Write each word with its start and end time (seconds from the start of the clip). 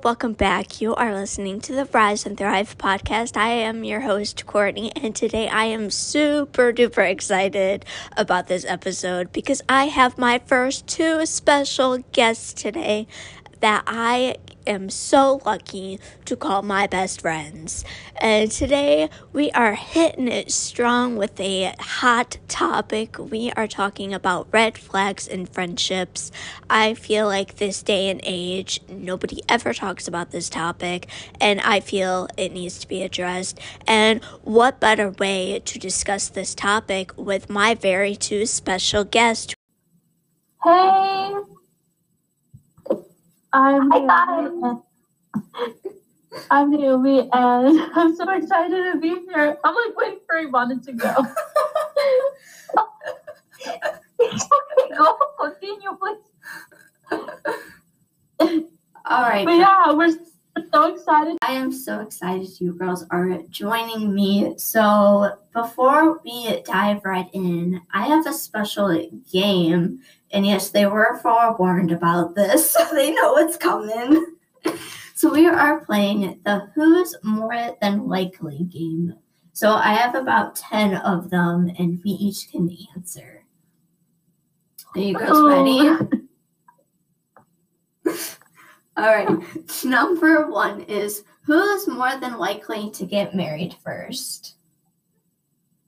Welcome 0.00 0.32
back. 0.32 0.80
You 0.80 0.94
are 0.94 1.12
listening 1.12 1.60
to 1.62 1.74
the 1.74 1.84
Rise 1.84 2.24
and 2.24 2.38
Thrive 2.38 2.78
podcast. 2.78 3.36
I 3.36 3.50
am 3.50 3.84
your 3.84 4.00
host, 4.00 4.46
Courtney, 4.46 4.90
and 4.96 5.14
today 5.14 5.48
I 5.48 5.66
am 5.66 5.90
super 5.90 6.72
duper 6.72 7.08
excited 7.08 7.84
about 8.16 8.46
this 8.46 8.64
episode 8.64 9.32
because 9.32 9.60
I 9.68 9.86
have 9.88 10.16
my 10.16 10.38
first 10.46 10.86
two 10.86 11.26
special 11.26 11.98
guests 12.12 12.54
today 12.54 13.06
that 13.60 13.84
I 13.86 14.36
am 14.66 14.90
so 14.90 15.40
lucky 15.44 15.98
to 16.24 16.36
call 16.36 16.62
my 16.62 16.86
best 16.86 17.20
friends. 17.20 17.84
And 18.16 18.50
today 18.50 19.10
we 19.32 19.50
are 19.52 19.74
hitting 19.74 20.28
it 20.28 20.50
strong 20.50 21.16
with 21.16 21.38
a 21.40 21.74
hot 21.78 22.38
topic. 22.48 23.18
We 23.18 23.50
are 23.52 23.66
talking 23.66 24.14
about 24.14 24.48
red 24.52 24.78
flags 24.78 25.26
in 25.26 25.46
friendships. 25.46 26.30
I 26.68 26.94
feel 26.94 27.26
like 27.26 27.56
this 27.56 27.82
day 27.82 28.08
and 28.08 28.20
age, 28.24 28.80
nobody 28.88 29.42
ever 29.48 29.72
talks 29.72 30.06
about 30.08 30.30
this 30.30 30.48
topic, 30.48 31.08
and 31.40 31.60
I 31.60 31.80
feel 31.80 32.28
it 32.36 32.52
needs 32.52 32.78
to 32.80 32.88
be 32.88 33.02
addressed. 33.02 33.58
And 33.86 34.22
what 34.42 34.80
better 34.80 35.10
way 35.10 35.60
to 35.64 35.78
discuss 35.78 36.28
this 36.28 36.54
topic 36.54 37.12
with 37.16 37.50
my 37.50 37.74
very 37.74 38.16
two 38.16 38.46
special 38.46 39.04
guests? 39.04 39.54
Hey, 40.62 41.34
I'm 43.52 43.90
Nayomie. 43.90 44.82
I'm 46.50 46.72
Nayomie, 46.72 47.28
and 47.32 47.92
I'm 47.94 48.16
so 48.16 48.30
excited 48.34 48.92
to 48.92 48.98
be 48.98 49.08
here. 49.26 49.58
I'm 49.62 49.74
like 49.74 49.96
waiting 49.96 50.20
for 50.26 50.36
Ivana 50.36 50.82
to 50.84 50.92
go. 50.92 51.14
okay, 53.68 54.96
go 54.96 55.18
continue, 55.38 55.98
please. 56.00 56.18
All 59.04 59.22
right. 59.22 59.44
But 59.44 59.56
yeah, 59.56 59.92
we're 59.92 60.16
so 60.72 60.94
excited. 60.94 61.36
I 61.42 61.52
am 61.52 61.70
so 61.72 62.00
excited 62.00 62.48
you 62.60 62.72
girls 62.72 63.04
are 63.10 63.42
joining 63.50 64.14
me. 64.14 64.54
So, 64.56 65.36
before 65.52 66.20
we 66.24 66.62
dive 66.62 67.04
right 67.04 67.28
in, 67.34 67.82
I 67.92 68.06
have 68.06 68.26
a 68.26 68.32
special 68.32 69.10
game. 69.30 70.00
And 70.32 70.46
yes, 70.46 70.70
they 70.70 70.86
were 70.86 71.18
forewarned 71.22 71.92
about 71.92 72.34
this, 72.34 72.70
so 72.72 72.86
they 72.92 73.12
know 73.12 73.32
what's 73.32 73.56
coming. 73.56 74.36
so, 75.14 75.30
we 75.32 75.46
are 75.46 75.84
playing 75.84 76.40
the 76.44 76.68
Who's 76.74 77.14
More 77.22 77.76
Than 77.80 78.08
Likely 78.08 78.64
game. 78.64 79.14
So, 79.52 79.72
I 79.72 79.92
have 79.92 80.14
about 80.14 80.56
10 80.56 80.96
of 80.96 81.30
them, 81.30 81.70
and 81.78 82.00
we 82.04 82.12
each 82.12 82.50
can 82.50 82.74
answer. 82.96 83.44
Are 84.94 85.00
you 85.00 85.14
girls 85.14 85.30
oh. 85.32 85.48
ready? 85.48 85.88
All 88.96 89.06
right. 89.06 89.84
Number 89.84 90.50
one 90.50 90.82
is 90.82 91.24
who 91.44 91.58
is 91.58 91.88
more 91.88 92.16
than 92.20 92.36
likely 92.38 92.90
to 92.90 93.06
get 93.06 93.34
married 93.34 93.74
first? 93.82 94.56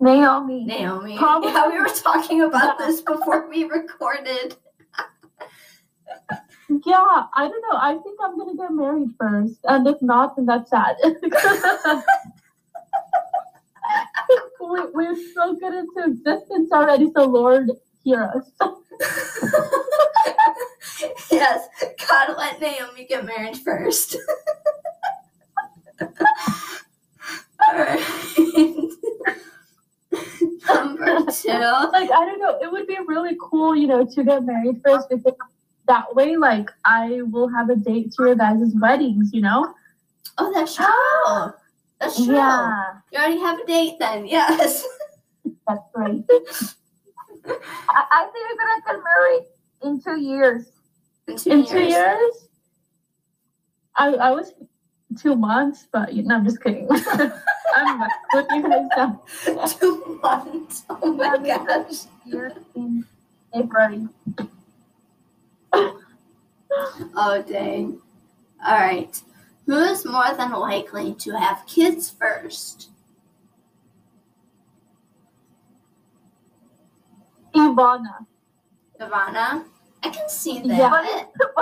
Nayomie. 0.05 0.67
Nayomie. 0.69 1.17
Probably. 1.17 1.51
Yeah, 1.55 1.69
we 1.69 1.81
were 1.81 1.89
talking 1.89 2.43
about 2.43 2.79
this 2.79 3.01
before 3.01 3.49
we 3.49 3.65
recorded. 3.65 4.57
Yeah, 6.87 7.25
I 7.37 7.47
don't 7.47 7.63
know. 7.63 7.79
I 7.79 7.99
think 8.03 8.19
I'm 8.23 8.39
gonna 8.39 8.57
get 8.57 8.73
married 8.73 9.11
first, 9.19 9.61
and 9.65 9.87
if 9.87 10.01
not, 10.01 10.35
then 10.35 10.47
that's 10.47 10.71
sad. 10.71 10.97
we, 14.61 14.81
we're 14.93 15.15
so 15.35 15.55
good 15.57 15.75
into 15.75 16.05
existence 16.07 16.73
already, 16.73 17.11
so 17.15 17.27
Lord, 17.27 17.71
hear 18.03 18.25
us. 18.35 18.51
yes, 21.31 21.69
God 22.09 22.35
let 22.39 22.59
Nayomie 22.61 23.07
get 23.09 23.27
married 23.27 23.59
first. 23.59 24.17
All 26.01 27.79
right. 27.79 28.03
Number 30.69 31.07
two. 31.31 31.49
like 31.49 32.11
I 32.11 32.25
don't 32.27 32.39
know, 32.41 32.59
it 32.63 32.71
would 32.71 32.87
be 32.87 32.99
really 33.07 33.37
cool, 33.41 33.75
you 33.77 33.87
know, 33.87 34.05
to 34.05 34.25
get 34.25 34.45
married 34.45 34.81
first 34.85 35.09
because 35.11 35.35
that 35.87 36.15
way, 36.15 36.37
like, 36.37 36.71
I 36.87 37.21
will 37.31 37.49
have 37.49 37.69
a 37.69 37.77
date 37.77 38.13
to 38.15 38.25
your 38.25 38.35
guys' 38.35 38.73
weddings, 38.81 39.35
you 39.35 39.43
know? 39.43 39.75
Oh, 40.39 40.51
that's 40.55 40.75
true. 40.77 40.87
That's 42.01 42.17
true. 42.25 42.35
Yeah, 42.35 42.95
You 43.13 43.19
already 43.19 43.39
have 43.39 43.59
a 43.61 43.67
date 43.67 43.95
then, 44.01 44.27
yes. 44.27 44.85
that's 45.69 45.81
right. 45.95 46.23
I, 46.29 48.05
I 48.11 48.29
think 48.33 48.47
you're 48.49 48.59
gonna 48.59 48.83
get 48.87 49.05
married 49.05 49.45
in 49.85 50.03
two 50.03 50.21
years. 50.21 50.67
In 51.29 51.37
two 51.37 51.51
In 51.51 51.59
years. 51.59 51.71
two 51.71 51.83
years, 51.85 52.49
I 53.97 54.09
I 54.15 54.31
was 54.33 54.53
two 55.15 55.37
months, 55.37 55.89
but 55.93 56.13
you 56.13 56.23
know, 56.23 56.37
I'm 56.37 56.45
just 56.45 56.63
kidding. 56.63 56.89
I'm 57.75 57.99
not 57.99 58.11
with 58.35 58.47
you 58.53 58.89
guys. 58.95 59.75
Two 59.75 60.21
months. 60.23 60.85
Oh 60.89 61.13
my 61.13 61.39
gosh. 61.39 62.05
Years 62.25 62.53
in 62.75 63.05
February. 63.53 64.09
Oh 67.17 67.45
dang. 67.47 68.01
All 68.65 68.79
right. 68.79 69.21
Who 69.67 69.79
is 69.79 70.05
more 70.05 70.35
than 70.37 70.53
likely 70.53 71.15
to 71.15 71.39
have 71.39 71.67
kids 71.67 72.11
first? 72.11 72.91
Ivana. 77.55 78.27
Ivana? 79.01 79.65
I 80.03 80.11
can 80.11 80.29
see 80.29 80.61
that. 80.61 80.67
Yeah. 80.67 80.91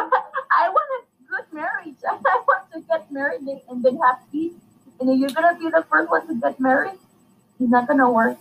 I 0.55 0.69
want 0.69 0.91
a 0.99 1.12
marriage. 1.53 1.97
I 2.09 2.43
want 2.47 2.73
to 2.73 2.81
get 2.81 3.11
married 3.11 3.43
and- 3.43 3.83
then 3.83 3.99
have 3.99 4.19
peace. 4.31 4.53
And 5.01 5.11
if 5.11 5.19
you're 5.19 5.31
gonna 5.31 5.59
be 5.59 5.69
the 5.71 5.85
first 5.91 6.11
one 6.11 6.27
to 6.29 6.35
get 6.35 6.61
married, 6.61 6.99
it's 7.59 7.71
not 7.71 7.89
gonna 7.89 8.11
work. 8.11 8.39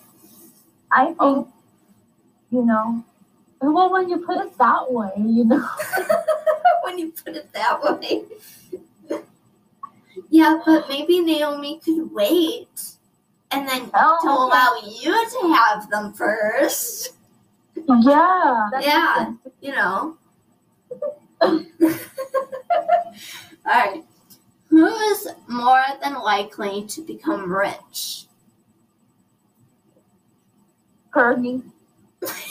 I 0.92 1.06
think, 1.06 1.18
Oh. 1.20 1.48
you 2.52 2.66
know, 2.66 3.04
Well, 3.62 3.92
when 3.92 4.10
you 4.10 4.18
put 4.26 4.38
it 4.46 4.58
that 4.58 4.92
way, 4.92 5.12
you 5.18 5.46
know. 5.46 5.68
when 6.84 6.98
you 7.00 7.12
put 7.14 7.36
it 7.36 7.52
that 7.54 7.82
way. 7.82 8.24
yeah, 10.30 10.60
but 10.66 10.90
maybe 10.90 11.20
Nayomie 11.22 11.84
could 11.84 12.12
wait 12.12 12.68
and 13.52 13.68
then 13.68 13.90
oh. 13.94 14.20
to 14.24 14.30
oh, 14.30 14.48
okay. 14.48 14.58
allow 14.58 14.70
you 15.00 15.14
to 15.30 15.54
have 15.54 15.90
them 15.90 16.14
first. 16.14 17.14
Yeah. 17.76 18.70
Yeah. 18.82 19.34
You 19.62 19.72
know. 19.72 20.18
All 21.42 21.60
right. 23.66 24.04
Who 24.70 24.86
is 24.88 25.28
more 25.48 25.84
than 26.02 26.16
likely 26.16 26.86
to 26.88 27.02
become 27.02 27.52
rich? 27.52 28.26
Courtney. 31.12 31.62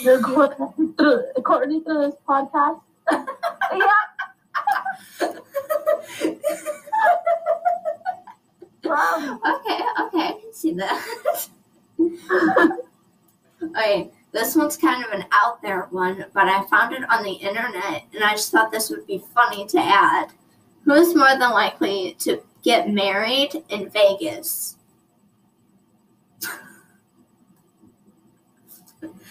You're 0.01 0.21
going 0.23 0.95
through, 0.95 1.25
according 1.37 1.84
to 1.84 1.95
this 1.95 2.15
podcast. 2.28 2.81
Yeah, 3.73 3.87
wow. 8.84 9.39
Okay, 9.47 9.81
okay, 10.03 10.27
I 10.27 10.39
can 10.41 10.53
see 10.53 10.72
that. 10.75 11.49
Alright, 13.62 14.12
this 14.33 14.55
one's 14.55 14.77
kind 14.77 15.05
of 15.05 15.11
an 15.13 15.25
out 15.33 15.61
there 15.63 15.89
one, 15.91 16.25
but 16.33 16.49
I 16.49 16.65
found 16.67 16.95
it 16.95 17.09
on 17.11 17.23
the 17.25 17.33
internet 17.33 18.05
and 18.15 18.23
I 18.23 18.33
just 18.33 18.53
thought 18.53 18.71
this 18.71 18.91
would 18.91 19.07
be 19.07 19.23
funny 19.35 19.67
to 19.67 19.79
add. 19.79 20.29
Who 20.85 20.93
is 20.93 21.15
more 21.15 21.37
than 21.39 21.51
likely 21.51 22.17
to 22.21 22.43
get 22.63 22.91
married 22.91 23.63
in 23.69 23.91
Vegas? 23.91 24.77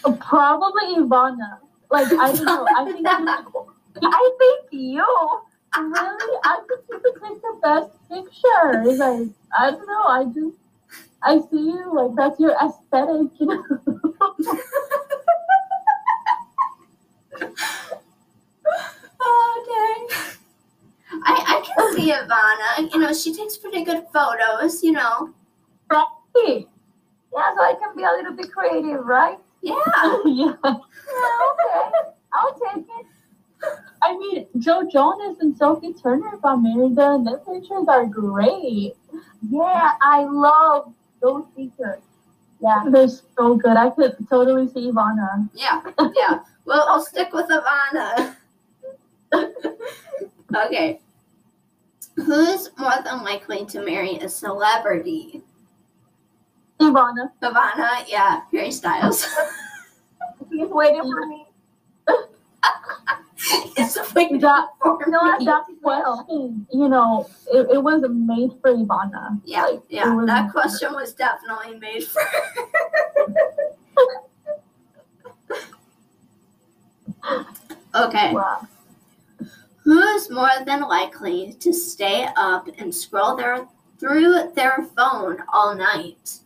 Probably 0.01 0.95
Ivana. 0.97 1.59
Like, 1.91 2.07
I 2.13 2.33
don't 2.33 2.45
know. 2.45 2.68
I 2.77 2.85
think 2.85 3.07
I 4.01 4.31
think 4.39 4.68
you. 4.71 5.06
really, 5.77 6.39
I 6.44 6.59
think 6.68 6.81
you 6.89 7.00
could 7.00 7.21
take 7.21 7.41
the 7.41 7.59
best 7.62 7.89
picture. 8.09 8.83
Like, 8.85 9.29
I 9.57 9.71
don't 9.71 9.88
know. 9.88 10.03
I 10.03 10.25
just, 10.25 10.56
I 11.23 11.39
see 11.50 11.63
you 11.63 11.91
like 11.94 12.15
that's 12.15 12.39
your 12.39 12.53
aesthetic, 12.53 13.31
you 13.39 13.47
know. 13.47 13.63
oh, 19.21 19.63
dang. 19.68 21.08
I, 21.25 21.33
I 21.48 21.66
can 21.66 21.95
see 21.95 22.12
Ivana. 22.12 22.94
You 22.94 23.00
know, 23.00 23.13
she 23.13 23.36
takes 23.36 23.57
pretty 23.57 23.83
good 23.83 24.06
photos, 24.13 24.83
you 24.83 24.92
know. 24.94 25.33
right? 25.92 26.06
Yeah, 27.33 27.54
so 27.56 27.62
I 27.62 27.75
can 27.80 27.95
be 27.95 28.04
a 28.04 28.12
little 28.12 28.33
bit 28.33 28.51
creative, 28.51 29.06
right? 29.06 29.38
Yeah. 29.62 29.74
yeah. 30.25 30.54
Yeah, 30.63 30.75
okay. 31.51 31.89
I'll 32.33 32.54
take 32.54 32.86
it. 33.00 33.06
I 34.01 34.18
mean, 34.18 34.48
Joe 34.60 34.88
Jonas 34.92 35.38
and 35.42 35.56
Sophie 35.57 35.94
Turner 35.94 36.38
got 36.42 36.57
married, 36.57 36.98
and 36.98 37.27
their 37.27 37.38
pictures 37.39 37.88
are 37.88 38.06
great. 38.06 38.94
Yeah, 39.50 39.92
I 40.01 40.24
love 40.24 40.94
those 41.21 41.44
pictures. 41.56 42.01
Yeah. 42.62 42.83
They're 42.89 43.07
so 43.07 43.56
good. 43.56 43.77
I 43.77 43.89
could 43.89 44.16
totally 44.30 44.68
see 44.69 44.92
Ivana. 44.92 45.50
Yeah, 45.54 45.81
yeah. 46.16 46.39
Well, 46.66 46.86
I'll 46.88 47.04
stick 47.04 47.33
with 47.33 47.48
Ivana. 47.50 48.36
okay. 50.56 51.00
Who's 52.25 52.69
more 52.77 52.94
than 53.04 53.24
likely 53.24 53.66
to 53.68 53.81
marry 53.83 54.18
a 54.18 54.27
celebrity? 54.30 55.42
Ivana. 56.80 57.31
Ivana, 57.42 58.04
yeah, 58.07 58.42
Harry 58.51 58.71
Styles. 58.71 59.25
He's 60.51 60.68
waiting 60.69 61.01
for 61.01 61.25
me. 61.27 61.45
He's 63.75 63.98
waiting 64.16 64.39
That, 64.39 64.68
for 64.81 64.98
you 65.06 65.12
know 65.12 65.38
me. 65.38 65.45
That 65.45 65.63
question, 65.81 66.68
you 66.74 66.89
know, 66.89 67.30
it, 67.54 67.68
it 67.75 67.83
was 67.83 68.01
made 68.10 68.51
for 68.62 68.74
Ivana. 68.74 69.39
Yeah, 69.45 69.63
Like, 69.63 69.81
yeah, 69.89 70.13
was- 70.13 70.25
that 70.27 70.51
question 70.51 70.94
was 70.94 71.13
definitely 71.13 71.77
made 71.80 72.04
for 72.06 72.21
her. 72.21 72.56
okay. 78.07 78.33
Wow. 78.33 78.68
Who's 79.89 80.30
more 80.30 80.51
than 80.68 80.81
likely 80.81 81.53
to 81.62 81.74
stay 81.74 82.30
up 82.38 82.68
and 82.77 82.94
scroll 82.94 83.36
their 83.36 83.68
through 84.00 84.51
their 84.53 84.88
phone 84.95 85.39
all 85.51 85.74
night? 85.74 86.41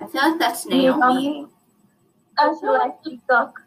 I 0.00 0.06
feel 0.06 0.30
like 0.30 0.38
that's 0.38 0.64
um, 0.64 0.72
Nayomie. 0.72 1.50
I 2.38 2.54
feel 2.58 2.72
like 2.72 3.02
TikTok. 3.04 3.60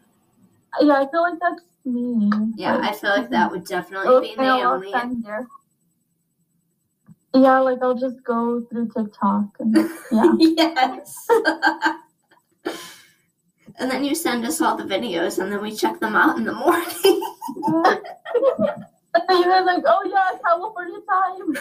Yeah, 0.80 0.94
I 0.94 1.08
feel 1.08 1.22
like 1.22 1.38
that's 1.40 1.62
me. 1.84 2.28
Yeah, 2.56 2.80
I 2.82 2.92
feel 2.92 3.10
like 3.10 3.30
that 3.30 3.52
would 3.52 3.66
definitely 3.66 4.30
be 4.30 4.34
Nayomie. 4.34 5.46
Yeah, 7.36 7.60
like 7.60 7.78
I'll 7.82 7.94
just 7.94 8.24
go 8.24 8.62
through 8.62 8.88
TikTok 8.88 9.44
and 9.60 9.76
yeah. 10.10 10.32
yes. 10.40 11.28
and 13.78 13.90
then 13.90 14.04
you 14.04 14.14
send 14.14 14.44
us 14.44 14.60
all 14.60 14.76
the 14.76 14.84
videos 14.84 15.38
and 15.42 15.50
then 15.52 15.60
we 15.62 15.74
check 15.74 16.00
them 16.00 16.16
out 16.16 16.36
in 16.36 16.44
the 16.44 16.52
morning. 16.52 16.86
and 19.14 19.22
then 19.28 19.38
you 19.38 19.44
guys 19.44 19.66
like, 19.66 19.82
oh 19.86 20.02
yeah, 20.06 20.38
California 20.44 21.00
time. 21.08 21.56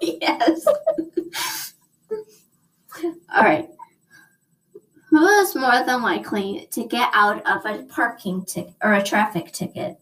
yes. 0.00 0.66
All 3.34 3.42
right. 3.42 3.68
Who 5.10 5.26
is 5.26 5.54
more 5.54 5.84
than 5.84 6.02
likely 6.02 6.68
to 6.72 6.84
get 6.86 7.08
out 7.12 7.44
of 7.46 7.64
a 7.66 7.84
parking 7.84 8.44
ticket 8.44 8.74
or 8.82 8.94
a 8.94 9.02
traffic 9.02 9.52
ticket? 9.52 9.96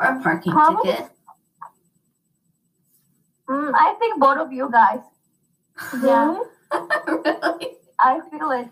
Or 0.00 0.06
a 0.16 0.22
parking 0.22 0.52
Probably- 0.52 0.92
ticket? 0.92 1.10
Mm, 3.48 3.72
I 3.74 3.94
think 3.98 4.20
both 4.20 4.38
of 4.38 4.52
you 4.52 4.70
guys. 4.70 5.00
Yeah, 6.02 6.38
really? 7.06 7.76
I 7.98 8.20
feel 8.30 8.50
it. 8.52 8.68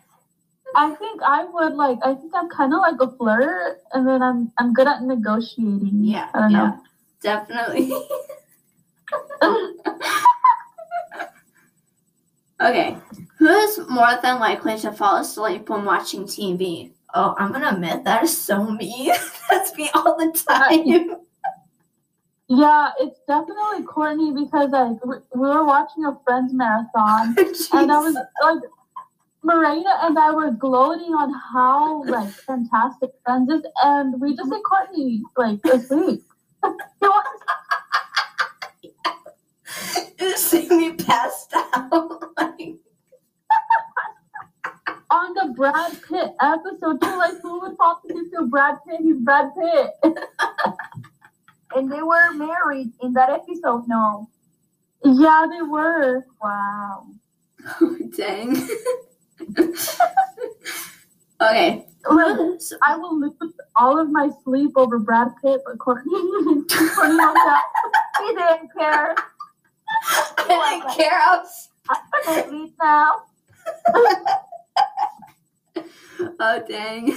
I 0.75 0.94
think 0.94 1.23
I 1.23 1.44
would 1.44 1.75
like. 1.75 1.99
I 2.03 2.15
think 2.15 2.32
I'm 2.35 2.49
kind 2.50 2.75
of 2.75 2.81
like 2.81 3.00
a 3.00 3.11
flirt, 3.17 3.81
and 3.93 4.06
then 4.06 4.23
I'm 4.23 4.53
I'm 4.59 4.73
good 4.73 4.87
at 4.87 5.03
negotiating. 5.03 6.05
Yeah, 6.05 6.29
I 6.35 6.41
don't 6.41 6.50
yeah, 6.50 6.59
know. 6.59 6.81
definitely. 7.23 7.93
okay, 12.61 12.97
who 13.38 13.47
is 13.47 13.79
more 13.88 14.19
than 14.23 14.41
likely 14.41 14.79
to 14.81 14.93
fall 14.93 15.17
asleep 15.17 15.69
when 15.69 15.85
watching 15.85 16.25
TV? 16.25 16.93
Oh, 17.15 17.35
I'm 17.38 17.53
gonna 17.53 17.70
admit 17.70 18.05
that 18.05 18.25
is 18.25 18.37
so 18.37 18.70
me. 18.70 19.12
That's 19.50 19.75
me 19.76 19.91
all 19.94 20.17
the 20.17 20.32
time. 20.32 21.17
Yeah, 22.50 22.93
it's 22.99 23.20
definitely 23.29 23.85
Courtney 23.85 24.32
because 24.32 24.70
like 24.70 25.05
we, 25.05 25.17
we 25.35 25.49
were 25.49 25.65
watching 25.65 26.06
a 26.06 26.19
Friends 26.25 26.53
marathon, 26.53 27.37
and 27.73 27.93
I 27.93 27.99
was 27.99 28.15
like, 28.15 28.70
Marina 29.43 29.90
and 30.02 30.19
I 30.19 30.31
were 30.32 30.50
gloating 30.50 31.14
on 31.14 31.32
how 31.32 32.05
like 32.05 32.29
fantastic 32.31 33.11
Friends 33.25 33.50
is, 33.50 33.62
and 33.85 34.20
we 34.20 34.35
just 34.37 34.50
see 34.50 34.61
Courtney 34.62 35.23
like 35.37 35.61
asleep. 35.64 36.23
He 36.64 36.70
was- 37.02 37.25
you 40.20 40.37
see 40.37 40.69
me 40.69 40.93
passed 40.94 41.52
out. 41.55 42.23
on 45.11 45.32
the 45.35 45.55
Brad 45.56 45.93
Pitt 46.08 46.34
episode 46.43 47.00
too, 47.00 47.17
like 47.17 47.41
who 47.41 47.61
would 47.61 47.76
asleep 47.79 48.31
to 48.34 48.46
Brad 48.46 48.75
Pitt? 48.87 49.00
He's 49.00 49.17
Brad 49.19 49.50
Pitt. 49.55 49.91
And 51.76 51.93
they 51.93 52.00
were 52.02 52.32
married 52.32 52.93
in 53.02 53.12
that 53.12 53.29
episode. 53.29 53.87
No. 53.87 54.31
Yeah, 55.05 55.46
they 55.50 55.61
were. 55.61 56.25
Wow. 56.43 57.08
Oh, 57.82 57.99
dang. 58.17 58.56
okay. 61.40 61.85
I 62.11 62.96
will 62.96 63.19
lose 63.20 63.58
all 63.76 63.99
of 63.99 64.11
my 64.11 64.31
sleep 64.44 64.73
over 64.76 64.99
Brad 64.99 65.29
Pitt, 65.43 65.61
but 65.67 65.79
Courtney, 65.79 66.12
Courtney. 66.70 67.25
He 68.20 68.35
didn't 68.35 68.70
care. 68.76 69.14
I 70.08 70.79
didn't 70.81 70.94
care. 70.96 71.19
I 71.19 71.37
was- 71.38 71.69
I 72.26 72.46
leave 72.50 72.73
now. 72.81 73.23
Oh, 76.41 76.62
dang. 76.69 77.17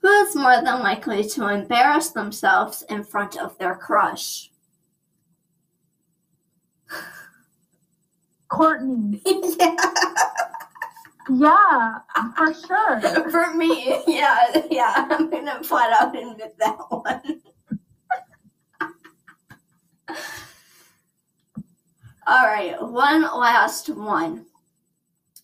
Who 0.00 0.08
is 0.08 0.34
more 0.34 0.62
than 0.62 0.80
likely 0.80 1.22
to 1.30 1.46
embarrass 1.48 2.10
themselves 2.10 2.82
in 2.88 3.04
front 3.04 3.36
of 3.36 3.58
their 3.58 3.74
crush? 3.74 4.50
Courtney. 8.48 9.20
yeah. 9.24 9.76
Yeah, 11.30 11.98
for 12.36 12.54
sure. 12.54 13.00
For 13.30 13.52
me, 13.52 14.02
yeah, 14.06 14.62
yeah, 14.70 15.06
I'm 15.10 15.28
gonna 15.28 15.62
flat 15.62 15.92
out 16.00 16.16
admit 16.16 16.56
that 16.58 16.78
one. 16.88 17.42
All 22.26 22.46
right, 22.46 22.80
one 22.80 23.22
last 23.22 23.90
one. 23.90 24.46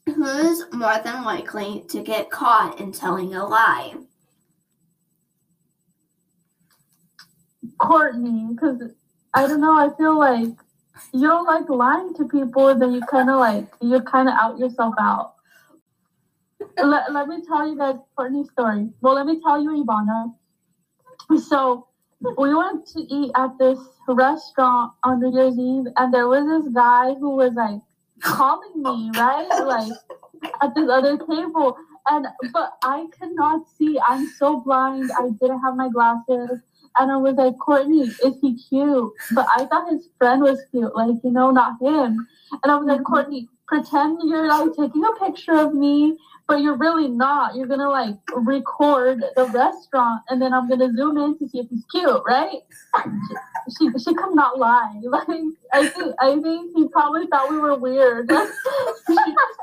Who's 0.06 0.64
more 0.72 0.98
than 1.04 1.22
likely 1.24 1.84
to 1.88 2.02
get 2.02 2.30
caught 2.30 2.80
in 2.80 2.92
telling 2.92 3.34
a 3.34 3.46
lie? 3.46 3.94
Courtney, 7.78 8.48
because 8.50 8.80
I 9.34 9.46
don't 9.46 9.60
know, 9.60 9.76
I 9.76 9.94
feel 9.96 10.18
like 10.18 10.48
you 11.12 11.28
don't 11.28 11.46
like 11.46 11.68
lying 11.68 12.14
to 12.14 12.26
people, 12.28 12.74
then 12.74 12.92
you 12.92 13.00
kind 13.10 13.30
of 13.30 13.38
like, 13.38 13.66
you 13.80 14.00
kind 14.02 14.28
of 14.28 14.34
out 14.34 14.58
yourself 14.58 14.94
out. 14.98 15.34
let, 16.76 17.12
let 17.12 17.28
me 17.28 17.42
tell 17.46 17.68
you 17.68 17.76
guys 17.76 17.96
Courtney's 18.16 18.50
story. 18.50 18.88
Well, 19.00 19.14
let 19.14 19.26
me 19.26 19.40
tell 19.42 19.62
you, 19.62 19.84
Ivana. 19.84 20.34
So, 21.48 21.88
we 22.38 22.54
went 22.54 22.86
to 22.88 23.00
eat 23.00 23.32
at 23.34 23.58
this 23.58 23.78
restaurant 24.08 24.92
on 25.02 25.20
New 25.20 25.32
Year's 25.34 25.58
Eve, 25.58 25.92
and 25.96 26.12
there 26.12 26.28
was 26.28 26.46
this 26.46 26.72
guy 26.72 27.14
who 27.14 27.36
was 27.36 27.52
like 27.54 27.80
calling 28.22 28.82
me, 28.82 29.10
right? 29.14 29.48
Like 29.64 29.92
at 30.62 30.74
this 30.74 30.88
other 30.88 31.18
table. 31.18 31.76
And 32.06 32.26
but 32.52 32.74
I 32.82 33.06
could 33.18 33.34
not 33.34 33.66
see. 33.78 33.98
I'm 34.06 34.26
so 34.38 34.60
blind. 34.60 35.10
I 35.18 35.30
didn't 35.40 35.60
have 35.60 35.76
my 35.76 35.88
glasses. 35.88 36.60
And 36.98 37.10
I 37.10 37.16
was 37.16 37.34
like, 37.34 37.58
Courtney, 37.58 38.02
is 38.02 38.20
he 38.40 38.56
cute? 38.56 39.12
But 39.32 39.46
I 39.56 39.64
thought 39.66 39.90
his 39.90 40.08
friend 40.18 40.42
was 40.42 40.60
cute, 40.70 40.94
like, 40.94 41.16
you 41.24 41.30
know, 41.30 41.50
not 41.50 41.80
him. 41.80 42.26
And 42.62 42.72
I 42.72 42.76
was 42.76 42.86
like, 42.86 43.02
Courtney, 43.02 43.48
pretend 43.66 44.18
you're 44.24 44.48
like 44.48 44.70
taking 44.76 45.04
a 45.04 45.24
picture 45.24 45.54
of 45.54 45.74
me, 45.74 46.16
but 46.46 46.60
you're 46.60 46.76
really 46.76 47.08
not. 47.08 47.56
You're 47.56 47.66
gonna 47.66 47.88
like 47.88 48.16
record 48.34 49.22
the 49.36 49.46
restaurant 49.46 50.22
and 50.28 50.40
then 50.40 50.52
I'm 50.52 50.68
gonna 50.68 50.92
zoom 50.94 51.16
in 51.18 51.38
to 51.38 51.48
see 51.48 51.60
if 51.60 51.66
he's 51.70 51.84
cute, 51.90 52.22
right? 52.26 52.60
She 53.78 53.88
she 53.98 54.14
could 54.14 54.34
not 54.34 54.58
lie. 54.58 55.00
Like 55.04 55.28
I 55.72 55.86
think 55.88 56.14
I 56.20 56.40
think 56.40 56.76
he 56.76 56.88
probably 56.88 57.26
thought 57.26 57.50
we 57.50 57.58
were 57.58 57.76
weird. 57.76 58.30
she 59.08 59.16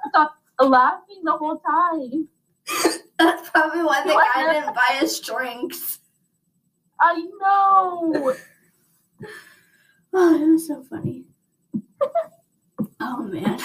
stopped 0.10 0.36
laughing 0.60 1.22
the 1.24 1.34
whole 1.34 1.60
time. 1.60 2.28
That's 3.18 3.50
probably 3.50 3.84
why 3.84 4.04
the 4.04 4.14
guy 4.14 4.54
didn't 4.54 4.76
buy 4.76 5.00
us 5.02 5.20
drinks. 5.20 6.00
I 7.02 7.28
know. 7.40 8.36
Oh, 10.14 10.36
it 10.36 10.46
was 10.46 10.68
so 10.68 10.84
funny. 10.84 11.24
oh 13.00 13.24
man. 13.24 13.58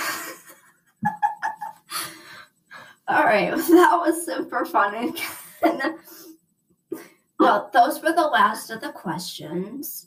All 3.09 3.25
right, 3.25 3.51
that 3.57 3.97
was 3.97 4.25
super 4.25 4.65
fun. 4.65 5.13
Well, 7.41 7.69
those 7.73 8.01
were 8.01 8.13
the 8.13 8.29
last 8.29 8.71
of 8.71 8.81
the 8.81 8.91
questions. 8.91 10.07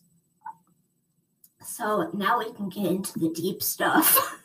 So 1.62 2.09
now 2.13 2.39
we 2.39 2.53
can 2.53 2.69
get 2.69 2.86
into 2.86 3.19
the 3.19 3.29
deep 3.29 3.62
stuff. 3.62 4.39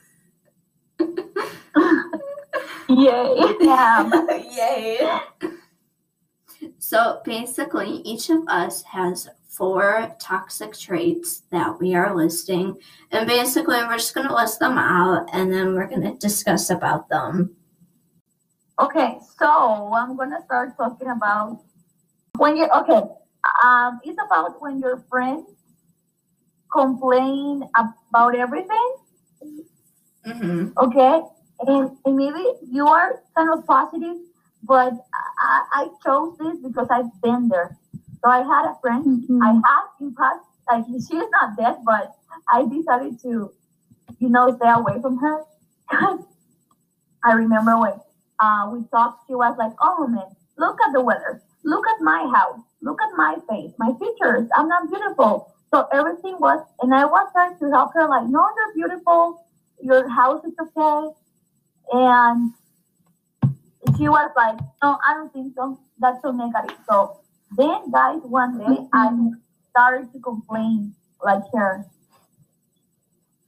Yay. 2.88 3.54
Yeah. 3.60 4.10
Yay. 4.50 5.20
So 6.78 7.20
basically, 7.24 8.02
each 8.04 8.30
of 8.30 8.42
us 8.48 8.82
has 8.82 9.28
four 9.48 10.14
toxic 10.18 10.76
traits 10.76 11.42
that 11.50 11.78
we 11.80 11.94
are 11.94 12.14
listing. 12.14 12.76
And 13.12 13.26
basically, 13.26 13.76
we're 13.76 13.98
just 13.98 14.14
going 14.14 14.28
to 14.28 14.34
list 14.34 14.58
them 14.58 14.78
out 14.78 15.28
and 15.32 15.52
then 15.52 15.74
we're 15.74 15.88
going 15.88 16.02
to 16.02 16.14
discuss 16.18 16.70
about 16.70 17.08
them. 17.08 17.54
Okay, 18.80 19.18
so 19.38 19.92
I'm 19.94 20.16
gonna 20.16 20.42
start 20.44 20.76
talking 20.76 21.06
about 21.06 21.60
when 22.38 22.56
you 22.56 22.66
okay. 22.66 23.02
Um, 23.62 24.00
it's 24.02 24.18
about 24.18 24.60
when 24.60 24.80
your 24.80 25.04
friends 25.08 25.46
complain 26.72 27.62
about 27.78 28.34
everything, 28.34 28.96
Mm-hmm. 30.26 30.68
okay? 30.78 31.22
And, 31.60 31.96
and 32.04 32.16
maybe 32.16 32.42
you 32.68 32.86
are 32.86 33.22
kind 33.36 33.52
of 33.52 33.66
positive, 33.66 34.16
but 34.66 34.92
I, 35.38 35.64
I 35.72 35.88
chose 36.04 36.36
this 36.38 36.58
because 36.58 36.88
I've 36.90 37.10
been 37.22 37.48
there. 37.48 37.76
So 38.22 38.30
I 38.30 38.38
had 38.38 38.70
a 38.70 38.78
friend 38.80 39.04
Mm-hmm. 39.28 39.42
I 39.42 39.52
have 39.52 39.88
in 40.00 40.14
past, 40.14 40.44
like 40.70 40.84
she 41.08 41.16
is 41.16 41.30
not 41.30 41.56
dead, 41.56 41.76
but 41.84 42.14
I 42.52 42.64
decided 42.66 43.20
to, 43.22 43.52
you 44.18 44.28
know, 44.28 44.54
stay 44.56 44.70
away 44.70 45.00
from 45.00 45.18
her. 45.18 45.42
Because 45.90 46.20
I 47.24 47.32
remember 47.32 47.78
when 47.78 47.94
uh, 48.40 48.70
we 48.72 48.84
talked, 48.90 49.26
she 49.26 49.34
was 49.34 49.56
like, 49.58 49.72
"Oh 49.80 50.06
man, 50.06 50.28
look 50.58 50.78
at 50.86 50.92
the 50.92 51.00
weather, 51.02 51.42
look 51.64 51.86
at 51.86 52.00
my 52.02 52.30
house, 52.34 52.60
look 52.82 53.00
at 53.02 53.10
my 53.16 53.36
face, 53.48 53.72
my 53.78 53.92
features. 53.98 54.48
I'm 54.56 54.68
not 54.68 54.88
beautiful." 54.90 55.52
So 55.72 55.86
everything 55.92 56.36
was, 56.38 56.60
and 56.80 56.94
I 56.94 57.04
was 57.04 57.28
trying 57.32 57.58
to 57.58 57.70
help 57.70 57.92
her, 57.94 58.08
like, 58.08 58.28
"No, 58.28 58.46
you're 58.56 58.74
beautiful. 58.88 59.44
Your 59.80 60.08
house 60.08 60.44
is 60.44 60.54
okay." 60.60 61.10
And 61.92 62.52
she 63.96 64.08
was 64.08 64.30
like, 64.36 64.58
"No, 64.82 64.98
I 65.06 65.14
don't 65.14 65.32
think 65.32 65.54
so. 65.54 65.78
That's 65.98 66.20
so 66.22 66.32
negative." 66.32 66.76
So 66.88 67.20
then, 67.56 67.90
guys, 67.90 68.20
one 68.22 68.58
day 68.58 68.86
I 68.92 69.10
started 69.70 70.12
to 70.12 70.20
complain 70.20 70.94
like 71.22 71.42
her. 71.52 71.86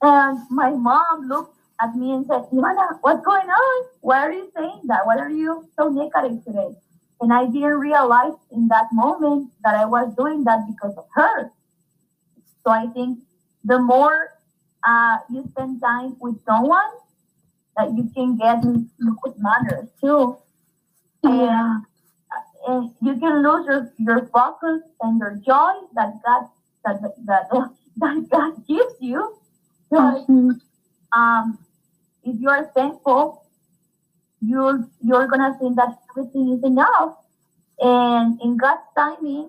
And 0.02 0.38
my 0.50 0.70
mom 0.70 1.28
looked 1.28 1.56
at 1.80 1.94
me 1.94 2.12
and 2.12 2.26
said, 2.26 2.42
Ivana, 2.52 2.98
what's 3.00 3.24
going 3.24 3.48
on? 3.48 3.86
Why 4.00 4.20
are 4.20 4.32
you 4.32 4.50
saying 4.56 4.82
that? 4.86 5.06
Why 5.06 5.16
are 5.18 5.30
you 5.30 5.68
so 5.76 5.88
negative 5.88 6.44
today? 6.44 6.74
And 7.20 7.32
I 7.32 7.46
didn't 7.46 7.78
realize 7.80 8.34
in 8.50 8.68
that 8.68 8.86
moment 8.92 9.50
that 9.64 9.74
I 9.74 9.84
was 9.84 10.14
doing 10.16 10.44
that 10.44 10.60
because 10.68 10.94
of 10.96 11.06
her. 11.14 11.50
So 12.62 12.70
I 12.70 12.86
think 12.88 13.20
the 13.64 13.78
more 13.78 14.30
uh, 14.86 15.18
you 15.30 15.44
spend 15.50 15.80
time 15.80 16.16
with 16.20 16.44
someone, 16.44 16.90
that 17.76 17.92
you 17.94 18.10
can 18.14 18.36
get 18.36 18.64
in 18.64 18.90
good 19.22 19.34
manners 19.38 19.88
too. 20.00 20.36
Yeah. 21.22 21.80
And 22.68 22.90
you 23.00 23.16
can 23.18 23.42
lose 23.42 23.66
your, 23.66 23.92
your 23.98 24.26
focus 24.26 24.82
and 25.02 25.18
your 25.20 25.36
joy 25.46 25.72
that 25.94 26.14
God 26.24 26.48
that, 26.84 27.02
that, 27.26 27.48
that 27.98 28.28
God 28.30 28.66
gives 28.66 28.94
you. 29.00 29.36
Mhm. 29.92 30.60
um, 31.12 31.58
if 32.24 32.40
you 32.40 32.48
are 32.50 32.64
thankful, 32.74 33.44
you're 34.40 34.88
you're 35.00 35.26
gonna 35.28 35.56
think 35.60 35.76
that 35.76 35.96
everything 36.10 36.50
is 36.50 36.64
enough, 36.64 37.16
and 37.80 38.40
in 38.42 38.56
God's 38.56 38.82
timing, 38.96 39.48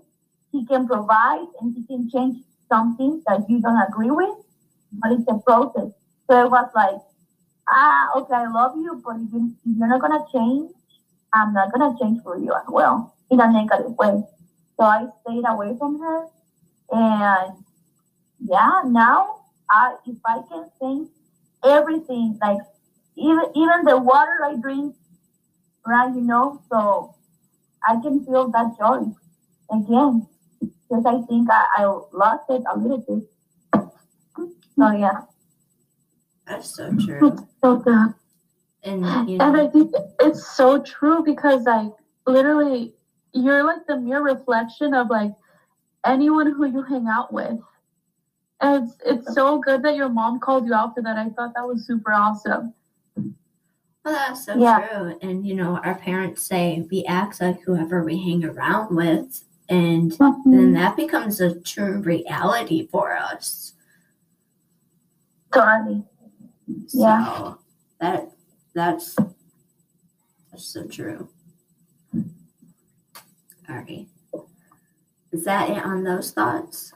He 0.52 0.66
can 0.66 0.88
provide 0.88 1.48
and 1.60 1.74
He 1.76 1.84
can 1.86 2.10
change 2.10 2.44
something 2.70 3.24
that 3.28 3.50
you 3.50 3.60
don't 3.62 3.82
agree 3.90 4.12
with, 4.12 4.38
but 4.94 5.12
it's 5.12 5.26
a 5.28 5.40
process. 5.40 5.90
So 6.30 6.46
it 6.46 6.52
was 6.52 6.70
like, 6.76 7.00
ah, 7.70 8.10
okay, 8.18 8.36
I 8.36 8.48
love 8.48 8.76
you, 8.78 9.02
but 9.06 9.16
if, 9.18 9.34
you, 9.34 9.54
if 9.66 9.78
you're 9.78 9.88
not 9.88 10.02
gonna 10.02 10.24
change, 10.32 10.72
I'm 11.34 11.54
not 11.54 11.72
gonna 11.72 11.96
change 12.00 12.22
for 12.24 12.38
you 12.38 12.54
as 12.54 12.66
well 12.68 13.14
in 13.30 13.40
a 13.40 13.52
negative 13.52 13.98
way. 13.98 14.24
So 14.78 14.84
I 14.86 15.08
stayed 15.22 15.44
away 15.48 15.76
from 15.78 16.00
her, 16.00 16.26
and 16.92 17.54
yeah, 18.40 18.82
now 18.86 19.42
I 19.70 19.96
if 20.06 20.18
I 20.26 20.42
can 20.50 20.70
think 20.80 21.10
everything 21.64 22.38
like 22.42 22.60
even 23.16 23.46
even 23.56 23.86
the 23.86 23.98
water 23.98 24.38
I 24.46 24.56
drink, 24.56 24.96
right? 25.86 26.14
You 26.14 26.22
know, 26.22 26.62
so 26.70 27.16
I 27.88 28.00
can 28.02 28.24
feel 28.26 28.50
that 28.50 28.78
joy 28.78 29.12
again 29.72 30.28
because 30.60 31.06
I 31.06 31.22
think 31.28 31.50
I, 31.50 31.66
I 31.78 31.84
lost 32.14 32.46
it 32.50 32.64
a 32.72 32.78
little 32.78 33.00
bit. 33.00 33.24
So 34.78 34.92
yeah, 34.92 35.22
That's 36.48 36.76
so 36.76 36.94
true. 36.96 37.38
So 37.64 37.78
good. 37.78 38.14
And 38.84 39.30
you 39.30 39.38
And 39.40 39.58
I 39.58 39.68
think 39.68 39.94
it's 40.22 40.56
so 40.56 40.82
true 40.82 41.24
because 41.24 41.64
like 41.64 41.92
literally 42.26 42.94
you're 43.34 43.64
like 43.64 43.86
the 43.88 43.98
mere 43.98 44.22
reflection 44.22 44.94
of 44.94 45.10
like 45.10 45.34
anyone 46.06 46.52
who 46.52 46.66
you 46.66 46.82
hang 46.84 47.08
out 47.08 47.34
with. 47.34 47.60
And 48.62 48.84
it's 48.86 48.98
it's 49.06 49.34
so 49.36 49.60
good 49.60 49.84
that 49.84 49.96
your 49.96 50.10
mom 50.10 50.40
called 50.40 50.66
you 50.66 50.74
out 50.74 50.96
for 50.96 51.02
that. 51.04 51.18
I 51.18 51.30
thought 51.30 51.54
that 51.56 51.68
was 51.68 51.86
super 51.86 52.14
awesome. 52.14 52.74
well, 53.16 54.14
that's 54.16 54.46
so 54.46 54.58
Yeah. 54.58 54.88
true. 54.88 55.20
And 55.22 55.46
you 55.46 55.54
know, 55.54 55.78
our 55.84 55.96
parents 55.96 56.42
say 56.44 56.88
we 56.90 57.04
act 57.06 57.42
like 57.42 57.62
whoever 57.62 58.04
we 58.04 58.18
hang 58.24 58.46
around 58.46 58.96
with, 58.96 59.44
and 59.70 60.12
Mm-hmm. 60.14 60.52
then 60.52 60.74
that 60.74 60.96
becomes 60.96 61.42
a 61.42 61.60
true 61.60 62.00
reality 62.02 62.88
for 62.88 63.16
us. 63.18 63.74
totally. 65.54 66.04
So 66.88 67.00
Yeah. 67.00 67.54
that 68.00 68.32
that's 68.74 69.16
that's 70.52 70.66
so 70.66 70.86
true. 70.88 71.30
Alright. 73.70 74.08
Is 75.32 75.44
that 75.46 75.70
it 75.70 75.84
on 75.84 76.04
those 76.04 76.32
thoughts? 76.32 76.94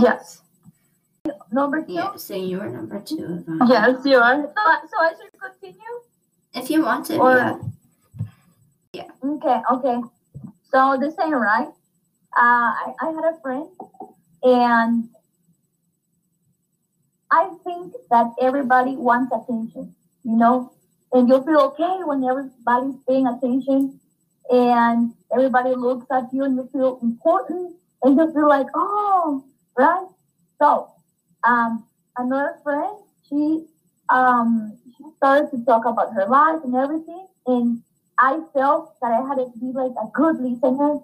Yes. 0.00 0.42
Number 1.50 1.82
two. 1.82 1.92
Yeah, 1.94 2.14
so 2.16 2.34
you 2.34 2.58
were 2.58 2.68
number 2.68 3.00
two. 3.00 3.16
Ivana. 3.48 3.68
Yes, 3.68 4.04
you 4.04 4.16
are. 4.18 4.42
So, 4.42 4.52
so 4.54 4.96
I 5.00 5.12
should 5.20 5.40
continue. 5.40 5.80
If 6.54 6.70
you 6.70 6.82
want 6.84 7.06
to, 7.06 7.18
Or- 7.18 7.60
yeah. 8.92 9.08
Okay, 9.24 9.60
okay. 9.72 10.00
So 10.70 10.96
the 11.00 11.12
same, 11.18 11.34
right? 11.34 11.68
Uh, 12.36 12.70
I, 12.82 12.92
I 13.00 13.06
had 13.10 13.24
a 13.34 13.40
friend, 13.42 13.68
and 14.42 15.08
I 17.30 17.50
think 17.64 17.94
that 18.10 18.32
everybody 18.40 18.96
wants 18.96 19.32
attention, 19.32 19.94
you 20.24 20.36
know, 20.36 20.72
and 21.12 21.28
you'll 21.28 21.42
feel 21.42 21.60
okay 21.60 22.04
when 22.04 22.24
everybody's 22.24 22.96
paying 23.08 23.26
attention, 23.26 23.98
and 24.50 25.12
everybody 25.32 25.74
looks 25.74 26.06
at 26.10 26.32
you, 26.32 26.44
and 26.44 26.56
you 26.56 26.68
feel 26.72 26.98
important, 27.02 27.74
and 28.02 28.16
you 28.16 28.32
feel 28.32 28.48
like, 28.48 28.66
oh, 28.74 29.44
right. 29.76 30.06
So, 30.60 30.90
um, 31.44 31.84
another 32.16 32.58
friend, 32.62 32.96
she 33.28 33.64
um, 34.08 34.78
she 34.96 35.04
started 35.16 35.50
to 35.50 35.64
talk 35.64 35.84
about 35.84 36.12
her 36.14 36.26
life 36.26 36.60
and 36.64 36.74
everything, 36.76 37.26
and 37.46 37.82
I 38.18 38.40
felt 38.54 38.94
that 39.02 39.10
I 39.12 39.26
had 39.26 39.36
to 39.36 39.52
be 39.58 39.72
like 39.72 39.92
a 40.00 40.08
good 40.12 40.40
listener 40.40 40.98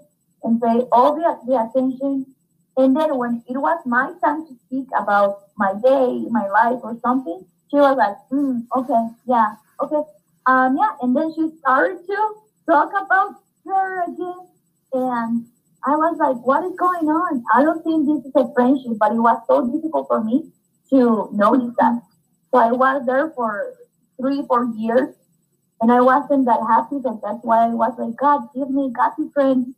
and 0.44 0.60
pay 0.60 0.86
all 0.92 1.14
the, 1.14 1.38
the 1.46 1.60
attention. 1.68 2.26
And 2.76 2.96
then 2.96 3.16
when 3.18 3.42
it 3.48 3.58
was 3.58 3.80
my 3.84 4.12
time 4.24 4.46
to 4.46 4.54
speak 4.66 4.88
about 4.96 5.48
my 5.56 5.74
day, 5.84 6.24
my 6.30 6.48
life, 6.48 6.80
or 6.82 6.96
something, 7.02 7.44
she 7.70 7.76
was 7.76 7.96
like, 7.96 8.16
mm, 8.32 8.64
okay, 8.76 9.14
yeah, 9.26 9.56
okay, 9.80 10.02
um, 10.46 10.76
yeah. 10.76 10.96
And 11.00 11.14
then 11.14 11.32
she 11.34 11.50
started 11.58 11.98
to 12.06 12.34
talk 12.66 12.90
about 12.90 13.36
her 13.66 14.04
again, 14.04 14.48
and 14.92 15.46
I 15.84 15.96
was 15.96 16.16
like, 16.18 16.36
what 16.46 16.64
is 16.64 16.76
going 16.78 17.08
on? 17.08 17.42
I 17.52 17.62
don't 17.62 17.82
think 17.82 18.06
this 18.06 18.24
is 18.24 18.32
a 18.36 18.52
friendship, 18.54 18.98
but 18.98 19.12
it 19.12 19.20
was 19.20 19.42
so 19.48 19.66
difficult 19.66 20.06
for 20.06 20.22
me 20.22 20.52
to 20.90 21.28
notice 21.32 21.74
that. 21.78 22.02
So 22.52 22.58
I 22.58 22.70
was 22.70 23.04
there 23.04 23.30
for 23.34 23.74
three, 24.20 24.44
four 24.46 24.70
years 24.76 25.14
and 25.80 25.90
I 25.90 26.00
wasn't 26.00 26.46
that 26.46 26.60
happy, 26.68 26.98
but 27.02 27.20
that's 27.20 27.42
why 27.42 27.64
I 27.64 27.74
was 27.74 27.98
like, 27.98 28.14
God, 28.16 28.46
give 28.54 28.70
me 28.70 28.92
godly 28.94 29.28
friend 29.34 29.74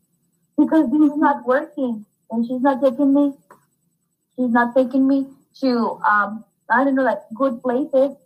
because 0.58 0.90
this 0.90 1.00
is 1.00 1.16
not 1.16 1.46
working. 1.46 2.04
And 2.30 2.46
she's 2.46 2.60
not 2.60 2.82
taking 2.82 3.14
me, 3.14 3.32
she's 4.36 4.50
not 4.50 4.74
taking 4.74 5.06
me 5.06 5.26
to, 5.60 6.00
um, 6.08 6.44
I 6.70 6.84
don't 6.84 6.94
know, 6.94 7.02
like 7.02 7.20
good 7.34 7.62
places, 7.62 8.16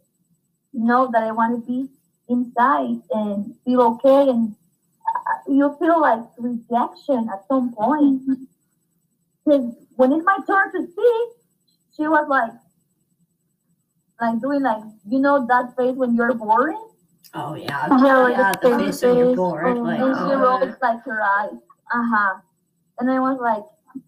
you 0.72 0.84
know, 0.84 1.10
that 1.12 1.22
I 1.22 1.32
want 1.32 1.64
to 1.64 1.66
be 1.70 1.88
inside 2.28 3.00
and 3.12 3.54
feel 3.64 3.82
okay. 3.82 4.30
And 4.30 4.54
uh, 5.06 5.52
you 5.52 5.76
feel 5.78 6.00
like 6.00 6.20
rejection 6.38 7.28
at 7.32 7.46
some 7.48 7.72
point. 7.74 8.22
Because 9.44 9.74
when 9.96 10.12
it's 10.12 10.24
my 10.24 10.38
turn 10.46 10.72
to 10.72 10.90
speak, 10.90 11.38
she 11.96 12.06
was 12.06 12.26
like, 12.28 12.52
like 14.20 14.40
doing 14.40 14.62
like, 14.62 14.82
you 15.08 15.18
know, 15.18 15.46
that 15.46 15.76
face 15.76 15.96
when 15.96 16.14
you're 16.14 16.34
boring. 16.34 16.84
Oh 17.34 17.54
yeah. 17.54 17.86
Yeah, 17.88 18.18
like 18.18 18.36
yeah, 18.36 18.52
the 18.62 18.78
face 18.78 19.02
when 19.02 19.16
you're 19.16 19.36
bored. 19.36 19.76
oh, 19.76 19.80
Like 19.82 20.00
and 20.00 20.14
she 20.16 20.34
oh. 20.34 20.40
rolls 20.40 20.74
like 20.80 21.02
her 21.04 21.22
eyes. 21.22 21.58
Uh 21.92 22.06
huh. 22.10 22.34
And 22.98 23.10
I 23.10 23.20
was 23.20 23.38
like, 23.40 23.62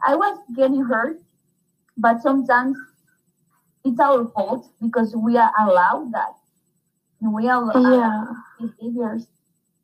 I 0.07 0.15
was 0.17 0.39
getting 0.57 0.83
hurt, 0.85 1.21
but 1.97 2.21
sometimes 2.23 2.77
it's 3.85 4.01
our 4.01 4.27
fault 4.27 4.67
because 4.81 5.15
we 5.17 5.37
are 5.37 5.53
allowed 5.59 6.13
that. 6.13 6.35
And 7.21 7.33
we 7.33 7.49
allow 7.49 7.73
Yeah. 7.75 8.35
behaviors, 8.59 9.27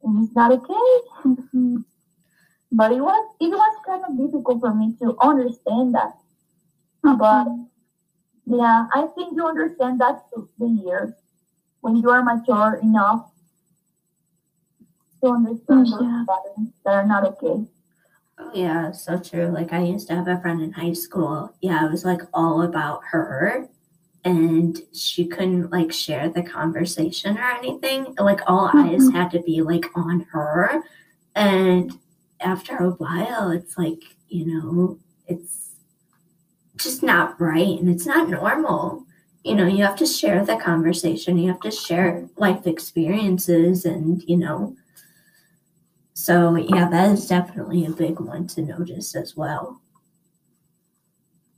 and 0.02 0.22
it's 0.25 0.34
not 0.34 0.52
okay. 0.52 0.88
but 2.72 2.92
it 2.92 3.00
was 3.00 3.25
it 3.40 3.50
was 3.50 3.75
kind 3.86 4.04
of 4.04 4.16
difficult 4.16 4.60
for 4.60 4.75
me 4.75 4.92
to 5.00 5.16
understand 5.20 5.94
that. 5.94 6.12
Mm-hmm. 7.04 7.16
But 7.18 7.48
yeah, 8.46 8.86
I 8.94 9.06
think 9.14 9.36
you 9.36 9.46
understand 9.46 10.00
that 10.00 10.28
through 10.30 10.48
the 10.58 10.66
years 10.68 11.12
when 11.80 11.96
you 11.96 12.10
are 12.10 12.22
mature 12.22 12.75
enough. 12.82 13.30
to 15.22 15.28
understand 15.30 15.92
those 15.92 16.12
patterns 16.26 16.72
that 16.84 16.94
are 16.94 17.06
not 17.06 17.25
okay. 17.25 17.66
Oh 18.38 18.50
yeah, 18.55 18.93
so 18.93 19.19
true. 19.19 19.47
Like 19.47 19.73
I 19.73 19.83
used 19.83 20.09
to 20.09 20.14
have 20.14 20.28
a 20.28 20.38
friend 20.40 20.61
in 20.62 20.73
high 20.73 20.93
school. 20.93 21.55
Yeah, 21.62 21.87
it 21.87 21.90
was 21.90 22.05
like 22.05 22.21
all 22.35 22.62
about 22.62 23.02
her 23.11 23.69
and 24.25 24.81
she 24.93 25.26
couldn't 25.26 25.71
like 25.71 25.93
share 25.93 26.28
the 26.28 26.43
conversation 26.43 27.38
or 27.38 27.45
anything. 27.45 28.14
Like 28.19 28.40
all 28.47 28.71
eyes 28.75 29.02
Mhm. 29.09 29.12
had 29.12 29.31
to 29.33 29.40
be 29.43 29.62
like 29.62 29.87
on 29.97 30.21
her. 30.33 30.83
And 31.35 31.99
after 32.40 32.76
a 32.76 32.90
while 32.90 33.50
it's 33.50 33.78
like, 33.78 34.02
you 34.28 34.47
know, 34.47 34.99
it's 35.28 35.71
just 36.76 37.02
not 37.02 37.40
right 37.40 37.78
and 37.78 37.88
it's 37.88 38.07
not 38.07 38.28
normal. 38.28 39.05
You 39.45 39.55
know, 39.55 39.66
you 39.66 39.83
have 39.85 39.97
to 39.97 40.07
share 40.07 40.45
the 40.45 40.57
conversation, 40.57 41.38
you 41.38 41.49
have 41.49 41.61
to 41.61 41.71
share 41.71 42.28
life 42.37 42.66
experiences 42.66 43.85
and, 43.85 44.23
you 44.25 44.37
know, 44.37 44.76
so 46.16 46.56
yeah, 46.56 46.88
that 46.88 47.11
is 47.12 47.26
definitely 47.26 47.85
a 47.85 47.90
big 47.90 48.20
one 48.20 48.46
to 48.49 48.62
notice 48.62 49.14
as 49.14 49.37
well. 49.37 49.82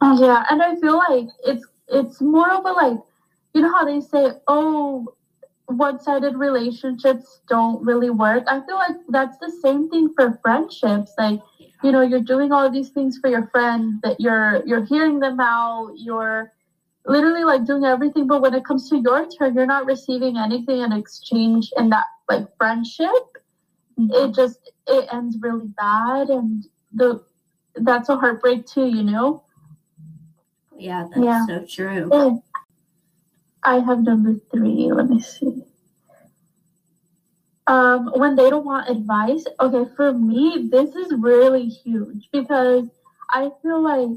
Uh, 0.00 0.18
yeah, 0.20 0.44
and 0.50 0.60
I 0.60 0.74
feel 0.80 0.96
like 0.96 1.28
it's 1.46 1.64
it's 1.86 2.20
more 2.20 2.50
of 2.50 2.64
a 2.64 2.72
like, 2.72 2.98
you 3.54 3.60
know 3.60 3.70
how 3.70 3.84
they 3.84 4.00
say, 4.00 4.32
oh, 4.48 5.14
one-sided 5.66 6.34
relationships 6.34 7.40
don't 7.48 7.84
really 7.86 8.10
work. 8.10 8.42
I 8.48 8.60
feel 8.66 8.74
like 8.74 8.96
that's 9.10 9.38
the 9.38 9.52
same 9.62 9.88
thing 9.90 10.12
for 10.16 10.40
friendships. 10.42 11.12
Like, 11.16 11.40
you 11.84 11.92
know, 11.92 12.00
you're 12.00 12.20
doing 12.20 12.50
all 12.50 12.68
these 12.68 12.88
things 12.88 13.16
for 13.18 13.30
your 13.30 13.46
friend 13.52 14.00
that 14.02 14.18
you're 14.18 14.64
you're 14.66 14.84
hearing 14.84 15.20
them 15.20 15.38
out, 15.38 15.92
you're 15.94 16.52
literally 17.06 17.44
like 17.44 17.64
doing 17.64 17.84
everything, 17.84 18.26
but 18.26 18.42
when 18.42 18.54
it 18.54 18.64
comes 18.64 18.90
to 18.90 18.98
your 18.98 19.28
turn, 19.30 19.54
you're 19.54 19.66
not 19.66 19.86
receiving 19.86 20.36
anything 20.36 20.80
in 20.80 20.90
exchange 20.90 21.70
in 21.76 21.90
that 21.90 22.06
like 22.28 22.48
friendship. 22.56 23.37
It 23.98 24.34
just 24.34 24.70
it 24.86 25.08
ends 25.12 25.36
really 25.40 25.66
bad 25.66 26.30
and 26.30 26.64
the 26.92 27.24
that's 27.74 28.08
a 28.08 28.16
heartbreak 28.16 28.66
too, 28.66 28.86
you 28.86 29.02
know? 29.02 29.42
Yeah, 30.76 31.08
that's 31.10 31.24
Yeah. 31.24 31.46
so 31.46 31.64
true. 31.66 32.08
Oh, 32.12 32.42
I 33.62 33.80
have 33.80 34.02
number 34.02 34.34
three. 34.50 34.90
Let 34.92 35.10
me 35.10 35.20
see. 35.20 35.64
Um, 37.66 38.12
when 38.14 38.34
they 38.36 38.48
don't 38.48 38.64
want 38.64 38.88
advice. 38.88 39.44
Okay, 39.60 39.90
for 39.94 40.12
me, 40.12 40.68
this 40.70 40.94
is 40.94 41.12
really 41.12 41.68
huge 41.68 42.28
because 42.32 42.88
I 43.28 43.50
feel 43.62 43.82
like 43.82 44.10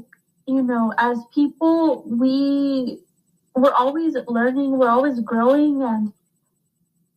you 0.46 0.62
know, 0.62 0.92
as 0.98 1.18
people, 1.34 2.04
we 2.08 2.98
we're 3.54 3.72
always 3.72 4.16
learning, 4.26 4.78
we're 4.78 4.88
always 4.88 5.20
growing, 5.20 5.82
and 5.82 6.12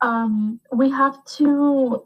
um, 0.02 0.60
we 0.74 0.90
have 0.90 1.24
to 1.38 2.06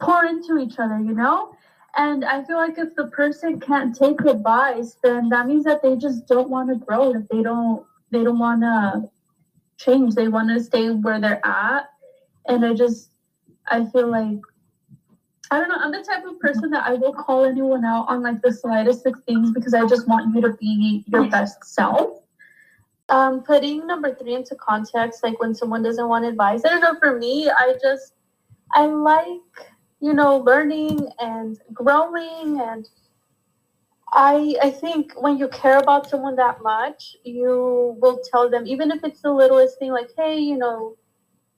pour 0.00 0.24
into 0.24 0.58
each 0.58 0.78
other. 0.78 0.98
You 0.98 1.14
know. 1.14 1.56
And 1.96 2.26
I 2.26 2.44
feel 2.44 2.58
like 2.58 2.76
if 2.76 2.94
the 2.94 3.06
person 3.06 3.58
can't 3.58 3.96
take 3.96 4.20
advice, 4.20 4.96
then 5.02 5.30
that 5.30 5.46
means 5.46 5.64
that 5.64 5.82
they 5.82 5.96
just 5.96 6.26
don't 6.26 6.50
want 6.50 6.68
to 6.68 6.76
grow. 6.76 7.14
If 7.14 7.26
they 7.28 7.42
don't, 7.42 7.86
they 8.10 8.22
don't 8.22 8.38
want 8.38 8.60
to 8.60 9.10
change. 9.78 10.14
They 10.14 10.28
want 10.28 10.50
to 10.50 10.62
stay 10.62 10.90
where 10.90 11.18
they're 11.18 11.44
at. 11.44 11.88
And 12.48 12.66
I 12.66 12.74
just, 12.74 13.10
I 13.68 13.86
feel 13.86 14.08
like, 14.10 14.40
I 15.50 15.58
don't 15.58 15.68
know. 15.68 15.76
I'm 15.78 15.90
the 15.90 16.02
type 16.02 16.26
of 16.26 16.38
person 16.38 16.70
that 16.70 16.84
I 16.86 16.94
will 16.94 17.14
call 17.14 17.46
anyone 17.46 17.84
out 17.84 18.06
on 18.08 18.22
like 18.22 18.42
the 18.42 18.52
slightest 18.52 19.06
of 19.06 19.14
things 19.26 19.52
because 19.52 19.72
I 19.72 19.86
just 19.86 20.06
want 20.06 20.34
you 20.34 20.42
to 20.42 20.52
be 20.54 21.02
your 21.06 21.28
best 21.28 21.64
self. 21.64 22.20
Um, 23.08 23.42
putting 23.42 23.86
number 23.86 24.14
three 24.14 24.34
into 24.34 24.54
context, 24.56 25.22
like 25.22 25.40
when 25.40 25.54
someone 25.54 25.82
doesn't 25.82 26.08
want 26.08 26.26
advice. 26.26 26.62
I 26.64 26.68
don't 26.70 26.82
know. 26.82 26.98
For 26.98 27.18
me, 27.18 27.48
I 27.48 27.74
just, 27.80 28.12
I 28.72 28.84
like 28.84 29.40
you 30.00 30.12
know 30.12 30.38
learning 30.38 31.08
and 31.18 31.58
growing. 31.72 32.60
And 32.60 32.88
i 34.12 34.54
i 34.62 34.70
think 34.70 35.12
when 35.20 35.36
you 35.36 35.48
care 35.48 35.78
about 35.78 36.08
someone 36.08 36.36
that 36.36 36.62
much 36.62 37.16
you 37.24 37.96
will 38.00 38.20
tell 38.30 38.48
them 38.48 38.66
even 38.66 38.90
if 38.90 39.02
it's 39.02 39.20
the 39.20 39.32
littlest 39.32 39.78
thing 39.78 39.90
like 39.90 40.10
hey 40.16 40.38
you 40.38 40.56
know 40.56 40.96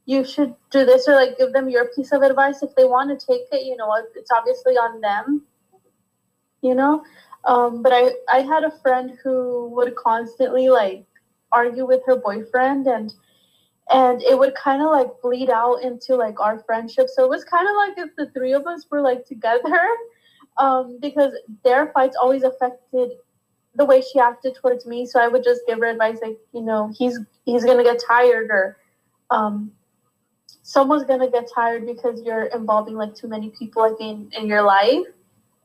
you 0.06 0.24
should 0.24 0.54
do 0.70 0.86
this 0.86 1.06
or 1.06 1.14
like 1.14 1.36
give 1.36 1.52
them 1.52 1.68
your 1.68 1.90
piece 1.94 2.12
of 2.12 2.22
advice 2.22 2.62
if 2.62 2.74
they 2.74 2.84
want 2.84 3.08
to 3.10 3.26
take 3.26 3.42
it 3.52 3.64
you 3.66 3.76
know 3.76 3.92
it's 4.14 4.30
obviously 4.30 4.74
on 4.74 5.00
them 5.00 5.42
you 6.62 6.74
know? 6.74 7.02
Um, 7.44 7.82
but 7.82 7.92
i 7.92 8.10
i 8.28 8.40
had 8.40 8.64
a 8.64 8.78
friend 8.82 9.16
who 9.22 9.68
would 9.74 9.94
constantly 9.94 10.68
like 10.68 11.04
argue 11.52 11.86
with 11.86 12.02
her 12.06 12.16
boyfriend 12.16 12.86
and 12.86 13.14
and 13.90 14.22
it 14.22 14.38
would 14.38 14.54
kind 14.54 14.82
of 14.82 14.90
like 14.90 15.08
bleed 15.22 15.50
out 15.50 15.76
into 15.82 16.14
like 16.16 16.40
our 16.40 16.58
friendship. 16.64 17.08
So 17.08 17.24
it 17.24 17.30
was 17.30 17.44
kind 17.44 17.66
of 17.68 17.74
like 17.76 18.08
if 18.08 18.16
the 18.16 18.30
three 18.32 18.52
of 18.52 18.66
us 18.66 18.86
were 18.90 19.00
like 19.00 19.24
together 19.26 19.88
um 20.58 20.98
because 21.00 21.32
their 21.64 21.92
fights 21.92 22.16
always 22.20 22.42
affected 22.42 23.10
the 23.74 23.84
way 23.84 24.00
she 24.00 24.18
acted 24.18 24.56
towards 24.56 24.86
me. 24.86 25.06
So 25.06 25.20
i 25.20 25.28
would 25.28 25.44
just 25.44 25.62
give 25.66 25.78
her 25.78 25.86
advice 25.86 26.18
like 26.22 26.38
you 26.52 26.62
know 26.62 26.92
he's 26.96 27.18
he's 27.44 27.64
gonna 27.64 27.84
get 27.84 28.02
tired 28.06 28.50
or 28.50 28.78
um 29.30 29.72
someone's 30.62 31.04
gonna 31.04 31.30
get 31.30 31.48
tired 31.54 31.86
because 31.86 32.20
you're 32.22 32.46
involving 32.46 32.94
like 32.94 33.14
too 33.14 33.28
many 33.28 33.50
people 33.50 33.82
like 33.82 34.00
in 34.00 34.30
in 34.32 34.46
your 34.46 34.62
life. 34.62 35.06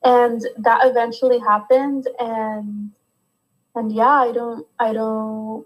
And 0.06 0.42
that 0.58 0.82
eventually 0.84 1.40
happened 1.40 2.10
and 2.20 2.92
and 3.76 3.92
yeah 3.92 4.10
i 4.10 4.32
don't 4.32 4.68
i 4.80 4.94
don't 4.94 5.66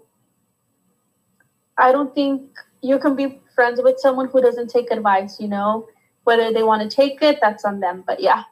I 1.78 1.92
don't 1.92 2.14
think 2.14 2.42
you 2.82 2.98
can 2.98 3.14
be 3.14 3.40
friends 3.54 3.80
with 3.82 3.98
someone 3.98 4.28
who 4.28 4.40
doesn't 4.40 4.68
take 4.68 4.90
advice, 4.90 5.40
you 5.40 5.48
know? 5.48 5.88
Whether 6.24 6.52
they 6.52 6.62
want 6.62 6.82
to 6.82 6.94
take 6.94 7.22
it, 7.22 7.38
that's 7.40 7.64
on 7.64 7.80
them. 7.80 8.04
But 8.06 8.20
yeah. 8.20 8.42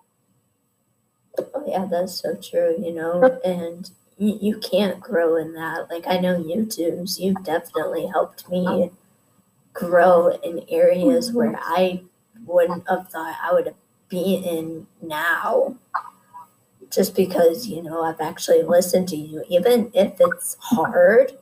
Oh 1.39 1.65
yeah, 1.67 1.87
that's 1.91 2.15
so 2.15 2.35
true, 2.37 2.77
you 2.79 2.95
know, 2.95 3.39
and 3.45 3.91
you, 4.17 4.39
you 4.41 4.59
can't 4.59 4.99
grow 4.99 5.37
in 5.37 5.53
that. 5.53 5.91
Like 5.91 6.07
I 6.07 6.19
know 6.19 6.43
YouTube's, 6.43 7.21
you've 7.21 7.45
definitely 7.45 8.07
helped 8.07 8.49
me 8.49 8.65
oh. 8.67 8.93
grow 9.75 10.29
in 10.29 10.65
areas 10.71 11.33
where 11.33 11.53
mm-hmm. 11.53 11.63
I 11.63 12.03
wouldn't 12.47 12.89
have 12.89 13.09
thought 13.09 13.37
I 13.43 13.53
would 13.53 13.75
be 14.09 14.37
in 14.37 14.87
now. 15.03 15.77
Just 16.91 17.15
because, 17.15 17.67
you 17.67 17.83
know, 17.83 18.03
I've 18.03 18.21
actually 18.21 18.63
listened 18.63 19.09
to 19.09 19.17
you, 19.17 19.45
even 19.51 19.91
if 19.93 20.15
it's 20.21 20.57
hard 20.61 21.33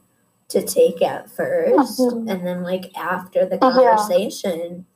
to 0.48 0.62
take 0.62 1.00
at 1.02 1.28
1st 1.30 1.98
Mhm. 1.98 2.30
and 2.30 2.46
then 2.46 2.62
like 2.62 2.96
after 2.96 3.44
the 3.46 3.56
Yeah. 3.56 3.96
conversation 3.96 4.86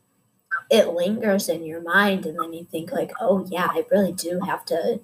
it 0.71 0.89
lingers 0.89 1.49
in 1.49 1.65
your 1.65 1.81
mind 1.81 2.27
and 2.27 2.39
then 2.39 2.53
you 2.53 2.65
think 2.65 2.93
like 2.93 3.13
oh 3.21 3.45
yeah 3.49 3.69
i 3.73 3.85
really 3.91 4.13
do 4.13 4.41
have 4.41 4.65
to 4.67 5.01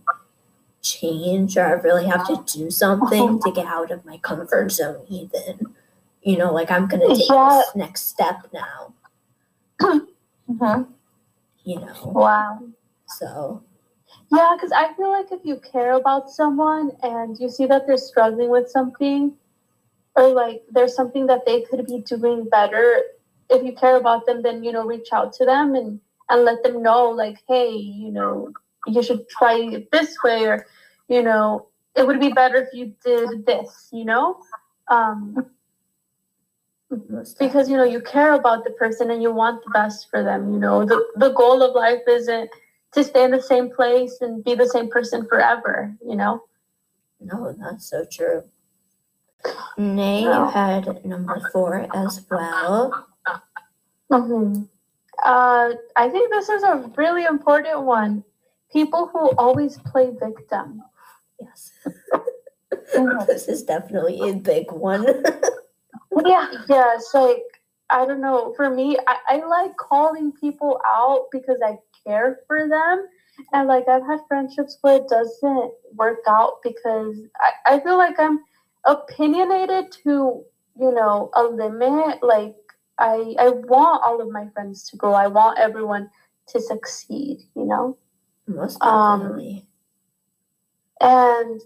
change 0.83 1.57
or 1.57 1.65
i 1.65 1.73
really 1.73 2.05
have 2.07 2.27
to 2.27 2.43
do 2.59 2.71
something 2.71 3.23
uh-huh. 3.23 3.39
to 3.43 3.51
get 3.53 3.67
out 3.67 3.91
of 3.91 4.05
my 4.05 4.19
comfort 4.19 4.71
zone 4.71 5.05
even 5.09 5.75
you 6.23 6.37
know 6.37 6.53
like 6.53 6.71
i'm 6.71 6.87
gonna 6.87 7.09
take 7.15 7.31
Yeah. 7.31 7.49
this 7.65 7.75
next 7.77 8.03
step 8.09 8.47
now 8.53 8.93
mm-hmm. 9.81 10.83
you 11.65 11.81
know 11.81 11.95
Wow. 12.05 12.61
so 13.07 13.63
Yeah, 14.31 14.55
because 14.57 14.73
I 14.73 14.93
feel 14.95 15.11
like 15.11 15.33
if 15.33 15.41
you 15.45 15.57
care 15.57 15.93
about 15.95 16.31
someone 16.31 16.93
and 17.03 17.39
you 17.39 17.49
see 17.49 17.67
that 17.67 17.87
they're 17.87 17.97
struggling 17.97 18.49
with 18.49 18.69
something, 18.71 19.33
or 20.17 20.29
like 20.29 20.63
there's 20.71 20.95
something 20.95 21.27
that 21.27 21.45
they 21.47 21.63
could 21.63 21.87
be 21.87 22.01
doing 22.01 22.49
better, 22.49 23.03
if 23.51 23.65
you 23.65 23.73
care 23.73 23.97
about 23.97 24.27
them, 24.27 24.43
then 24.43 24.65
you 24.65 24.73
know 24.73 24.85
reach 24.85 25.09
out 25.13 25.33
to 25.35 25.45
them 25.45 25.75
and 25.75 26.01
and 26.31 26.45
let 26.45 26.63
them 26.63 26.83
know 26.83 27.11
like, 27.11 27.39
hey, 27.49 27.71
you 27.71 28.11
know, 28.11 28.51
you 28.87 29.03
should 29.03 29.29
try 29.29 29.57
it 29.57 29.91
this 29.91 30.17
way, 30.23 30.45
or 30.45 30.67
you 31.09 31.23
know, 31.23 31.67
it 31.95 32.07
would 32.07 32.21
be 32.21 32.33
better 32.33 32.57
if 32.57 32.69
you 32.73 32.95
did 33.05 33.45
this, 33.47 33.89
you 33.93 34.05
know. 34.05 34.39
Um, 34.89 35.47
because 37.39 37.69
you 37.69 37.77
know 37.77 37.85
you 37.85 38.01
care 38.01 38.35
about 38.35 38.65
the 38.65 38.71
person 38.71 39.11
and 39.11 39.23
you 39.23 39.33
want 39.33 39.65
the 39.65 39.71
best 39.71 40.09
for 40.11 40.23
them 40.23 40.53
you 40.53 40.59
know? 40.59 40.85
The 40.85 41.05
the 41.17 41.31
goal 41.31 41.63
of 41.63 41.75
life 41.75 42.03
isn't 42.07 42.51
to 42.93 43.03
stay 43.03 43.25
in 43.25 43.31
the 43.31 43.43
same 43.43 43.71
place 43.71 44.19
and 44.21 44.45
be 44.45 44.55
the 44.55 44.69
same 44.69 44.89
person 44.89 45.27
forever 45.27 45.95
you 46.07 46.15
know? 46.15 46.45
No 47.21 47.55
that's 47.59 47.91
so 47.91 48.05
true 48.05 48.45
nay 49.77 50.23
you 50.23 50.49
had 50.51 51.05
number 51.05 51.41
four 51.53 51.87
as 51.95 52.25
well. 52.31 53.07
Mm-hmm. 54.11 54.63
uh 55.25 55.71
i 55.97 56.09
think 56.09 56.31
this 56.31 56.49
is 56.49 56.63
a 56.63 56.91
really 56.97 57.25
important 57.25 57.83
one. 57.83 58.25
People 58.73 59.07
who 59.07 59.31
always 59.39 59.79
play 59.79 60.11
victim. 60.21 60.83
Yes. 61.41 61.73
This 63.27 63.49
is 63.49 63.63
definitely 63.63 64.21
a 64.29 64.35
big 64.35 64.71
one. 64.71 65.07
Yeah 66.25 66.49
yeah 66.69 66.95
it's 66.95 67.13
like 67.13 67.43
i 67.91 68.07
don't 68.07 68.21
know 68.21 68.55
for 68.57 68.71
me 68.71 68.97
I, 69.07 69.17
I 69.29 69.37
like 69.45 69.77
calling 69.77 70.31
people 70.33 70.81
out 70.87 71.27
because 71.33 71.59
i 71.65 71.77
care 72.07 72.41
for 72.47 72.69
them. 72.69 73.09
And 73.53 73.67
like 73.67 73.89
i've 73.89 74.07
had 74.07 74.21
friendships 74.29 74.79
where 74.83 74.97
it 74.97 75.09
doesn't 75.09 75.73
work 75.95 76.21
out 76.29 76.63
because 76.63 77.17
i, 77.41 77.75
I 77.75 77.81
feel 77.81 77.97
like 77.97 78.19
i'm 78.21 78.39
opinionated 78.87 79.93
to 79.93 80.45
you 80.79 80.93
know 80.93 81.31
a 81.35 81.43
limit 81.43 82.23
like 82.23 82.57
i 82.99 83.35
i 83.39 83.49
want 83.49 84.03
all 84.05 84.21
of 84.21 84.31
my 84.31 84.49
friends 84.49 84.89
to 84.89 84.97
grow 84.97 85.13
i 85.13 85.27
want 85.27 85.59
everyone 85.59 86.11
to 86.47 86.61
succeed, 86.61 87.41
you 87.55 87.65
know? 87.65 87.97
Most 88.47 88.83
Um. 88.83 89.63
And 91.01 91.61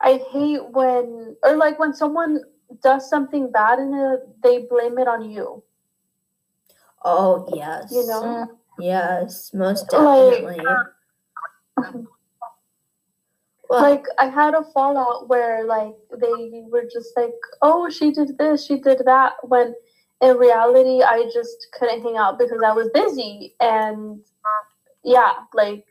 I 0.00 0.20
hate 0.30 0.68
when, 0.70 1.36
or 1.42 1.56
like 1.56 1.78
when 1.78 1.94
someone 1.94 2.40
does 2.82 3.08
something 3.08 3.50
bad 3.50 3.78
and 3.78 4.18
they 4.42 4.66
blame 4.68 4.98
it 4.98 5.08
on 5.08 5.30
you, 5.30 5.62
oh 7.04 7.48
yes. 7.54 7.90
you 7.90 8.06
know? 8.06 8.46
Yes, 8.78 9.54
most 9.54 9.90
Like- 9.92 10.32
definitely. 10.32 10.64
Well, 11.76 12.06
like 13.70 14.04
I 14.18 14.26
had 14.28 14.54
a 14.54 14.64
fallout 14.74 15.28
where 15.28 15.64
like 15.66 15.94
they 16.20 16.62
were 16.70 16.84
just 16.92 17.16
like, 17.16 17.34
"Oh, 17.62 17.88
she 17.90 18.10
did 18.12 18.38
this, 18.38 18.64
she 18.64 18.78
did 18.78 19.02
that," 19.04 19.34
when 19.42 19.74
in 20.20 20.36
reality 20.36 21.02
I 21.02 21.28
just 21.32 21.66
couldn't 21.78 22.02
hang 22.02 22.16
out 22.16 22.38
because 22.38 22.62
I 22.64 22.72
was 22.72 22.88
busy. 22.94 23.54
And 23.60 24.20
yeah, 25.04 25.32
like 25.54 25.84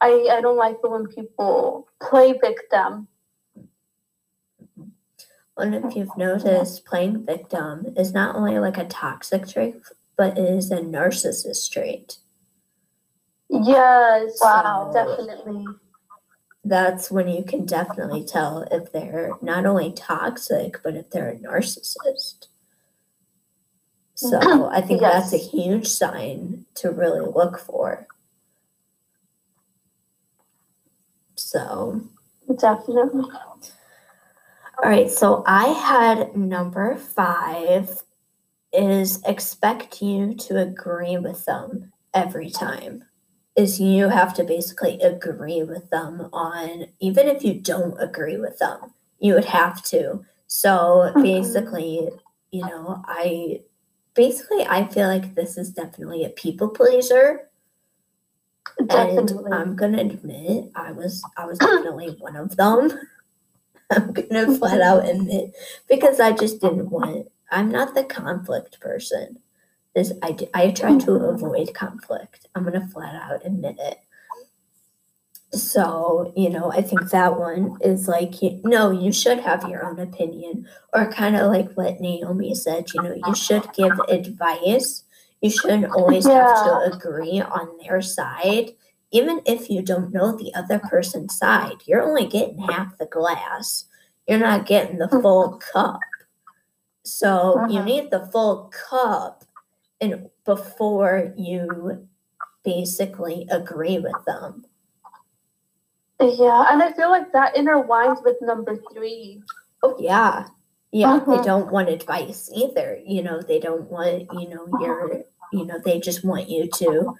I 0.00 0.28
I 0.32 0.40
don't 0.40 0.56
like 0.56 0.78
it 0.82 0.90
when 0.90 1.06
people 1.06 1.88
play 2.02 2.32
victim. 2.40 3.08
and 5.56 5.74
if 5.74 5.94
you've 5.94 6.16
noticed, 6.16 6.86
playing 6.86 7.26
victim 7.26 7.92
is 7.96 8.14
not 8.14 8.34
only 8.34 8.58
like 8.58 8.78
a 8.78 8.86
toxic 8.86 9.46
trait, 9.46 9.76
but 10.16 10.38
it 10.38 10.44
is 10.44 10.70
a 10.70 10.78
narcissist 10.78 11.70
trait. 11.70 12.18
Yes, 13.50 14.38
Wow. 14.40 14.90
definitely. 14.94 15.66
That's 16.64 17.10
when 17.10 17.28
you 17.28 17.42
can 17.42 17.64
definitely 17.64 18.24
tell 18.24 18.62
if 18.70 18.92
they're 18.92 19.32
not 19.40 19.64
only 19.66 19.92
toxic, 19.92 20.82
but 20.82 20.94
if 20.94 21.10
they're 21.10 21.30
a 21.30 21.36
narcissist. 21.36 22.48
So 24.14 24.68
I 24.72 24.82
think 24.82 25.00
that's 25.00 25.32
a 25.32 25.38
huge 25.38 25.86
sign 25.86 26.66
to 26.74 26.90
really 26.90 27.20
look 27.20 27.58
for. 27.58 28.06
So, 31.36 32.02
Definitely. 32.58 33.22
all 33.22 34.84
right. 34.84 35.10
So 35.10 35.42
I 35.46 35.68
had 35.68 36.36
number 36.36 36.96
five 36.96 38.02
is 38.72 39.22
expect 39.24 40.02
you 40.02 40.34
to 40.34 40.58
agree 40.58 41.16
with 41.16 41.44
them 41.46 41.92
every 42.14 42.50
time. 42.50 43.04
Is 43.60 43.78
you 43.78 44.08
have 44.08 44.32
to 44.34 44.44
basically 44.44 44.98
agree 45.02 45.62
with 45.62 45.90
them 45.90 46.30
on, 46.32 46.86
even 46.98 47.28
if 47.28 47.44
you 47.44 47.60
don't 47.60 47.94
agree 48.00 48.38
with 48.38 48.58
them, 48.58 48.94
you 49.18 49.34
would 49.34 49.44
have 49.44 49.82
to. 49.84 50.24
So 50.46 51.12
basically, 51.16 52.08
you 52.50 52.62
know, 52.62 53.02
I 53.06 53.60
basically 54.14 54.64
I 54.66 54.88
feel 54.88 55.08
like 55.08 55.34
this 55.34 55.58
is 55.58 55.70
definitely 55.72 56.24
a 56.24 56.30
people 56.30 56.68
pleaser. 56.68 57.50
Definitely. 58.86 59.44
And 59.44 59.54
I'm 59.54 59.76
gonna 59.76 60.00
admit 60.00 60.70
I 60.74 60.92
was 60.92 61.22
I 61.36 61.44
was 61.44 61.58
definitely 61.58 62.16
one 62.18 62.36
of 62.36 62.56
them. 62.56 62.90
I'm 63.90 64.12
gonna 64.12 64.56
flat 64.56 64.80
out 64.80 65.06
admit 65.06 65.54
because 65.86 66.18
I 66.18 66.32
just 66.32 66.62
didn't 66.62 66.88
want 66.88 67.30
I'm 67.50 67.70
not 67.70 67.94
the 67.94 68.04
conflict 68.04 68.80
person. 68.80 69.38
This 69.94 70.12
I 70.22 70.70
try 70.70 70.98
to 70.98 71.12
avoid 71.14 71.74
conflict. 71.74 72.46
I'm 72.54 72.64
gonna 72.64 72.86
flat 72.88 73.14
out 73.14 73.44
admit 73.44 73.76
it. 73.80 73.98
So, 75.52 76.32
you 76.36 76.48
know, 76.48 76.70
I 76.70 76.80
think 76.80 77.10
that 77.10 77.36
one 77.38 77.76
is 77.80 78.06
like, 78.06 78.40
you, 78.40 78.60
no, 78.62 78.92
you 78.92 79.10
should 79.12 79.40
have 79.40 79.68
your 79.68 79.84
own 79.84 79.98
opinion, 79.98 80.68
or 80.92 81.10
kind 81.10 81.34
of 81.34 81.50
like 81.50 81.72
what 81.72 81.98
Nayomie 82.00 82.56
said, 82.56 82.94
you 82.94 83.02
know, 83.02 83.14
you 83.14 83.34
should 83.34 83.72
give 83.72 83.98
advice. 84.08 85.02
You 85.40 85.50
shouldn't 85.50 85.90
always 85.92 86.26
have 86.26 86.54
to 86.64 86.92
agree 86.92 87.40
on 87.40 87.68
their 87.78 88.00
side. 88.00 88.72
Even 89.10 89.40
if 89.44 89.68
you 89.68 89.82
don't 89.82 90.12
know 90.12 90.36
the 90.36 90.54
other 90.54 90.78
person's 90.78 91.36
side, 91.36 91.78
you're 91.84 92.02
only 92.02 92.26
getting 92.26 92.58
half 92.58 92.96
the 92.98 93.06
glass. 93.06 93.86
You're 94.28 94.38
not 94.38 94.66
getting 94.66 94.98
the 94.98 95.08
full 95.08 95.58
cup. 95.72 95.98
So 97.04 97.66
you 97.68 97.80
Mhm. 97.80 97.84
need 97.84 98.10
the 98.10 98.26
full 98.26 98.70
cup 98.88 99.44
and 100.00 100.28
before 100.44 101.32
you 101.36 102.06
basically 102.64 103.46
agree 103.50 103.98
with 103.98 104.24
them. 104.26 104.64
yeah, 106.20 106.66
and 106.70 106.82
I 106.82 106.92
feel 106.92 107.08
like 107.10 107.32
that 107.32 107.54
intertwines 107.54 108.22
with 108.24 108.36
number 108.42 108.76
three. 108.92 109.42
Oh 109.82 109.96
yeah. 109.98 110.46
Yeah, 110.92 111.20
they 111.20 111.38
Mhm. 111.38 111.44
don't 111.44 111.70
want 111.70 111.88
advice 111.88 112.50
either. 112.52 112.98
You 113.06 113.22
know, 113.22 113.40
they 113.40 113.60
don't 113.60 113.88
want, 113.90 114.26
you 114.34 114.48
know, 114.48 114.66
your 114.80 115.22
you 115.52 115.64
know, 115.64 115.78
they 115.84 115.98
just 115.98 116.24
want 116.24 116.48
you 116.48 116.68
to 116.68 117.14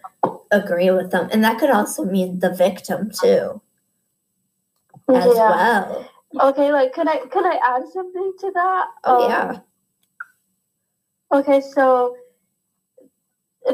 agree 0.51 0.91
with 0.91 1.11
them. 1.11 1.29
And 1.33 1.43
that 1.45 1.59
could 1.59 1.71
also 1.71 2.05
mean 2.05 2.39
the 2.41 2.51
victim 2.51 3.11
too, 3.11 3.61
as 5.09 5.35
yeah. 5.35 5.51
well. 5.51 6.09
Okay, 6.41 6.71
like 6.73 6.93
can 6.93 7.09
I 7.09 7.19
can 7.31 7.45
I 7.47 7.59
add 7.65 7.89
something 7.89 8.33
to 8.41 8.51
that? 8.53 8.87
Oh 9.05 9.25
Um, 9.25 9.31
yeah. 9.31 9.59
Okay, 11.33 11.61
so 11.61 12.17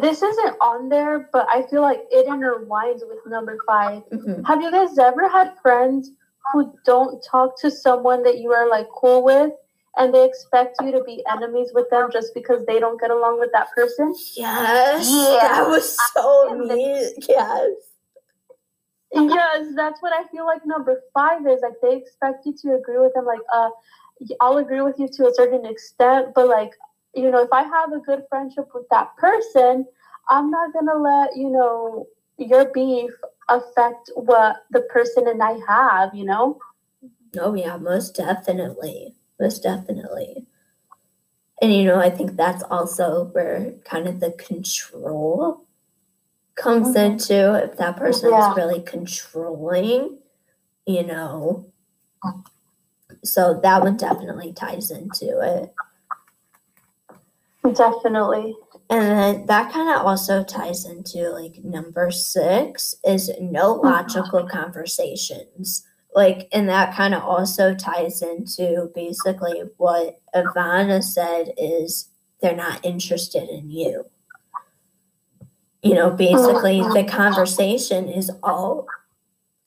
this 0.01 0.23
isn't 0.23 0.57
on 0.61 0.89
there, 0.89 1.29
but 1.33 1.47
I 1.49 1.63
feel 1.69 1.83
like 1.83 2.01
it 2.11 2.27
intertwines 2.27 3.01
with 3.09 3.19
number 3.27 3.59
five. 3.67 4.03
hmm 4.13 4.43
Have 4.45 4.61
you 4.63 4.71
guys 4.71 4.99
ever 4.99 5.29
had 5.29 5.55
friends 5.63 6.11
who 6.53 6.73
don't 6.85 7.23
talk 7.23 7.61
to 7.61 7.71
someone 7.71 8.23
that 8.23 8.39
you 8.39 8.53
are 8.53 8.69
like 8.69 8.89
cool 8.95 9.25
with 9.25 9.53
and 9.97 10.15
they 10.15 10.25
expect 10.25 10.77
you 10.83 10.93
to 10.93 11.03
be 11.05 11.25
enemies 11.31 11.71
with 11.75 11.89
them 11.91 12.09
just 12.13 12.35
because 12.35 12.65
they 12.67 12.79
don't 12.79 13.01
get 13.01 13.11
along 13.11 13.41
with 13.41 13.51
that 13.53 13.69
person? 13.75 14.15
Yes. 14.37 15.09
Yeah. 15.09 15.49
That 15.49 15.69
was 15.69 15.97
so 16.13 16.65
neat. 16.69 17.15
Yes. 17.29 17.73
Yes, 19.13 19.67
that's 19.77 20.03
what 20.03 20.13
I 20.13 20.27
feel 20.29 20.45
like 20.45 20.67
number 20.67 21.01
five 21.15 21.47
is. 21.47 21.61
Like 21.63 21.75
they 21.81 21.97
expect 21.97 22.45
you 22.45 22.55
to 22.63 22.75
agree 22.75 22.99
with 22.99 23.15
them. 23.15 23.25
Like, 23.25 23.41
uh, 23.55 23.71
I'll 24.41 24.59
agree 24.59 24.83
with 24.83 24.99
you 24.99 25.09
to 25.09 25.29
a 25.29 25.35
certain 25.35 25.65
extent, 25.65 26.29
but 26.35 26.49
like, 26.49 26.73
you 27.17 27.31
know, 27.31 27.43
if 27.43 27.53
I 27.53 27.63
have 27.63 27.93
a 27.93 27.99
good 27.99 28.25
friendship 28.29 28.69
with 28.75 28.89
that 28.91 29.17
person, 29.17 29.87
I'm 30.29 30.51
not 30.51 30.73
gonna 30.73 30.99
let 30.99 31.37
you 31.37 31.51
know 31.51 32.07
your 32.39 32.71
beef 32.73 33.11
affect 33.49 34.11
what 34.15 34.57
the 34.71 34.83
person 34.83 35.27
and 35.27 35.43
I 35.43 35.59
have. 35.67 36.15
You 36.15 36.27
know. 36.27 36.59
Oh 37.39 37.55
yeah, 37.55 37.77
most 37.79 38.15
definitely. 38.15 39.15
Most 39.41 39.63
definitely. 39.63 40.47
And 41.63 41.73
you 41.73 41.85
know, 41.85 41.99
I 41.99 42.11
think 42.11 42.37
that's 42.37 42.63
also 42.65 43.27
where 43.33 43.73
kind 43.85 44.07
of 44.07 44.21
the 44.21 44.33
control 44.33 45.67
comes 46.55 46.95
Mhm. 46.95 47.13
into 47.13 47.55
if 47.65 47.77
that 47.79 47.97
person 47.97 48.31
Yeah. 48.31 48.51
is 48.51 48.57
really 48.57 48.83
controlling, 48.83 50.19
you 50.87 51.03
know. 51.03 51.67
So 53.25 53.59
that 53.63 53.83
one 53.83 53.97
definitely 53.97 54.53
ties 54.53 54.91
into 54.91 55.41
it. 55.41 55.75
Definitely. 57.75 58.55
And 58.89 59.03
then 59.03 59.47
that 59.47 59.73
kind 59.73 59.89
of 59.89 60.07
also 60.07 60.45
ties 60.45 60.85
into 60.85 61.31
like 61.31 61.65
number 61.65 62.11
six 62.11 62.95
is 63.05 63.31
no 63.41 63.75
logical 63.75 64.47
conversations. 64.51 65.85
Like, 66.15 66.49
and 66.53 66.69
that 66.69 66.95
kind 66.95 67.15
of 67.15 67.23
also 67.23 67.75
ties 67.75 68.23
into 68.23 68.91
basically 68.95 69.63
what 69.77 70.21
Ivana 70.35 71.03
said 71.03 71.53
is 71.59 72.09
they're 72.41 72.57
not 72.57 72.85
interested 72.85 73.49
in 73.49 73.71
you. 73.71 74.07
You 75.83 75.95
know, 75.95 76.11
basically 76.11 76.81
mm-hmm. 76.81 76.95
the 76.95 77.05
conversation 77.05 78.09
is 78.09 78.31
all 78.43 78.87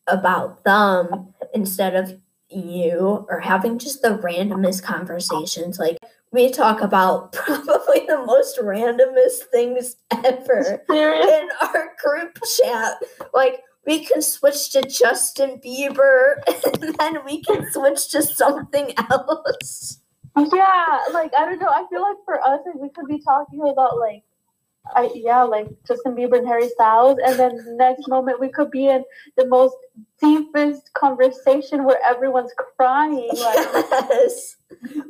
about 0.08 0.64
them 0.64 1.34
instead 1.54 1.96
of 1.96 2.20
you 2.50 3.26
or 3.30 3.42
having 3.42 3.78
just 3.78 4.02
the 4.02 4.18
randomest 4.18 4.82
conversations. 4.84 5.78
Like, 5.78 5.98
we 6.32 6.52
talk 6.52 6.82
about 6.82 7.34
probably 7.34 8.06
the 8.08 8.24
most 8.26 8.60
randomest 8.60 9.50
things 9.52 9.96
ever 10.12 10.82
in 10.90 11.50
our 11.62 11.96
group 12.04 12.38
chat. 12.58 12.94
Like 13.34 13.62
we 13.86 14.06
can 14.06 14.22
switch 14.22 14.72
to 14.72 14.84
Justin 14.84 15.60
Bieber 15.66 16.36
and 16.82 16.96
then 16.96 17.26
we 17.26 17.42
can 17.44 17.72
switch 17.72 18.10
to 18.12 18.22
something 18.22 18.94
else. 19.10 20.00
Yeah, 20.38 21.00
like 21.12 21.34
I 21.36 21.46
don't 21.46 21.60
know. 21.60 21.70
I 21.70 21.86
feel 21.90 22.02
like 22.02 22.18
for 22.24 22.40
us, 22.40 22.62
like, 22.66 22.76
we 22.76 22.90
could 22.90 23.08
be 23.08 23.20
talking 23.20 23.62
about 23.62 23.98
like, 23.98 24.24
I 24.96 25.10
yeah, 25.16 25.42
like 25.44 25.68
Justin 25.88 26.16
Bieber 26.16 26.38
and 26.38 26.48
Harry 26.48 26.70
Styles, 26.70 27.18
and 27.26 27.38
then 27.38 27.56
the 27.56 27.76
next 27.78 28.08
moment 28.08 28.40
we 28.40 28.50
could 28.50 28.72
be 28.72 28.88
in 28.88 29.04
the 29.38 29.48
most 29.48 29.76
deepest 30.22 30.94
conversation 30.94 31.84
where 31.84 32.00
everyone's 32.06 32.54
crying. 32.78 33.30
Like, 33.34 33.68
Yes. 34.10 34.56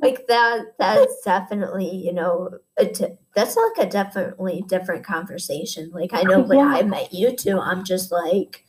Like 0.02 0.28
that 0.28 0.78
that's 0.80 1.22
definitely, 1.24 1.90
you 1.90 2.14
know, 2.14 2.50
a 2.80 2.92
that's 3.36 3.56
like 3.56 3.88
a 3.88 3.90
definitely 3.90 4.64
different 4.68 5.06
conversation. 5.06 5.92
Like 5.94 6.12
I 6.14 6.24
know 6.24 6.40
when 6.42 6.60
Yeah. 6.60 6.74
I 6.76 6.84
met 6.84 7.14
you 7.14 7.36
two, 7.36 7.60
I'm 7.60 7.84
just 7.84 8.12
like, 8.12 8.66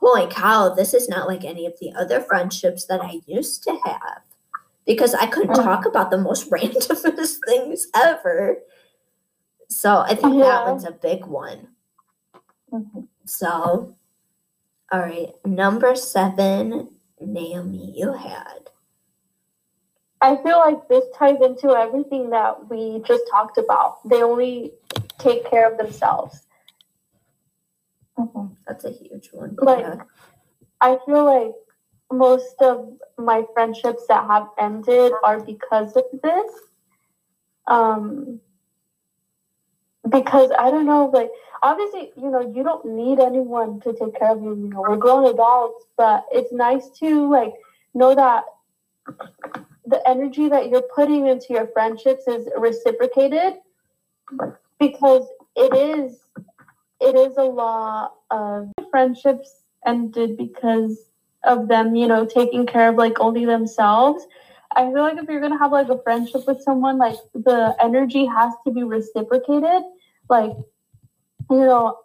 holy 0.00 0.26
cow, 0.28 0.70
this 0.74 0.94
is 0.94 1.08
not 1.08 1.28
like 1.28 1.44
any 1.44 1.66
of 1.66 1.74
the 1.80 1.92
other 1.94 2.20
friendships 2.20 2.86
that 2.86 3.00
I 3.02 3.20
used 3.26 3.62
to 3.64 3.78
have. 3.84 4.22
Because 4.86 5.14
I 5.14 5.26
couldn't 5.26 5.56
Mhm. 5.56 5.64
talk 5.64 5.86
about 5.86 6.10
the 6.10 6.18
most 6.18 6.50
randomest 6.50 7.38
things 7.46 7.88
ever. 7.94 8.58
So 9.68 9.98
I 9.98 10.14
think 10.14 10.22
that 10.40 10.64
Yeah. 10.64 10.70
one's 10.70 10.84
a 10.84 10.92
big 10.92 11.26
one. 11.26 11.68
Mm-hmm. 12.72 13.00
So, 13.26 13.96
all 14.92 15.00
right, 15.00 15.32
number 15.46 15.94
seven, 15.96 16.90
Nayomie, 17.22 17.96
you 17.96 18.12
had. 18.12 18.70
I 20.24 20.42
feel 20.42 20.58
like 20.58 20.88
this 20.88 21.04
ties 21.14 21.36
into 21.42 21.76
everything 21.76 22.30
that 22.30 22.70
we 22.70 23.02
just 23.06 23.24
talked 23.30 23.58
about. 23.58 24.08
They 24.08 24.22
only 24.22 24.72
take 25.18 25.48
care 25.50 25.70
of 25.70 25.76
themselves. 25.76 26.46
Mm-hmm. 28.18 28.54
That's 28.66 28.86
a 28.86 28.92
huge 28.92 29.28
one. 29.32 29.54
Like, 29.60 29.80
yeah. 29.80 29.96
I 30.80 30.96
feel 31.04 31.26
like 31.26 31.52
most 32.10 32.54
of 32.62 32.96
my 33.18 33.44
friendships 33.52 34.06
that 34.08 34.26
have 34.26 34.48
ended 34.58 35.12
are 35.22 35.40
because 35.40 35.94
of 35.94 36.04
this. 36.22 36.52
Um, 37.66 38.40
because 40.08 40.50
I 40.58 40.70
don't 40.70 40.86
know, 40.86 41.10
like 41.12 41.30
obviously, 41.62 42.12
you 42.16 42.30
know, 42.30 42.40
you 42.40 42.62
don't 42.62 42.86
need 42.86 43.20
anyone 43.20 43.80
to 43.80 43.92
take 43.92 44.18
care 44.18 44.30
of 44.30 44.42
you. 44.42 44.54
You 44.54 44.68
know, 44.70 44.80
we're 44.88 44.96
grown 44.96 45.26
adults, 45.26 45.84
but 45.98 46.24
it's 46.32 46.52
nice 46.52 46.88
to 47.00 47.30
like 47.30 47.52
know 47.92 48.14
that 48.14 48.44
the 49.86 50.06
energy 50.08 50.48
that 50.48 50.68
you're 50.68 50.88
putting 50.94 51.26
into 51.26 51.52
your 51.52 51.66
friendships 51.68 52.26
is 52.26 52.48
reciprocated 52.56 53.54
because 54.78 55.26
it 55.56 55.74
is 55.74 56.18
it 57.00 57.16
is 57.16 57.36
a 57.36 57.42
lot 57.42 58.14
of 58.30 58.70
friendships 58.90 59.64
ended 59.86 60.36
because 60.36 61.10
of 61.44 61.68
them, 61.68 61.94
you 61.94 62.06
know, 62.06 62.24
taking 62.24 62.66
care 62.66 62.88
of 62.88 62.96
like 62.96 63.20
only 63.20 63.44
themselves. 63.44 64.26
I 64.74 64.90
feel 64.90 65.02
like 65.02 65.18
if 65.18 65.28
you're 65.28 65.40
gonna 65.40 65.58
have 65.58 65.72
like 65.72 65.88
a 65.88 66.02
friendship 66.02 66.46
with 66.46 66.62
someone, 66.62 66.98
like 66.98 67.16
the 67.34 67.76
energy 67.82 68.24
has 68.24 68.52
to 68.66 68.72
be 68.72 68.82
reciprocated. 68.82 69.82
Like, 70.28 70.52
you 71.50 71.58
know, 71.58 71.98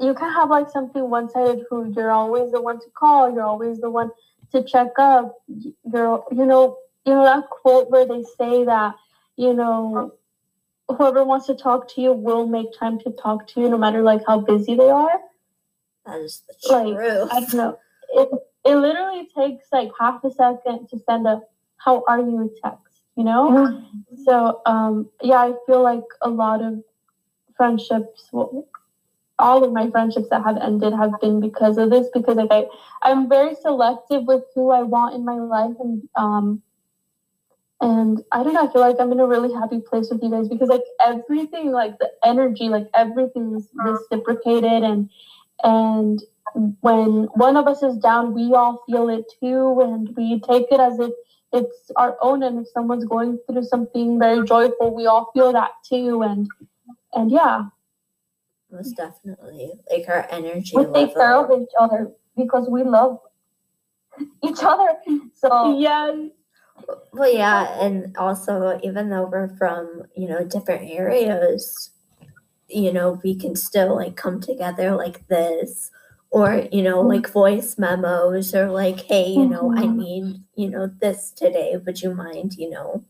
you 0.00 0.14
can 0.14 0.32
have 0.32 0.50
like 0.50 0.70
something 0.70 1.08
one 1.08 1.30
sided 1.30 1.64
who 1.70 1.92
you're 1.94 2.10
always 2.10 2.50
the 2.52 2.60
one 2.60 2.80
to 2.80 2.86
call, 2.94 3.32
you're 3.32 3.44
always 3.44 3.80
the 3.80 3.90
one 3.90 4.10
to 4.50 4.62
check 4.64 4.88
up. 4.98 5.34
You're, 5.48 6.24
you 6.32 6.44
know, 6.44 6.76
you 7.04 7.14
know 7.14 7.24
that 7.24 7.48
quote 7.50 7.90
where 7.90 8.06
they 8.06 8.22
say 8.38 8.64
that, 8.64 8.94
you 9.36 9.52
know, 9.52 10.14
whoever 10.88 11.24
wants 11.24 11.46
to 11.46 11.54
talk 11.54 11.88
to 11.94 12.00
you 12.00 12.12
will 12.12 12.46
make 12.46 12.66
time 12.78 12.98
to 13.00 13.10
talk 13.12 13.46
to 13.48 13.60
you 13.60 13.68
no 13.68 13.78
matter 13.78 14.02
like 14.02 14.22
how 14.26 14.40
busy 14.40 14.74
they 14.74 14.90
are. 14.90 15.20
That 16.06 16.20
is 16.20 16.42
the 16.46 16.54
truth. 16.68 16.96
Like, 16.96 17.32
I 17.32 17.40
don't 17.40 17.54
know. 17.54 17.78
It 18.14 18.28
it 18.64 18.76
literally 18.76 19.28
takes 19.36 19.66
like 19.72 19.90
half 19.98 20.22
a 20.24 20.30
second 20.30 20.88
to 20.88 20.98
send 21.08 21.26
a 21.26 21.42
how 21.76 22.04
are 22.06 22.20
you 22.20 22.52
text, 22.62 23.02
you 23.16 23.24
know? 23.24 23.50
Mm-hmm. 23.50 24.24
So 24.24 24.60
um 24.66 25.10
yeah, 25.22 25.38
I 25.38 25.54
feel 25.66 25.82
like 25.82 26.04
a 26.20 26.28
lot 26.28 26.62
of 26.62 26.82
friendships 27.56 28.28
well, 28.32 28.68
all 29.38 29.64
of 29.64 29.72
my 29.72 29.90
friendships 29.90 30.28
that 30.30 30.44
have 30.44 30.58
ended 30.58 30.92
have 30.92 31.12
been 31.20 31.40
because 31.40 31.78
of 31.78 31.90
this 31.90 32.08
because 32.12 32.36
like 32.36 32.52
I 32.52 32.66
I'm 33.02 33.28
very 33.28 33.54
selective 33.54 34.24
with 34.24 34.44
who 34.54 34.70
I 34.70 34.82
want 34.82 35.14
in 35.14 35.24
my 35.24 35.36
life 35.36 35.76
and 35.80 36.08
um 36.16 36.62
and 37.82 38.22
I 38.30 38.44
don't 38.44 38.54
know, 38.54 38.68
I 38.68 38.72
feel 38.72 38.80
like 38.80 38.96
I'm 39.00 39.10
in 39.10 39.18
a 39.18 39.26
really 39.26 39.52
happy 39.52 39.80
place 39.80 40.08
with 40.08 40.22
you 40.22 40.30
guys 40.30 40.48
because 40.48 40.68
like 40.68 40.84
everything, 41.04 41.72
like 41.72 41.98
the 41.98 42.10
energy, 42.24 42.68
like 42.68 42.86
everything 42.94 43.56
is 43.56 43.68
uh-huh. 43.78 43.92
reciprocated 43.92 44.84
and 44.84 45.10
and 45.64 46.22
when 46.80 47.24
one 47.34 47.56
of 47.56 47.66
us 47.66 47.82
is 47.82 47.96
down, 47.96 48.34
we 48.34 48.54
all 48.54 48.82
feel 48.86 49.08
it 49.08 49.24
too, 49.40 49.80
and 49.80 50.14
we 50.16 50.40
take 50.40 50.66
it 50.70 50.80
as 50.80 50.98
if 51.00 51.10
it's 51.52 51.90
our 51.96 52.16
own. 52.20 52.42
And 52.42 52.60
if 52.60 52.68
someone's 52.68 53.04
going 53.04 53.38
through 53.46 53.64
something 53.64 54.18
very 54.18 54.46
joyful, 54.46 54.94
we 54.94 55.06
all 55.06 55.30
feel 55.32 55.52
that 55.52 55.70
too. 55.88 56.22
And 56.22 56.48
and 57.14 57.30
yeah, 57.30 57.64
most 58.70 58.96
definitely, 58.96 59.72
like 59.90 60.08
our 60.08 60.26
energy. 60.30 60.72
We 60.76 60.84
take 60.92 61.14
care 61.14 61.36
of 61.36 61.50
each 61.60 61.70
other 61.80 62.12
because 62.36 62.68
we 62.68 62.84
love 62.84 63.18
each 64.44 64.62
other. 64.62 64.90
So 65.34 65.78
yeah. 65.78 66.28
Well, 67.12 67.32
yeah, 67.32 67.80
and 67.80 68.16
also 68.16 68.80
even 68.82 69.10
though 69.10 69.26
we're 69.26 69.54
from 69.56 70.04
you 70.16 70.28
know 70.28 70.44
different 70.44 70.90
areas, 70.90 71.90
you 72.72 72.92
know 72.92 73.20
we 73.22 73.34
can 73.34 73.54
still 73.54 73.94
like 73.96 74.16
come 74.16 74.40
together 74.40 74.94
like 74.94 75.26
this 75.28 75.90
or 76.30 76.66
you 76.72 76.82
know 76.82 76.98
mm-hmm. 76.98 77.08
like 77.08 77.30
voice 77.30 77.78
memos 77.78 78.54
or 78.54 78.70
like 78.70 79.00
hey 79.00 79.28
you 79.28 79.46
know 79.46 79.64
mm-hmm. 79.64 79.78
i 79.78 79.86
need 79.86 80.42
you 80.56 80.68
know 80.68 80.90
this 81.00 81.30
today 81.30 81.76
would 81.84 82.00
you 82.00 82.14
mind 82.14 82.54
you 82.54 82.68
know 82.70 83.04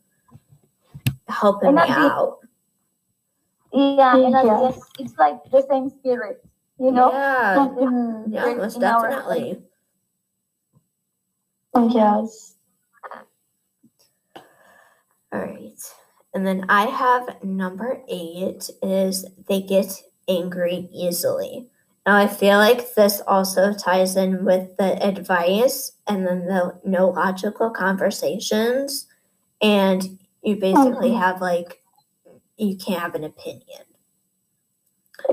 helping 1.29 1.69
and 1.69 1.77
me 1.77 1.83
out 1.89 2.39
yeah 3.73 4.15
and 4.17 4.33
yes. 4.33 4.79
it's 4.99 5.17
like 5.17 5.39
the 5.51 5.65
same 5.71 5.89
spirit 5.89 6.45
you 6.79 6.91
know 6.91 7.11
yeah 7.13 7.57
mm-hmm. 7.57 8.33
yeah 8.33 8.55
most 8.55 8.81
definitely 8.81 9.63
yes 11.91 12.55
all 15.33 15.41
right 15.41 15.81
and 16.35 16.47
then 16.47 16.65
i 16.69 16.87
have 16.87 17.43
number 17.43 18.01
eight 18.09 18.71
is 18.83 19.27
they 19.49 19.61
get 19.61 20.03
angry 20.29 20.89
easily 20.93 21.69
now, 22.07 22.17
I 22.17 22.27
feel 22.27 22.59
like 22.59 22.95
this 22.95 23.23
also 23.29 23.73
ties 23.73 24.17
in 24.17 24.45
with 24.45 24.77
the 24.77 25.01
advice 25.05 25.93
and 26.09 26.27
then 26.27 26.47
the 26.47 26.81
no 26.85 27.11
logical 27.11 27.71
conversations. 27.71 29.07
And 29.61 30.19
you 30.43 30.57
basically 30.57 31.11
mm-hmm. 31.11 31.21
have 31.21 31.41
like, 31.41 31.81
you 32.57 32.77
can't 32.77 33.01
have 33.01 33.15
an 33.15 33.25
opinion. 33.25 33.83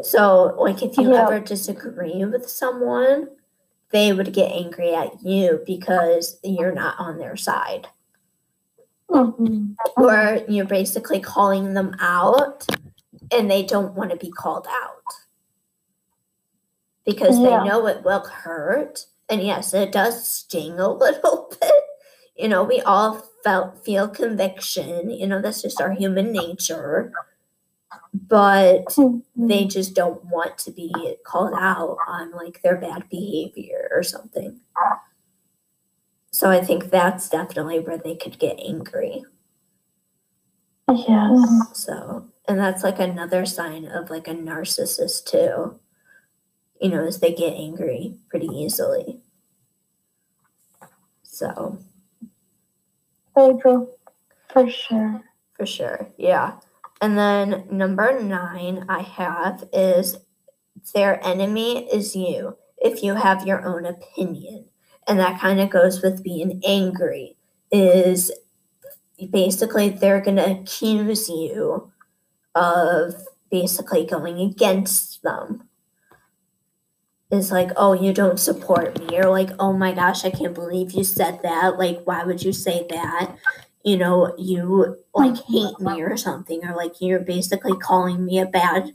So, 0.03 0.55
like, 0.59 0.83
if 0.83 0.97
you 0.97 1.11
yeah. 1.11 1.23
ever 1.23 1.39
disagree 1.39 2.23
with 2.23 2.47
someone, 2.47 3.29
they 3.91 4.13
would 4.13 4.31
get 4.33 4.51
angry 4.51 4.93
at 4.93 5.23
you 5.23 5.63
because 5.65 6.37
you're 6.43 6.71
not 6.71 6.99
on 6.99 7.17
their 7.17 7.35
side. 7.35 7.87
Mm-hmm. 9.09 9.73
Or 9.97 10.41
you're 10.47 10.65
basically 10.65 11.19
calling 11.19 11.73
them 11.73 11.95
out 11.99 12.65
and 13.31 13.49
they 13.49 13.63
don't 13.63 13.95
want 13.95 14.11
to 14.11 14.17
be 14.17 14.29
called 14.29 14.67
out 14.69 14.99
because 17.05 17.39
yeah. 17.39 17.43
they 17.45 17.69
know 17.69 17.87
it 17.87 18.03
will 18.03 18.25
hurt. 18.25 19.05
And 19.29 19.41
yes, 19.41 19.73
it 19.73 19.91
does 19.91 20.27
sting 20.27 20.79
a 20.79 20.89
little 20.93 21.51
bit. 21.59 21.71
You 22.35 22.47
know, 22.47 22.63
we 22.63 22.81
all 22.81 23.23
felt 23.43 23.83
feel 23.83 24.07
conviction. 24.07 25.09
You 25.09 25.27
know, 25.27 25.41
that's 25.41 25.61
just 25.61 25.81
our 25.81 25.91
human 25.91 26.31
nature. 26.31 27.11
But 28.13 28.85
mm-hmm. 28.85 29.47
they 29.47 29.65
just 29.65 29.93
don't 29.93 30.23
want 30.25 30.57
to 30.59 30.71
be 30.71 30.93
called 31.25 31.53
out 31.57 31.97
on 32.07 32.31
like 32.31 32.61
their 32.61 32.77
bad 32.77 33.09
behavior 33.09 33.89
or 33.91 34.03
something. 34.03 34.59
So 36.39 36.49
I 36.49 36.61
think 36.61 36.89
that's 36.89 37.27
definitely 37.27 37.79
where 37.79 37.97
they 37.97 38.15
could 38.15 38.39
get 38.39 38.59
angry. 38.65 39.23
Yes. 40.89 41.85
So, 41.85 42.27
and 42.47 42.57
that's 42.57 42.83
like 42.83 42.99
another 42.99 43.45
sign 43.45 43.85
of 43.85 44.09
like 44.09 44.27
a 44.27 44.33
narcissist 44.33 45.25
too 45.25 45.79
you 46.79 46.89
know, 46.89 47.05
as 47.05 47.19
they 47.19 47.33
get 47.33 47.53
angry 47.53 48.15
pretty 48.29 48.47
easily. 48.47 49.19
So. 51.23 51.79
Very 53.35 53.59
true. 53.59 53.89
For 54.49 54.69
sure. 54.69 55.21
For 55.55 55.65
sure. 55.65 56.09
Yeah. 56.17 56.59
And 57.01 57.17
then 57.17 57.65
number 57.69 58.19
nine 58.21 58.85
I 58.89 59.01
have 59.01 59.63
is 59.71 60.17
their 60.93 61.25
enemy 61.25 61.87
is 61.91 62.15
you 62.15 62.57
if 62.77 63.03
you 63.03 63.15
have 63.15 63.45
your 63.45 63.65
own 63.65 63.85
opinion. 63.85 64.65
And 65.07 65.19
that 65.19 65.39
kind 65.39 65.59
of 65.59 65.69
goes 65.69 66.01
with 66.01 66.23
being 66.23 66.61
angry, 66.65 67.35
is 67.71 68.31
basically 69.31 69.89
they're 69.89 70.21
going 70.21 70.37
to 70.37 70.51
accuse 70.59 71.29
you 71.29 71.91
of 72.55 73.15
basically 73.49 74.05
going 74.05 74.39
against 74.39 75.21
them 75.23 75.69
is 77.31 77.51
like, 77.51 77.69
oh, 77.77 77.93
you 77.93 78.11
don't 78.11 78.39
support 78.39 78.99
me, 78.99 79.17
or 79.19 79.29
like, 79.29 79.51
oh 79.59 79.73
my 79.73 79.91
gosh, 79.93 80.25
I 80.25 80.31
can't 80.31 80.55
believe 80.55 80.91
you 80.91 81.03
said 81.03 81.41
that. 81.43 81.77
Like, 81.77 82.01
why 82.05 82.23
would 82.23 82.43
you 82.43 82.51
say 82.51 82.87
that? 82.89 83.35
You 83.83 83.97
know, 83.97 84.33
you 84.37 84.97
like 85.13 85.37
hate 85.37 85.79
me 85.79 86.01
or 86.01 86.17
something, 86.17 86.65
or 86.65 86.75
like 86.75 86.99
you're 86.99 87.19
basically 87.19 87.77
calling 87.77 88.25
me 88.25 88.39
a 88.39 88.45
bad 88.45 88.93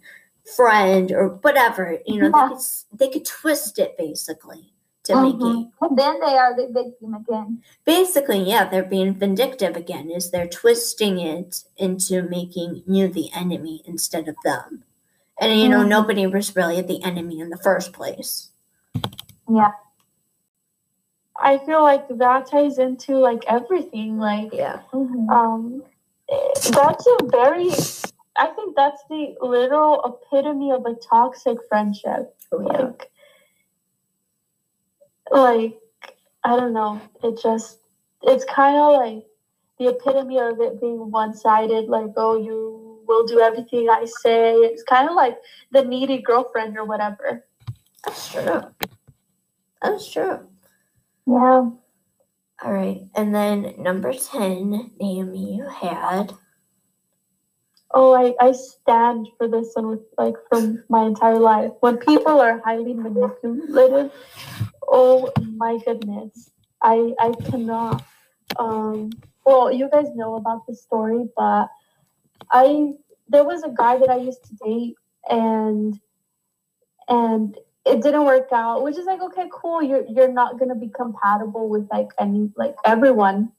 friend 0.57 1.13
or 1.13 1.29
whatever. 1.29 1.99
You 2.07 2.23
know, 2.23 2.31
yeah. 2.35 2.49
they, 2.49 2.55
could, 2.55 2.65
they 2.99 3.09
could 3.09 3.25
twist 3.25 3.79
it 3.79 3.97
basically 3.97 4.74
to 5.05 5.13
mm-hmm. 5.13 5.25
make 5.25 5.67
it. 5.67 5.71
And 5.81 5.99
then 5.99 6.21
they 6.21 6.37
are 6.37 6.57
the 6.57 6.69
victim 6.73 7.15
again. 7.15 7.63
Basically, 7.85 8.43
yeah, 8.43 8.69
they're 8.69 8.83
being 8.83 9.15
vindictive 9.15 9.77
again. 9.77 10.11
Is 10.11 10.31
they're 10.31 10.49
twisting 10.49 11.19
it 11.19 11.63
into 11.77 12.23
making 12.23 12.83
you 12.87 13.09
the 13.09 13.31
enemy 13.35 13.83
instead 13.87 14.29
of 14.29 14.37
them. 14.45 14.85
And 15.41 15.59
you 15.61 15.69
know, 15.69 15.81
mm-hmm. 15.81 15.89
nobody 15.89 16.27
was 16.27 16.55
really 16.57 16.81
the 16.81 17.03
enemy 17.03 17.41
in 17.41 17.51
the 17.51 17.59
first 17.59 17.93
place. 17.93 18.51
Yeah. 19.49 19.73
I 21.37 21.59
feel 21.59 21.83
like 21.83 22.07
that 22.09 22.47
ties 22.47 22.79
into 22.79 23.17
like 23.17 23.43
everything. 23.49 24.19
Like, 24.19 24.53
yeah. 24.53 24.81
Mm-hmm. 24.93 25.29
Um, 25.29 25.83
that's 26.29 27.07
a 27.07 27.17
very, 27.27 27.71
I 28.37 28.47
think 28.47 28.77
that's 28.77 29.03
the 29.11 29.35
literal 29.43 30.01
epitome 30.05 30.71
of 30.71 30.87
a 30.87 30.95
toxic 30.95 31.59
friendship. 31.69 32.35
Oh, 32.53 32.61
yeah. 32.61 32.83
Like, 32.83 33.11
like 35.31 35.79
I 36.45 36.57
don't 36.57 36.73
know. 36.73 37.01
It 37.23 37.41
just 37.43 37.79
it's 38.23 38.45
kind 38.45 38.77
of 38.77 38.93
like 38.93 39.25
the 39.79 39.89
epitome 39.89 40.39
of 40.39 40.61
it 40.61 40.81
being 40.81 41.11
one 41.11 41.35
sided. 41.35 41.89
Like, 41.89 42.11
oh, 42.17 42.39
you 42.39 43.01
will 43.07 43.27
do 43.27 43.41
everything 43.41 43.89
I 43.91 44.05
say. 44.23 44.55
It's 44.55 44.83
kind 44.83 45.09
of 45.09 45.15
like 45.15 45.39
the 45.73 45.85
needy 45.85 46.23
girlfriend 46.23 46.77
or 46.77 46.85
whatever. 46.85 47.45
That's 48.05 48.33
true. 48.33 48.63
That's 49.83 50.11
true. 50.11 50.41
Yeah. 51.27 51.71
All 52.63 52.73
right. 52.73 53.03
And 53.15 53.35
then 53.35 53.75
number 53.79 54.13
10, 54.13 54.93
Nayomie, 55.01 55.57
you 55.57 55.69
had. 55.69 56.33
Oh, 57.93 58.13
I, 58.13 58.35
I 58.45 58.53
stand 58.53 59.29
for 59.39 59.49
this 59.49 59.71
one 59.75 59.89
with 59.89 60.01
like 60.19 60.35
from 60.49 60.83
my 60.89 61.05
entire 61.05 61.39
life. 61.39 61.73
When 61.81 61.97
people 61.99 62.41
are 62.41 62.61
highly 62.65 62.95
manipulative, 62.95 64.11
oh 64.89 65.31
my 65.57 65.79
goodness. 65.85 66.51
I 66.83 67.15
I 67.19 67.33
cannot 67.51 68.05
um 68.59 69.11
well 69.45 69.73
you 69.73 69.89
guys 69.91 70.07
know 70.15 70.37
about 70.37 70.67
the 70.67 70.75
story, 70.75 71.29
but 71.37 71.69
I 72.51 72.93
there 73.29 73.45
was 73.45 73.63
a 73.63 73.71
guy 73.71 73.99
that 73.99 74.11
I 74.11 74.17
used 74.17 74.45
to 74.45 74.55
date 74.65 74.97
and 75.29 75.99
and 77.09 77.57
it 77.87 78.03
didn't 78.03 78.25
work 78.25 78.49
out, 78.53 78.83
which 78.83 78.97
is 78.97 79.05
like 79.05 79.21
okay, 79.21 79.49
cool. 79.53 79.83
You're 79.83 80.05
you're 80.07 80.33
not 80.33 80.59
gonna 80.59 80.75
be 80.75 80.89
compatible 80.89 81.69
with 81.69 81.89
like 81.91 82.09
any 82.19 82.51
like 82.57 82.77
everyone. 82.85 83.53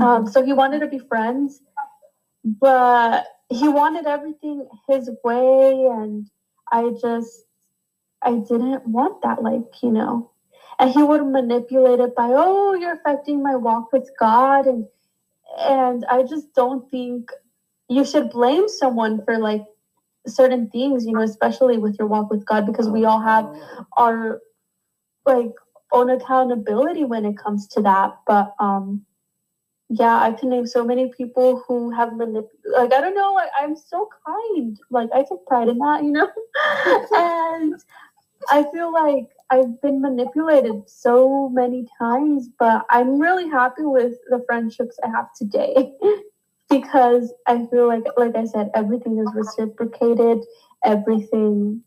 Um, 0.00 0.26
so 0.26 0.42
he 0.42 0.54
wanted 0.54 0.80
to 0.80 0.86
be 0.86 0.98
friends, 0.98 1.60
but 2.44 3.26
he 3.50 3.68
wanted 3.68 4.06
everything 4.06 4.66
his 4.88 5.10
way, 5.22 5.86
and 5.90 6.26
I 6.70 6.92
just 7.00 7.44
I 8.22 8.32
didn't 8.32 8.86
want 8.86 9.22
that. 9.22 9.42
Like 9.42 9.82
you 9.82 9.90
know, 9.90 10.31
and 10.78 10.90
he 10.90 11.02
would 11.02 11.24
manipulate 11.26 12.00
it 12.00 12.14
by 12.14 12.28
oh 12.30 12.74
you're 12.74 12.94
affecting 12.94 13.42
my 13.42 13.56
walk 13.56 13.92
with 13.92 14.10
God, 14.18 14.66
and 14.66 14.86
and 15.58 16.04
I 16.10 16.22
just 16.22 16.54
don't 16.54 16.90
think 16.90 17.30
you 17.88 18.04
should 18.04 18.30
blame 18.30 18.68
someone 18.68 19.24
for 19.24 19.38
like 19.38 19.64
certain 20.26 20.68
things, 20.70 21.04
you 21.04 21.12
know, 21.12 21.22
especially 21.22 21.78
with 21.78 21.96
your 21.98 22.08
walk 22.08 22.30
with 22.30 22.44
God, 22.46 22.66
because 22.66 22.88
we 22.88 23.04
all 23.04 23.20
have 23.20 23.54
our 23.96 24.40
like 25.26 25.50
own 25.92 26.10
accountability 26.10 27.04
when 27.04 27.24
it 27.24 27.36
comes 27.36 27.66
to 27.68 27.82
that. 27.82 28.18
But 28.26 28.54
um 28.58 29.04
yeah, 29.88 30.22
I 30.22 30.32
can 30.32 30.48
name 30.48 30.66
so 30.66 30.84
many 30.84 31.10
people 31.10 31.62
who 31.66 31.90
have 31.90 32.10
manip 32.10 32.48
like 32.64 32.92
I 32.92 33.00
don't 33.00 33.14
know, 33.14 33.32
like, 33.34 33.50
I'm 33.58 33.76
so 33.76 34.08
kind. 34.26 34.78
Like 34.90 35.10
I 35.14 35.22
take 35.22 35.44
pride 35.46 35.68
in 35.68 35.78
that, 35.78 36.02
you 36.02 36.12
know? 36.12 36.28
and 37.12 37.74
I 38.50 38.64
feel 38.72 38.92
like 38.92 39.28
I've 39.52 39.80
been 39.82 40.00
manipulated 40.00 40.88
so 40.88 41.50
many 41.50 41.86
times, 41.98 42.48
but 42.58 42.86
I'm 42.88 43.20
really 43.20 43.48
happy 43.50 43.84
with 43.84 44.14
the 44.30 44.42
friendships 44.46 44.98
I 45.04 45.10
have 45.10 45.28
today 45.34 45.92
because 46.70 47.32
I 47.46 47.66
feel 47.66 47.86
like 47.86 48.04
like 48.16 48.34
I 48.34 48.46
said, 48.46 48.70
everything 48.74 49.18
is 49.18 49.28
reciprocated, 49.34 50.38
everything 50.82 51.82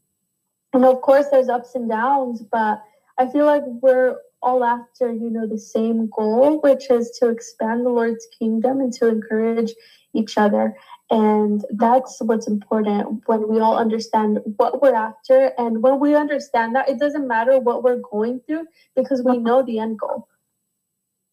and 0.76 0.86
of 0.86 1.02
course 1.02 1.28
there's 1.32 1.50
ups 1.50 1.74
and 1.76 1.90
downs, 1.90 2.44
but 2.52 2.84
I 3.18 3.28
feel 3.28 3.46
like 3.46 3.64
we're 3.66 4.18
all 4.42 4.64
after, 4.64 5.12
you 5.12 5.30
know, 5.30 5.48
the 5.48 5.58
same 5.58 6.10
goal, 6.16 6.60
which 6.62 6.92
is 6.92 7.18
to 7.20 7.30
expand 7.30 7.86
the 7.86 7.90
Lord's 7.90 8.28
kingdom 8.38 8.82
and 8.82 8.92
to 8.94 9.08
encourage 9.08 9.74
each 10.14 10.38
other. 10.38 10.76
And 11.12 11.64
that's 11.72 12.18
what's 12.22 12.48
important 12.48 13.22
when 13.28 13.48
we 13.48 13.60
all 13.60 13.78
understand 13.78 14.40
what 14.58 14.82
we're 14.82 14.96
after. 14.96 15.52
And 15.58 15.84
when 15.84 16.00
we 16.00 16.16
understand 16.16 16.76
that, 16.76 16.90
it 16.90 17.00
doesn't 17.00 17.28
matter 17.28 17.60
what 17.60 17.84
we're 17.84 18.02
going 18.12 18.42
through 18.48 18.66
because 18.96 19.22
we 19.24 19.38
know 19.38 19.62
the 19.62 19.80
end 19.80 20.00
goal. 20.00 20.28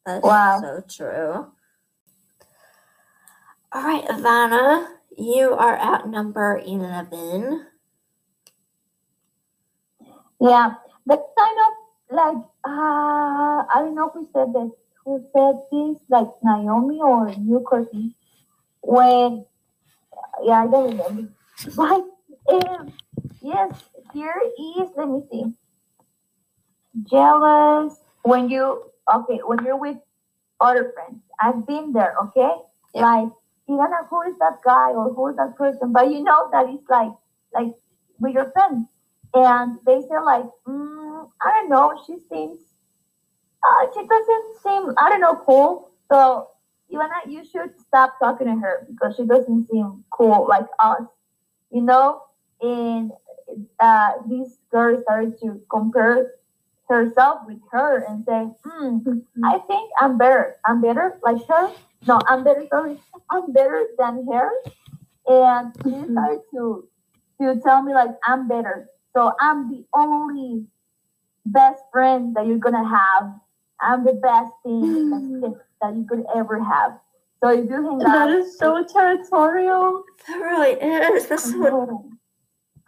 That's 0.05 0.25
Wow. 0.27 0.61
so 0.61 0.85
true. 0.89 1.47
All 3.73 3.83
right, 3.85 4.05
Ivana, 4.05 4.89
you 5.17 5.53
are 5.55 5.77
at 5.77 6.09
number 6.09 6.61
11. 6.67 7.67
Yeah, 10.41 10.75
that's 11.07 11.23
kind 11.39 11.59
of 11.67 12.17
like 12.17 12.37
uh, 12.67 13.65
I 13.65 13.77
don't 13.77 13.95
know 13.95 14.11
who 14.13 14.29
said 14.35 14.53
this. 14.53 14.71
Who 15.05 15.25
said 15.35 15.55
this? 15.73 16.03
Like 16.11 16.29
Nayomie 16.45 16.99
or 16.99 17.31
you, 17.31 17.61
Courtney? 17.61 18.15
When 18.83 19.47
yeah, 20.43 20.65
I 20.65 20.67
don't 20.67 20.91
remember. 20.91 21.33
But 21.77 22.05
um, 22.51 22.93
yes, 23.43 23.73
here 24.13 24.41
is. 24.59 24.89
Let 24.97 25.09
me 25.09 25.23
see. 25.31 25.45
Jealous 27.05 27.97
when 28.23 28.49
you 28.51 28.85
okay 29.13 29.41
when 29.45 29.65
you're 29.65 29.77
with 29.79 29.97
other 30.61 30.93
friends. 30.95 31.23
I've 31.41 31.67
been 31.67 31.93
there. 31.93 32.15
Okay, 32.25 32.53
Yeah. 32.95 33.03
like 33.03 33.29
you 33.69 33.77
don't 33.77 33.91
know 33.91 34.05
who 34.11 34.23
is 34.23 34.37
that 34.39 34.59
guy 34.65 34.91
or 34.93 35.13
who 35.15 35.29
is 35.29 35.37
that 35.37 35.57
person, 35.57 35.93
but 35.93 36.11
you 36.11 36.23
know 36.23 36.49
that 36.53 36.67
it's 36.69 36.89
like 36.91 37.13
like 37.55 37.73
with 38.21 38.35
your 38.35 38.51
friends 38.53 38.87
and 39.35 39.79
they 39.87 40.01
say 40.03 40.19
like, 40.25 40.45
mm, 40.67 41.29
I 41.41 41.51
don't 41.53 41.71
know, 41.71 41.95
she 42.07 42.19
seems, 42.31 42.61
uh, 43.67 43.87
she 43.95 44.07
doesn't 44.07 44.47
seem, 44.63 44.95
I 44.99 45.09
don't 45.09 45.21
know, 45.21 45.37
cool. 45.47 45.91
So 46.11 46.49
Ivana, 46.93 47.27
you 47.29 47.45
should 47.45 47.79
stop 47.79 48.19
talking 48.21 48.47
to 48.47 48.55
her 48.61 48.87
because 48.91 49.17
she 49.17 49.25
doesn't 49.25 49.69
seem 49.71 50.05
cool 50.11 50.47
like 50.49 50.67
us, 50.79 51.03
you 51.71 51.83
know. 51.83 52.23
And 52.61 53.13
uh, 53.81 54.13
this 54.29 54.59
girl 54.71 55.01
started 55.03 55.39
to 55.41 55.61
compare 55.71 56.33
herself 56.89 57.41
with 57.47 57.59
her 57.73 58.05
and 58.09 58.25
say, 58.25 58.49
hmm, 58.65 58.99
I 59.45 59.59
think 59.61 59.91
I'm 60.01 60.19
better. 60.19 60.57
I'm 60.65 60.81
better 60.81 61.19
like 61.23 61.45
her. 61.49 61.71
No, 62.07 62.21
I'm 62.27 62.45
better. 62.45 62.67
Sorry, 62.71 62.99
I'm 63.31 63.53
better 63.53 63.87
than 63.99 64.27
her. 64.33 64.51
And 65.27 65.73
she 65.83 65.91
Mhm. 65.91 66.13
started 66.13 66.41
to 66.55 66.89
to 67.41 67.61
tell 67.61 67.83
me 67.83 67.95
like 67.95 68.11
I'm 68.27 68.49
better. 68.49 68.89
So 69.15 69.33
I'm 69.41 69.71
the 69.71 69.85
only 69.95 70.67
best 71.47 71.83
friend 71.93 72.35
that 72.37 72.47
you're 72.47 72.59
gonna 72.59 72.85
have. 72.87 73.35
I'm 73.83 74.05
the 74.05 74.15
best 74.15 74.53
thing 74.63 75.41
that's, 75.41 75.55
that 75.83 75.95
you 75.97 76.07
could 76.09 76.25
ever 76.35 76.63
have. 76.63 76.99
So 77.43 77.51
if 77.51 77.69
you 77.69 77.83
hang 77.85 77.99
That 77.99 78.29
out, 78.29 78.31
is 78.31 78.57
so 78.59 78.85
territorial. 78.85 80.05
That 80.29 80.37
really 80.37 80.73
is. 80.73 81.27
That's 81.27 81.53
I 81.53 81.57
what, 81.59 81.73
know. 81.73 82.11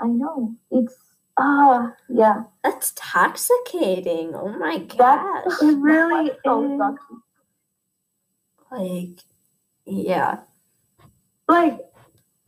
I 0.00 0.06
know. 0.06 0.54
It's 0.70 0.94
ah 1.36 1.92
yeah. 2.08 2.44
that's 2.62 2.92
toxicating. 2.96 4.34
Oh 4.34 4.48
my 4.58 4.78
gosh. 4.78 5.44
That's 5.46 5.62
It 5.62 5.76
really 5.78 6.28
that's 6.28 6.40
so 6.44 6.72
is. 6.72 6.78
toxic. 6.78 7.16
Like, 8.70 9.20
yeah. 9.86 10.40
like 11.48 11.78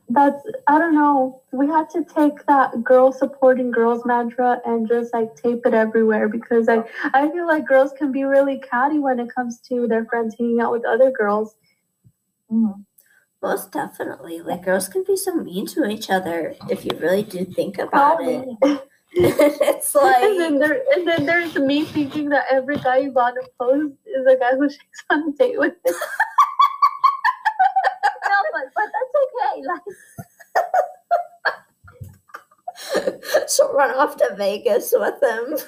that's 0.08 0.42
I 0.66 0.78
don't 0.78 0.94
know. 0.94 1.42
We 1.52 1.66
had 1.66 1.90
to 1.90 2.04
take 2.04 2.46
that 2.46 2.84
girl 2.84 3.12
supporting 3.12 3.70
girls 3.70 4.04
mantra 4.04 4.60
and 4.64 4.86
just 4.88 5.12
like 5.12 5.34
tape 5.34 5.66
it 5.66 5.74
everywhere 5.74 6.28
because 6.28 6.68
I 6.68 6.84
I 7.12 7.30
feel 7.30 7.46
like 7.46 7.66
girls 7.66 7.92
can 7.92 8.12
be 8.12 8.24
really 8.24 8.58
catty 8.58 8.98
when 8.98 9.18
it 9.18 9.34
comes 9.34 9.60
to 9.68 9.88
their 9.88 10.04
friends 10.04 10.36
hanging 10.38 10.60
out 10.60 10.72
with 10.72 10.84
other 10.84 11.10
girls. 11.10 11.56
Mhm. 12.50 12.84
Most 13.42 13.70
definitely. 13.70 14.40
Like, 14.40 14.64
girls 14.64 14.88
can 14.88 15.04
be 15.04 15.16
so 15.16 15.34
mean 15.34 15.66
to 15.68 15.84
each 15.86 16.10
other 16.10 16.56
if 16.70 16.84
you 16.84 16.92
really 16.98 17.22
do 17.22 17.44
think 17.44 17.78
about 17.78 18.18
it. 18.22 18.48
it's 19.12 19.94
and 20.00 20.40
then 20.40 20.58
there 20.58 20.82
and 20.94 21.06
then 21.06 21.26
there's 21.26 21.54
me 21.56 21.84
thinking 21.84 22.28
that 22.30 22.44
every 22.50 22.76
guy 22.78 22.98
you 22.98 23.12
want 23.12 23.36
to 23.36 23.48
post 23.58 23.94
is 24.06 24.26
a 24.26 24.36
guy 24.36 24.54
who 24.56 24.68
she's 24.70 25.04
on 25.10 25.28
a 25.28 25.32
date 25.32 25.58
with. 25.58 25.74
No, 25.84 25.92
but, 28.52 28.64
but 28.74 28.84
that's 28.84 29.12
okay. 29.54 29.62
Like 29.66 29.82
she'll 33.48 33.72
run 33.72 33.90
off 33.90 34.16
to 34.16 34.34
Vegas 34.36 34.92
with 34.96 35.22
him. 35.22 35.58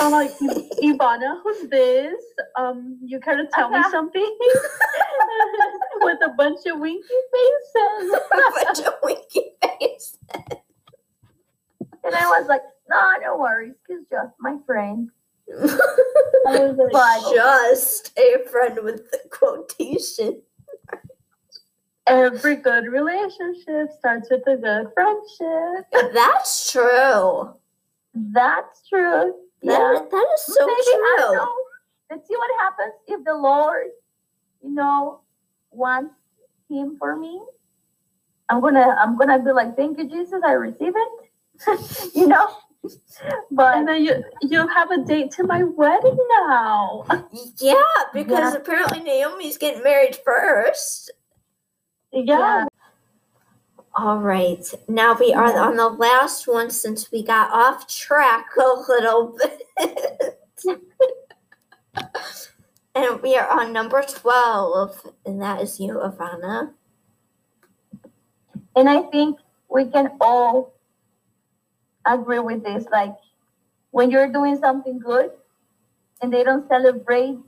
I'm 0.00 0.12
like, 0.12 0.30
Ivana, 0.82 1.40
who's 1.42 1.68
this? 1.68 2.14
Um, 2.56 2.98
you 3.04 3.20
care 3.20 3.36
to 3.36 3.46
tell 3.52 3.70
me 3.70 3.82
something? 3.90 4.38
With 6.00 6.18
a 6.24 6.30
bunch 6.36 6.60
of 6.66 6.80
winky 6.80 7.02
faces. 7.32 8.14
a 8.32 8.64
bunch 8.64 8.78
of 8.86 8.94
winky 9.02 9.52
face. 9.62 10.16
and 12.04 12.14
I 12.14 12.26
was 12.26 12.46
like, 12.48 12.62
no, 12.88 13.12
no 13.22 13.36
worries, 13.36 13.74
it's 13.88 14.08
just 14.10 14.32
my 14.40 14.56
friend. 14.66 15.10
I 15.52 16.58
was 16.60 16.76
like, 16.76 16.92
But- 16.92 17.20
oh. 17.24 17.32
Just 17.34 18.12
a 18.18 18.38
friend 18.50 18.78
with 18.82 19.10
the 19.10 19.18
quotation. 19.30 20.42
every 22.06 22.56
good 22.56 22.84
relationship 22.86 23.90
starts 23.98 24.28
with 24.30 24.42
a 24.46 24.56
good 24.56 24.88
friendship. 24.94 26.12
That's 26.14 26.70
true. 26.72 27.54
That's 28.14 28.88
true. 28.88 29.34
That, 29.62 29.78
Yeah. 29.78 30.06
that 30.10 30.26
is 30.34 30.54
so 30.54 30.66
Maybe, 30.66 30.82
true. 30.82 31.46
Let's 32.10 32.26
see 32.26 32.36
what 32.36 32.50
happens 32.60 32.94
if 33.06 33.24
the 33.24 33.34
Lord, 33.34 33.86
you 34.62 34.70
know, 34.74 35.20
wants 35.70 36.14
him 36.68 36.96
for 36.98 37.14
me, 37.16 37.40
I'm 38.48 38.60
gonna 38.60 38.96
I'm 38.98 39.16
gonna 39.16 39.38
be 39.38 39.52
like, 39.52 39.76
thank 39.76 39.98
you, 39.98 40.08
Jesus, 40.08 40.42
I 40.44 40.52
receive 40.52 40.94
it. 40.96 42.12
you 42.16 42.26
know? 42.26 42.48
But 43.50 43.76
And 43.76 43.88
then 43.88 44.04
you 44.04 44.24
you 44.40 44.66
have 44.68 44.90
a 44.90 45.04
date 45.04 45.30
to 45.32 45.44
my 45.44 45.62
wedding 45.62 46.16
now. 46.38 47.04
Yeah, 47.58 47.82
because 48.14 48.54
apparently 48.54 49.00
Nayomie's 49.00 49.58
getting 49.58 49.82
married 49.82 50.16
first. 50.24 51.10
Yeah. 52.12 52.66
All 53.96 54.18
right, 54.18 54.64
now 54.88 55.16
we 55.18 55.34
are 55.34 55.58
on 55.58 55.76
the 55.76 55.88
last 55.88 56.46
one 56.46 56.70
since 56.70 57.10
we 57.10 57.24
got 57.24 57.50
off 57.52 57.88
track 57.88 58.46
a 58.56 58.80
little 58.88 59.36
bit. 59.36 60.80
and 62.94 63.20
we 63.20 63.36
are 63.36 63.48
on 63.48 63.72
number 63.72 64.00
12, 64.02 65.12
and 65.26 65.42
that 65.42 65.60
is 65.60 65.80
you, 65.80 65.94
Ivana. 65.94 66.72
and 68.76 68.88
I 68.88 69.02
think 69.10 69.38
we 69.68 69.86
can 69.86 70.12
all 70.20 70.72
agree 72.06 72.38
with 72.38 72.62
this. 72.64 72.84
Like 72.90 73.16
when 73.90 74.10
you're 74.10 74.32
doing 74.32 74.58
something 74.58 74.98
good 74.98 75.30
and 76.22 76.32
they 76.32 76.44
don't 76.44 76.68
celebrate 76.68 77.38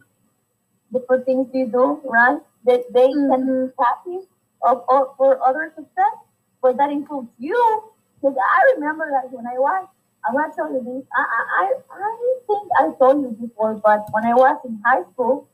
the 0.90 1.00
good 1.08 1.24
things 1.24 1.48
you 1.52 1.66
do, 1.66 2.00
right? 2.04 2.38
That 2.64 2.84
they 2.92 3.08
can 3.08 3.46
be 3.46 3.72
happy 3.78 4.26
of, 4.62 4.84
of 4.88 5.16
for 5.16 5.42
other 5.46 5.72
success, 5.74 6.14
but 6.62 6.76
that 6.76 6.90
includes 6.90 7.28
you. 7.38 7.82
Because 8.20 8.36
I 8.36 8.74
remember 8.74 9.10
that 9.10 9.32
when 9.32 9.46
I 9.46 9.58
was, 9.58 9.88
I 10.28 10.32
want 10.32 10.52
to 10.52 10.56
tell 10.56 10.72
you 10.72 10.78
this. 10.84 11.04
I, 11.16 11.22
I, 11.22 11.64
I 11.64 11.72
I 11.90 12.38
think 12.46 12.68
I 12.78 12.90
told 12.98 13.22
you 13.22 13.36
before, 13.40 13.74
but 13.74 14.06
when 14.12 14.24
I 14.24 14.34
was 14.34 14.58
in 14.64 14.80
high 14.84 15.02
school, 15.12 15.48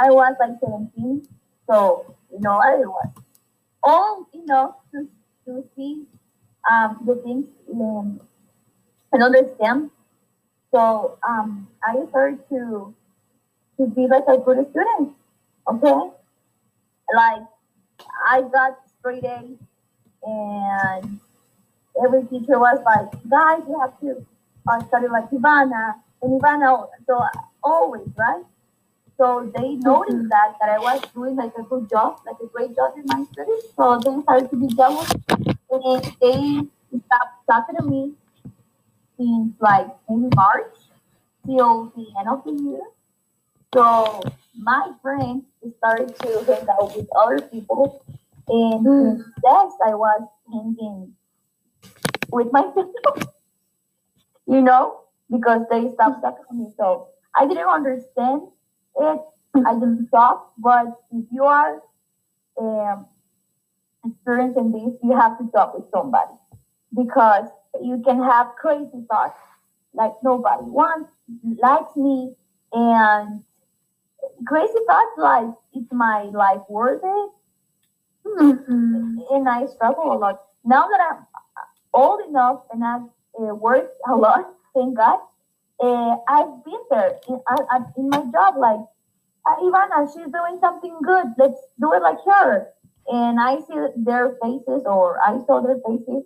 I 0.00 0.10
was 0.10 0.34
like 0.40 0.58
17. 0.60 1.28
So, 1.68 2.14
you 2.32 2.40
know, 2.40 2.52
I 2.58 2.76
was 2.76 3.08
all, 3.82 4.28
you 4.32 4.46
know, 4.46 4.76
to, 4.92 5.08
to 5.46 5.64
see 5.76 6.04
um, 6.70 6.98
the 7.06 7.16
things 7.16 7.46
um, 7.72 8.20
and 9.16 9.24
understand. 9.24 9.90
So 10.72 11.18
um, 11.26 11.68
I 11.82 12.04
started 12.10 12.40
to 12.50 12.94
to 13.78 13.86
be 13.86 14.06
like 14.06 14.24
a 14.28 14.36
good 14.38 14.60
student. 14.70 15.12
Okay, 15.68 16.00
like 17.14 17.42
I 18.28 18.42
got 18.52 18.76
straight 18.98 19.24
A's, 19.24 19.56
and 20.22 21.20
every 22.02 22.24
teacher 22.28 22.58
was 22.60 22.78
like, 22.84 23.08
"Guys, 23.28 23.62
you 23.68 23.80
have 23.80 23.98
to 24.00 24.24
uh, 24.68 24.84
study 24.88 25.08
like 25.08 25.30
Ivana 25.30 25.94
and 26.22 26.40
Ivana." 26.40 26.88
So 27.06 27.24
always 27.62 28.08
right. 28.18 28.44
So 29.16 29.50
they 29.56 29.76
noticed 29.76 30.28
that 30.28 30.60
that 30.60 30.68
I 30.68 30.78
was 30.78 31.00
doing 31.14 31.36
like 31.36 31.56
a 31.58 31.62
good 31.62 31.88
job, 31.88 32.20
like 32.26 32.36
a 32.44 32.48
great 32.52 32.76
job 32.76 32.92
in 33.00 33.04
my 33.06 33.24
studies. 33.32 33.64
So 33.76 33.98
they 34.04 34.20
started 34.22 34.50
to 34.50 34.56
be 34.56 34.68
jealous, 34.76 35.10
and 35.72 36.04
they 36.20 36.68
stopped 37.00 37.48
talking 37.48 37.76
to 37.80 37.84
me 37.88 38.12
since 39.18 39.54
like 39.60 39.88
in 40.08 40.30
March 40.34 40.74
till 41.46 41.92
the 41.96 42.06
end 42.18 42.28
of 42.28 42.44
the 42.44 42.52
year. 42.52 42.82
So 43.74 44.22
my 44.56 44.92
friend 45.02 45.44
started 45.78 46.16
to 46.20 46.44
hang 46.44 46.66
out 46.70 46.96
with 46.96 47.08
other 47.16 47.40
people, 47.40 48.04
and 48.48 48.86
instead 48.98 49.68
I 49.86 49.94
was 49.94 50.22
hanging 50.52 51.14
with 52.30 52.48
my 52.52 52.62
sister. 52.74 53.30
you 54.46 54.60
know, 54.62 55.00
because 55.30 55.62
they 55.70 55.90
stopped 55.94 56.22
talking 56.22 56.44
to 56.48 56.54
me. 56.54 56.66
So 56.78 57.08
I 57.34 57.46
didn't 57.46 57.68
understand 57.68 58.42
it. 58.96 59.20
I 59.66 59.74
didn't 59.74 60.08
stop. 60.08 60.52
But 60.58 60.86
if 61.12 61.24
you 61.32 61.44
are 61.44 61.82
um, 62.60 63.06
experiencing 64.06 64.72
this, 64.72 64.98
you 65.02 65.16
have 65.16 65.38
to 65.38 65.48
talk 65.52 65.74
with 65.74 65.90
somebody 65.92 66.32
because 66.94 67.48
you 67.82 68.02
can 68.04 68.22
have 68.22 68.48
crazy 68.60 69.04
thoughts 69.08 69.38
like 69.94 70.12
nobody 70.22 70.64
wants, 70.64 71.10
likes 71.62 71.96
me, 71.96 72.34
and 72.72 73.42
crazy 74.46 74.78
thoughts 74.86 75.16
like 75.18 75.50
is 75.74 75.86
my 75.92 76.22
life 76.24 76.62
worth 76.68 77.02
it? 77.04 77.30
Mhm. 78.26 79.16
And 79.30 79.48
I 79.48 79.66
struggle 79.66 80.12
a 80.12 80.18
lot 80.18 80.42
now 80.64 80.88
that 80.88 81.00
I'm 81.00 81.26
old 81.94 82.20
enough 82.28 82.62
and 82.72 82.84
I've 82.84 83.08
uh, 83.40 83.54
worked 83.54 83.96
a 84.08 84.14
lot. 84.16 84.50
Thank 84.74 84.96
God. 84.96 85.20
Uh, 85.80 86.16
I've 86.28 86.64
been 86.64 86.80
there 86.90 87.18
in, 87.28 87.40
in 87.96 88.08
my 88.10 88.24
job. 88.32 88.56
Like 88.58 88.80
uh, 89.46 89.56
Ivana, 89.62 90.06
she's 90.12 90.30
doing 90.32 90.58
something 90.60 90.96
good. 91.02 91.26
Let's 91.38 91.60
do 91.80 91.92
it 91.94 92.02
like 92.02 92.18
her. 92.26 92.68
And 93.08 93.38
I 93.38 93.60
see 93.60 93.76
their 93.96 94.36
faces, 94.42 94.82
or 94.84 95.18
I 95.24 95.38
saw 95.46 95.60
their 95.60 95.78
faces. 95.86 96.24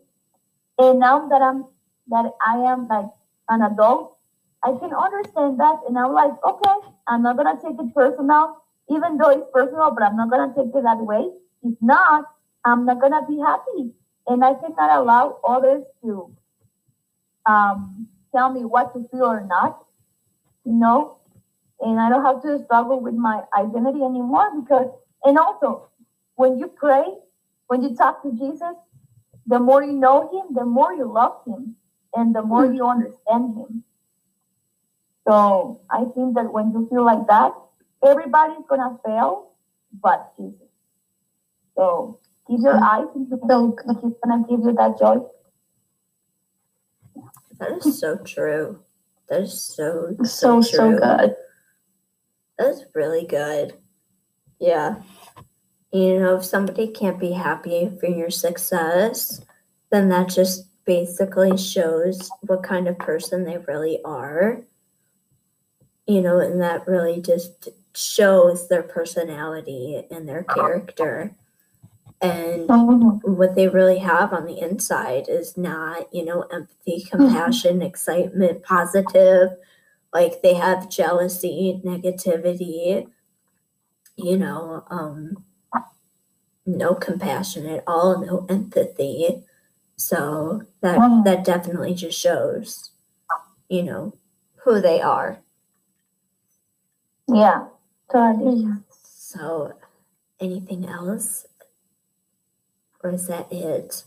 And 0.80 1.00
now 1.00 1.28
that 1.28 1.42
I'm 1.42 1.66
that 2.08 2.32
I 2.46 2.56
am 2.72 2.88
like 2.88 3.10
an 3.50 3.62
adult, 3.62 4.18
I 4.64 4.72
can 4.72 4.94
understand 4.94 5.60
that. 5.60 5.76
And 5.88 5.98
I'm 5.98 6.14
like, 6.14 6.32
okay, 6.44 6.76
I'm 7.08 7.22
not 7.22 7.38
gonna 7.38 7.56
take 7.62 7.76
it 7.80 7.94
personal, 7.94 8.56
even 8.90 9.18
though 9.18 9.30
it's 9.30 9.46
personal, 9.54 9.92
but 9.92 10.04
I'm 10.04 10.16
not 10.16 10.30
gonna 10.30 10.54
take 10.56 10.74
it 10.74 10.84
that 10.84 10.98
way. 11.00 11.30
If 11.64 11.76
not, 11.82 12.26
I'm 12.64 12.86
not 12.86 13.00
gonna 13.02 13.26
be 13.28 13.38
happy. 13.40 13.92
And 14.28 14.44
I 14.44 14.54
cannot 14.54 15.02
allow 15.02 15.40
others 15.46 15.84
to 16.04 16.34
um, 17.46 18.08
tell 18.34 18.52
me 18.52 18.64
what 18.64 18.94
to 18.94 19.08
feel 19.10 19.24
or 19.26 19.46
not, 19.46 19.84
you 20.64 20.74
know. 20.74 21.18
And 21.80 22.00
I 22.00 22.10
don't 22.10 22.24
have 22.24 22.42
to 22.42 22.64
struggle 22.64 23.00
with 23.00 23.14
my 23.14 23.42
identity 23.58 24.02
anymore 24.02 24.50
because, 24.60 24.88
and 25.24 25.38
also, 25.38 25.90
when 26.36 26.58
you 26.58 26.68
pray, 26.68 27.04
when 27.68 27.82
you 27.82 27.96
talk 27.96 28.22
to 28.24 28.32
Jesus, 28.32 28.76
the 29.50 29.58
more 29.58 29.82
you 29.82 29.92
know 29.92 30.30
Him, 30.32 30.54
the 30.54 30.64
more 30.64 30.94
you 30.94 31.12
love 31.12 31.42
Him, 31.44 31.76
and 32.14 32.34
the 32.34 32.42
more 32.42 32.66
hmm. 32.66 32.74
you 32.74 32.86
understand 32.86 33.56
Him. 33.58 33.84
So 35.26 35.80
I 35.90 36.04
think 36.14 36.36
that 36.36 36.52
when 36.52 36.72
you 36.72 36.86
feel 36.88 37.04
like 37.04 37.26
that, 37.26 37.52
everybody's 38.06 38.64
gonna 38.68 38.96
fail, 39.04 39.50
but 39.92 40.32
Jesus. 40.38 40.70
So 41.76 42.20
keep 42.46 42.60
your 42.62 42.78
eyes 42.82 43.08
on 43.14 43.26
Him. 43.30 43.40
So 43.48 43.76
He's 44.00 44.14
gonna 44.22 44.44
give 44.48 44.60
you 44.60 44.72
that 44.78 44.98
joy. 44.98 45.18
That 47.58 47.72
is 47.72 47.98
so 47.98 48.16
true. 48.24 48.80
That 49.28 49.42
is 49.42 49.62
so, 49.62 50.16
so 50.24 50.60
so 50.62 50.90
true. 50.90 50.98
good. 50.98 51.34
That's 52.56 52.84
really 52.94 53.26
good. 53.26 53.74
Yeah. 54.60 55.02
You 55.92 56.20
know, 56.20 56.36
if 56.36 56.44
somebody 56.44 56.88
can't 56.88 57.18
be 57.18 57.32
happy 57.32 57.90
for 57.98 58.06
your 58.06 58.30
success, 58.30 59.40
then 59.90 60.08
that 60.10 60.28
just 60.28 60.66
basically 60.84 61.56
shows 61.56 62.30
what 62.42 62.62
kind 62.62 62.86
of 62.88 62.98
person 62.98 63.44
they 63.44 63.58
really 63.58 64.00
are. 64.04 64.62
You 66.06 66.20
know, 66.22 66.38
and 66.38 66.60
that 66.60 66.86
really 66.86 67.20
just 67.20 67.68
shows 67.94 68.68
their 68.68 68.82
personality 68.82 70.04
and 70.10 70.28
their 70.28 70.44
character. 70.44 71.34
And 72.22 72.68
what 73.22 73.54
they 73.54 73.68
really 73.68 73.98
have 73.98 74.32
on 74.32 74.44
the 74.44 74.60
inside 74.60 75.26
is 75.28 75.56
not, 75.56 76.12
you 76.12 76.24
know, 76.24 76.42
empathy, 76.42 77.06
compassion, 77.08 77.80
excitement, 77.80 78.62
positive. 78.62 79.50
Like 80.12 80.42
they 80.42 80.54
have 80.54 80.90
jealousy, 80.90 81.80
negativity, 81.84 83.08
you 84.16 84.36
know, 84.36 84.84
um, 84.90 85.44
no 86.66 86.94
compassion 86.94 87.66
at 87.66 87.82
all, 87.86 88.20
no 88.24 88.46
empathy. 88.48 89.44
So 89.96 90.62
that 90.80 90.98
Mm. 90.98 91.24
that 91.24 91.44
definitely 91.44 91.94
just 91.94 92.18
shows, 92.18 92.90
you 93.68 93.82
know, 93.82 94.14
who 94.64 94.80
they 94.80 95.00
are. 95.00 95.40
Yeah, 97.28 97.68
totally. 98.10 98.66
So 99.02 99.74
anything 100.40 100.86
else? 100.86 101.46
Or 103.02 103.10
is 103.10 103.26
that 103.28 103.52
it? 103.52 104.04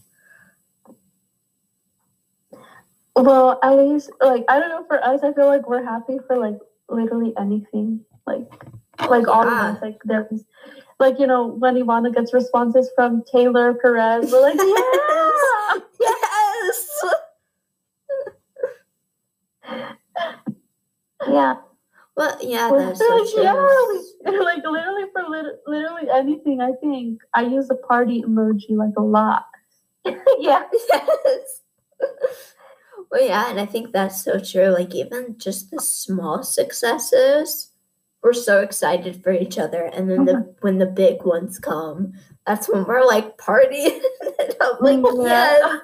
Well, 3.15 3.59
at 3.63 3.75
least 3.77 4.11
like 4.21 4.43
I 4.49 4.59
don't 4.59 4.69
know 4.69 4.85
for 4.87 5.03
us, 5.03 5.21
I 5.23 5.33
feel 5.33 5.45
like 5.45 5.67
we're 5.69 5.83
happy 5.83 6.17
for 6.27 6.37
like 6.37 6.57
literally 6.89 7.33
anything. 7.37 8.03
Like 8.25 8.49
like 9.09 9.27
all 9.27 9.47
of 9.47 9.53
yeah. 9.53 9.71
us. 9.71 9.81
Like 9.81 9.99
there's 10.05 10.43
like 10.99 11.19
you 11.19 11.27
know 11.27 11.47
when 11.47 11.75
Ivana 11.75 12.13
gets 12.13 12.33
responses 12.33 12.89
from 12.95 13.23
Taylor 13.31 13.73
Perez, 13.73 14.31
we're 14.31 14.41
like 14.41 14.55
yeah. 14.57 15.79
Yes. 15.99 16.89
Yeah, 21.27 21.55
Well, 22.17 22.37
yeah, 22.41 22.69
that's 22.75 22.99
so 22.99 23.25
true. 23.33 23.43
yeah, 23.43 23.53
like, 24.39 24.63
literally 24.65 25.05
for 25.13 25.23
lit- 25.29 25.61
literally 25.65 26.09
anything. 26.13 26.59
I 26.61 26.73
think 26.73 27.21
I 27.33 27.43
use 27.43 27.67
the 27.69 27.75
party 27.75 28.21
emoji 28.23 28.71
like 28.71 28.93
a 28.97 29.01
lot. 29.01 29.45
yeah, 30.05 30.63
yes. 30.73 31.61
Well, 33.09 33.23
yeah, 33.25 33.49
and 33.49 33.59
I 33.59 33.65
think 33.65 33.93
that's 33.93 34.23
so 34.23 34.39
true. 34.39 34.67
Like, 34.69 34.93
even 34.93 35.35
just 35.37 35.71
the 35.71 35.79
small 35.79 36.43
successes, 36.43 37.71
we're 38.23 38.33
so 38.33 38.61
excited 38.61 39.21
for 39.21 39.33
each 39.33 39.59
other. 39.59 39.83
And 39.93 40.09
then 40.09 40.25
the 40.25 40.33
uh-huh. 40.33 40.43
when 40.61 40.77
the 40.77 40.85
big 40.85 41.23
ones 41.23 41.59
come 41.59 42.13
that's 42.47 42.69
when 42.69 42.85
we're 42.85 43.05
like 43.05 43.37
partying. 43.37 43.99
And 44.39 44.55
i'm 44.61 44.77
like 44.79 44.97
mm-hmm. 44.99 45.27
Yeah. 45.27 45.57
yes. 45.59 45.81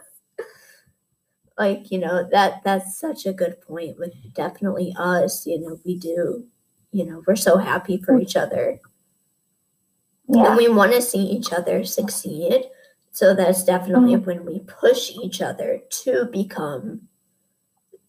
Like 1.58 1.92
you 1.92 2.00
know 2.00 2.28
that 2.32 2.64
that's 2.64 2.98
such 2.98 3.26
a 3.26 3.34
good 3.34 3.62
point 3.62 4.00
with 4.00 4.14
definitely 4.34 4.96
us 4.98 5.46
you 5.46 5.60
know 5.60 5.80
we 5.86 5.98
do 5.98 6.46
you 6.92 7.06
know 7.06 7.22
we're 7.28 7.36
so 7.36 7.58
happy 7.58 7.98
for 7.98 8.14
mm-hmm. 8.14 8.24
each 8.24 8.36
other. 8.36 8.80
And 10.30 10.58
we 10.58 10.70
want 10.70 10.94
to 10.94 11.02
see 11.02 11.24
each 11.24 11.52
other 11.52 11.84
succeed. 11.84 12.70
So 13.12 13.34
that's 13.34 13.64
definitely 13.64 14.14
Mhm. 14.14 14.26
when 14.26 14.46
we 14.46 14.60
push 14.60 15.10
each 15.10 15.42
other 15.42 15.82
to 16.04 16.26
become 16.26 17.08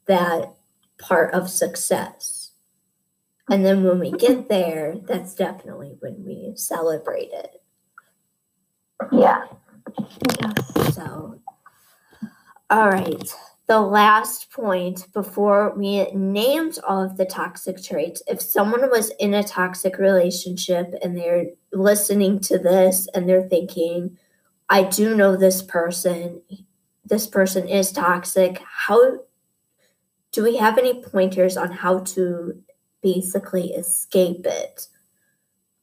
that 0.05 0.53
part 0.99 1.33
of 1.33 1.49
success 1.49 2.39
and 3.51 3.64
then 3.64 3.84
when 3.84 3.98
we 3.98 4.12
get 4.12 4.48
there 4.48 4.96
that's 5.07 5.34
definitely 5.34 5.96
when 6.01 6.24
we 6.24 6.53
celebrate 6.55 7.30
it. 7.32 7.61
Yeah. 9.12 9.44
so 10.92 11.40
all 12.70 12.88
right. 12.88 13.34
The 13.66 13.80
last 13.80 14.51
point 14.53 15.12
before 15.12 15.74
we 15.76 16.11
named 16.12 16.78
all 16.86 17.03
of 17.03 17.16
the 17.16 17.24
toxic 17.24 17.82
traits 17.82 18.22
if 18.26 18.40
someone 18.40 18.88
was 18.90 19.11
in 19.18 19.34
a 19.34 19.42
toxic 19.42 19.98
relationship 19.98 20.94
and 21.03 21.16
they're 21.16 21.46
listening 21.72 22.38
to 22.40 22.59
this 22.59 23.09
and 23.14 23.28
they're 23.28 23.48
thinking 23.48 24.16
i 24.68 24.82
do 24.82 25.16
know 25.16 25.36
this 25.36 25.62
person. 25.62 26.42
This 27.05 27.26
person 27.26 27.68
is 27.68 27.90
toxic 27.90 28.61
how 28.64 29.20
do 30.32 30.44
we 30.44 30.57
have 30.57 30.78
any 30.78 31.03
pointers 31.03 31.57
on 31.57 31.72
how 31.72 32.01
to 32.01 32.62
basically 33.03 33.72
escape 33.72 34.44
it 34.46 34.86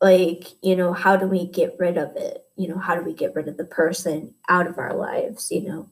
like 0.01 0.53
you 0.61 0.76
know 0.76 0.93
how 0.93 1.15
do 1.18 1.26
we 1.28 1.47
get 1.47 1.76
rid 1.80 1.97
of 1.97 2.15
it 2.15 2.45
you 2.55 2.68
know 2.68 2.78
how 2.78 2.95
do 2.95 3.01
we 3.03 3.13
get 3.13 3.34
rid 3.36 3.47
of 3.47 3.57
the 3.57 3.65
person 3.65 4.34
out 4.49 4.68
of 4.68 4.78
our 4.78 4.93
lives 4.95 5.51
you 5.51 5.63
know 5.63 5.89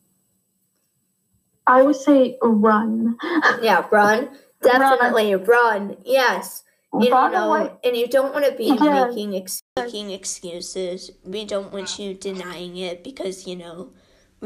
I 1.68 1.82
would 1.82 1.96
say 1.96 2.38
run. 2.44 3.18
yeah 3.62 3.86
run 3.92 4.30
definitely 4.62 5.36
run, 5.36 5.98
yes 6.06 6.64
you 7.02 7.12
Run 7.12 7.34
know 7.34 7.54
away. 7.54 7.72
and 7.84 7.96
you 7.98 8.08
don't 8.08 8.34
want 8.34 8.46
to 8.46 8.54
be 8.54 8.66
Yes. 8.68 9.14
making 9.14 9.36
ex- 9.36 9.62
making 9.78 10.12
excuses. 10.12 11.12
We 11.26 11.44
don't 11.44 11.74
want 11.74 12.00
you 12.00 12.14
denying 12.14 12.78
it 12.78 13.04
because, 13.04 13.46
you 13.46 13.58
know, 13.58 13.90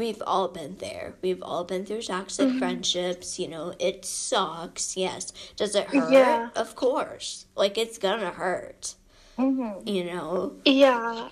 we've 0.00 0.22
all 0.26 0.48
been 0.48 0.76
there. 0.78 1.14
We've 1.22 1.42
all 1.42 1.62
been 1.64 1.84
through 1.84 2.02
toxic 2.02 2.48
Mhm. 2.48 2.58
friendships. 2.58 3.38
You 3.38 3.48
know, 3.48 3.74
it 3.78 4.04
sucks. 4.04 4.96
Yes. 4.96 5.32
Does 5.56 5.74
it 5.74 5.86
hurt? 5.88 6.10
Yeah. 6.10 6.48
Of 6.56 6.74
course. 6.74 7.44
Like, 7.54 7.76
it's 7.76 7.98
gonna 7.98 8.30
hurt. 8.30 8.94
Mm-hmm. 9.38 9.86
You 9.86 10.04
know? 10.04 10.56
Yeah, 10.64 11.28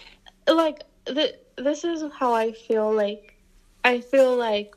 like 0.46 0.82
the 1.06 1.34
this 1.56 1.82
is 1.84 2.00
how 2.20 2.32
I 2.34 2.52
feel. 2.52 2.92
Like 2.92 3.34
I 3.84 4.00
feel 4.00 4.36
like 4.36 4.74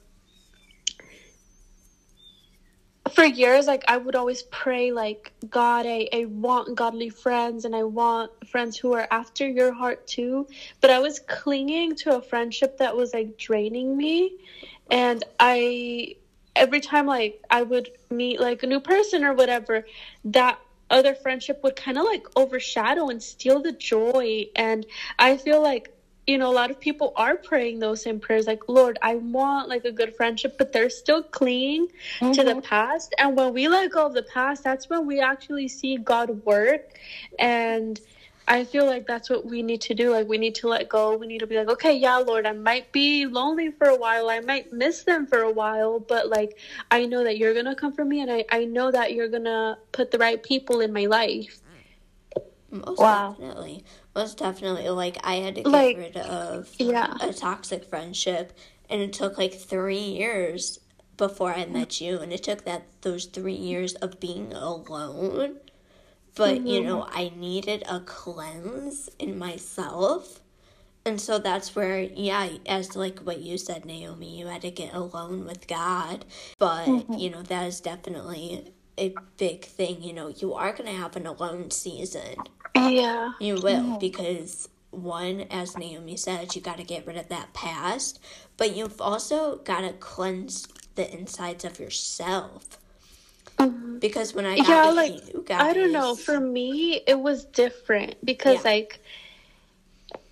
for 3.14 3.24
years, 3.24 3.68
like 3.68 3.84
I 3.88 3.98
would 3.98 4.16
always 4.16 4.44
pray, 4.44 4.92
like 4.92 5.32
God, 5.50 5.86
I, 5.86 6.08
I 6.14 6.26
want 6.26 6.76
godly 6.76 7.10
friends, 7.10 7.66
and 7.66 7.76
I 7.76 7.84
want 7.84 8.32
friends 8.48 8.78
who 8.78 8.94
are 8.94 9.08
after 9.12 9.48
your 9.48 9.74
heart 9.74 10.08
too. 10.08 10.48
But 10.80 10.90
I 10.90 11.00
was 11.00 11.20
clinging 11.20 11.96
to 11.98 12.18
a 12.18 12.22
friendship 12.22 12.78
that 12.78 12.96
was 12.96 13.14
like 13.14 13.38
draining 13.38 13.98
me, 13.98 14.38
and 14.90 15.24
I 15.40 16.16
every 16.56 16.82
time 16.82 17.06
like 17.06 17.42
I 17.50 17.62
would 17.64 17.90
meet 18.10 18.40
like 18.40 18.64
a 18.64 18.68
new 18.68 18.80
person 18.80 19.24
or 19.24 19.34
whatever, 19.34 19.86
that 20.26 20.60
other 20.90 21.16
friendship 21.16 21.64
would 21.64 21.76
kind 21.76 21.98
of 21.98 22.04
like 22.04 22.26
overshadow 22.36 23.10
and 23.10 23.24
steal 23.24 23.62
the 23.62 23.72
joy. 23.72 24.46
And 24.56 24.86
I 25.18 25.38
feel 25.38 25.62
like, 25.62 25.94
you 26.32 26.40
know, 26.40 26.52
a 26.52 26.54
lot 26.54 26.72
of 26.72 26.80
people 26.80 27.14
are 27.18 27.38
praying 27.38 27.80
those 27.80 28.02
same 28.04 28.20
prayers 28.20 28.48
like, 28.48 28.64
Lord, 28.70 28.98
I 29.04 29.16
want 29.18 29.70
like 29.70 29.86
a 29.86 29.94
good 29.94 30.16
friendship, 30.16 30.56
but 30.58 30.74
they're 30.74 30.90
still 30.90 31.24
clinging 31.24 31.88
to 32.34 32.44
Mm-hmm. 32.44 32.46
the 32.46 32.58
past. 32.58 33.16
And 33.20 33.38
when 33.38 33.54
we 33.54 33.70
let 33.70 33.92
go 33.92 34.08
of 34.08 34.14
the 34.14 34.24
past, 34.24 34.64
that's 34.64 34.90
when 34.90 35.08
we 35.08 35.22
actually 35.22 35.70
see 35.70 35.98
God 35.98 36.46
work. 36.46 36.82
And 37.40 38.00
I 38.48 38.66
feel 38.66 38.86
like 38.88 39.08
that's 39.08 39.30
what 39.30 39.46
we 39.46 39.64
need 39.64 39.82
to 39.84 39.96
do. 39.96 40.12
Like, 40.12 40.28
we 40.28 40.38
need 40.38 40.56
to 40.56 40.68
let 40.68 40.90
go. 40.90 41.16
We 41.16 41.28
need 41.28 41.40
to 41.40 41.48
be 41.48 41.58
like, 41.58 41.70
okay, 41.70 41.94
yeah, 41.94 42.18
Lord, 42.18 42.48
I 42.48 42.54
might 42.54 42.92
be 42.92 43.28
lonely 43.28 43.72
for 43.72 43.88
a 43.88 43.96
while. 43.98 44.30
I 44.30 44.42
might 44.42 44.72
miss 44.72 45.04
them 45.04 45.28
for 45.28 45.40
a 45.42 45.52
while, 45.52 46.00
but 46.00 46.30
like, 46.30 46.58
I 46.92 47.06
know 47.08 47.24
that 47.24 47.38
you're 47.38 47.54
going 47.54 47.66
to 47.66 47.76
come 47.76 47.94
for 47.94 48.06
me. 48.06 48.22
And 48.22 48.32
I, 48.32 48.46
I 48.52 48.66
know 48.66 48.92
that 48.92 49.14
you're 49.14 49.30
going 49.30 49.46
to 49.46 49.78
put 49.94 50.12
the 50.12 50.20
right 50.20 50.42
people 50.42 50.82
in 50.82 50.94
my 50.94 51.06
life. 51.08 51.62
Most 52.72 53.08
Wow. 53.08 53.40
definitely. 53.40 53.84
Most 54.16 54.38
definitely. 54.38 54.90
Like, 54.90 55.18
I 55.24 55.36
had 55.36 55.56
to 55.56 55.64
get 55.64 55.72
Like, 55.72 55.98
rid 55.98 56.18
of 56.18 56.70
Yeah. 56.78 57.16
a 57.22 57.34
toxic 57.34 57.86
friendship, 57.86 58.54
and 58.90 59.02
it 59.02 59.14
took 59.14 59.38
like 59.38 59.54
three 59.54 60.00
years 60.00 60.80
before 61.18 61.54
I 61.54 61.66
met 61.66 62.02
you, 62.02 62.20
and 62.20 62.34
it 62.34 62.44
took 62.44 62.66
that 62.66 62.84
those 63.02 63.26
three 63.26 63.56
years 63.56 63.94
of 63.96 64.20
being 64.20 64.54
alone. 64.54 65.58
But 66.36 66.62
you 66.62 66.80
mm-hmm. 66.80 66.88
know, 66.88 67.08
I 67.12 67.32
needed 67.36 67.84
a 67.88 68.00
cleanse 68.00 69.10
in 69.20 69.38
myself. 69.38 70.40
And 71.04 71.20
so 71.20 71.40
that's 71.40 71.76
where, 71.76 72.00
yeah, 72.00 72.50
as 72.66 72.96
like 72.96 73.20
what 73.20 73.40
you 73.40 73.58
said, 73.58 73.84
Nayomie, 73.84 74.38
you 74.38 74.48
had 74.48 74.62
to 74.62 74.72
get 74.72 74.94
alone 74.94 75.46
with 75.46 75.68
God. 75.68 76.26
But, 76.60 76.86
mm-hmm. 76.86 77.14
you 77.14 77.30
know, 77.30 77.42
that 77.44 77.66
is 77.68 77.82
definitely 77.82 78.74
a 78.98 79.16
big 79.38 79.66
thing. 79.66 80.04
You 80.04 80.14
know, 80.14 80.28
you 80.30 80.54
are 80.54 80.72
going 80.74 80.90
to 80.90 80.96
have 80.96 81.16
an 81.16 81.26
alone 81.26 81.72
season. 81.72 82.36
Yeah. 82.76 83.32
You 83.40 83.56
will, 83.62 83.98
because 84.00 84.70
one, 84.92 85.42
as 85.50 85.76
Nayomie 85.76 86.20
said, 86.20 86.56
you 86.56 86.62
got 86.62 86.78
to 86.78 86.84
get 86.84 87.06
rid 87.08 87.18
of 87.18 87.30
that 87.30 87.54
past, 87.54 88.20
but 88.58 88.76
you've 88.76 89.02
also 89.02 89.58
got 89.58 89.82
to 89.82 89.94
cleanse 89.94 90.68
the 90.96 91.12
insides 91.14 91.64
of 91.64 91.80
yourself. 91.80 92.78
Mm-hmm. 93.58 94.00
Because 94.00 94.34
when 94.34 94.46
I 94.46 94.58
got 94.58 94.68
Yeah, 94.68 94.90
like, 94.92 95.34
you 95.34 95.44
guys, 95.46 95.62
I 95.62 95.74
don't 95.74 95.92
know. 95.92 96.16
For 96.16 96.40
me, 96.40 97.02
it 97.08 97.20
was 97.20 97.46
different 97.46 98.16
because, 98.26 98.64
Yeah. 98.64 98.72
like, 98.72 99.00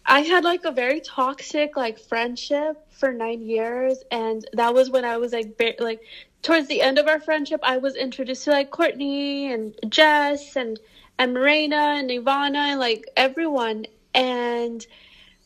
I 0.06 0.22
had 0.22 0.44
like 0.44 0.66
a 0.66 0.72
very 0.72 1.02
toxic 1.02 1.78
like 1.78 2.00
friendship 2.00 2.78
for 2.90 3.14
nine 3.14 3.42
years, 3.42 4.04
and 4.12 4.44
that 4.54 4.74
was 4.74 4.90
when 4.90 5.06
I 5.06 5.18
was 5.18 5.34
like, 5.34 5.56
ba- 5.58 5.76
like 5.80 6.02
towards 6.42 6.68
the 6.68 6.82
end 6.82 6.98
of 6.98 7.08
our 7.08 7.20
friendship, 7.20 7.60
I 7.64 7.78
was 7.78 7.96
introduced 7.96 8.46
to 8.46 8.52
like 8.52 8.72
Courtney 8.72 9.54
and 9.54 9.76
Jess 9.88 10.56
and 10.56 10.80
and 11.20 11.34
Marina 11.34 11.96
and 12.00 12.10
Ivana 12.10 12.72
and 12.72 12.80
like 12.80 13.06
everyone, 13.18 13.86
and 14.16 14.86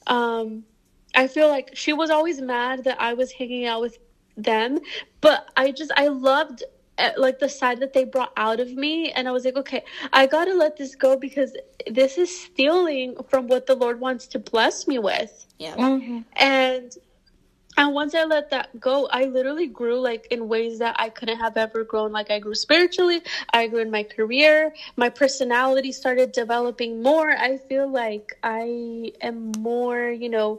um, 0.07 0.63
I 1.15 1.27
feel 1.27 1.49
like 1.49 1.71
she 1.73 1.93
was 1.93 2.09
always 2.09 2.41
mad 2.41 2.85
that 2.85 3.01
I 3.01 3.13
was 3.13 3.33
hanging 3.33 3.65
out 3.65 3.81
with 3.81 3.97
them, 4.37 4.79
but 5.21 5.47
I 5.57 5.71
just 5.71 5.91
I 5.97 6.07
loved 6.07 6.63
uh, 6.97 7.09
like 7.17 7.39
the 7.39 7.49
side 7.49 7.79
that 7.81 7.93
they 7.93 8.05
brought 8.05 8.31
out 8.37 8.59
of 8.59 8.71
me 8.73 9.11
and 9.11 9.27
i 9.27 9.31
was 9.31 9.45
like 9.45 9.55
okay 9.57 9.83
i 10.13 10.27
gotta 10.27 10.53
let 10.53 10.77
this 10.77 10.95
go 10.95 11.17
because 11.17 11.55
this 11.89 12.19
is 12.19 12.29
stealing 12.43 13.15
from 13.27 13.47
what 13.47 13.65
the 13.65 13.75
lord 13.75 13.99
wants 13.99 14.27
to 14.27 14.39
bless 14.39 14.87
me 14.87 14.99
with. 14.99 15.47
Yeah, 15.57 15.75
Mm-hmm. 15.75 16.19
and 16.35 16.91
and 17.77 17.93
once 17.93 18.15
i 18.15 18.23
let 18.23 18.49
that 18.49 18.69
go 18.79 19.07
i 19.11 19.25
literally 19.25 19.67
grew 19.67 19.99
like 19.99 20.27
in 20.31 20.47
ways 20.47 20.79
that 20.79 20.95
i 20.99 21.09
couldn't 21.09 21.39
have 21.39 21.57
ever 21.57 21.83
grown. 21.83 22.11
Like 22.11 22.31
i 22.31 22.39
grew 22.39 22.55
spiritually 22.55 23.21
i 23.53 23.67
grew 23.67 23.79
in 23.79 23.91
my 23.91 24.03
career 24.03 24.73
my 24.97 25.09
personality 25.09 25.91
started 25.91 26.31
developing 26.31 27.01
more. 27.01 27.31
I 27.31 27.57
feel 27.57 27.91
like 27.91 28.33
i 28.43 29.11
am 29.21 29.51
more 29.59 30.09
you 30.11 30.29
know 30.29 30.57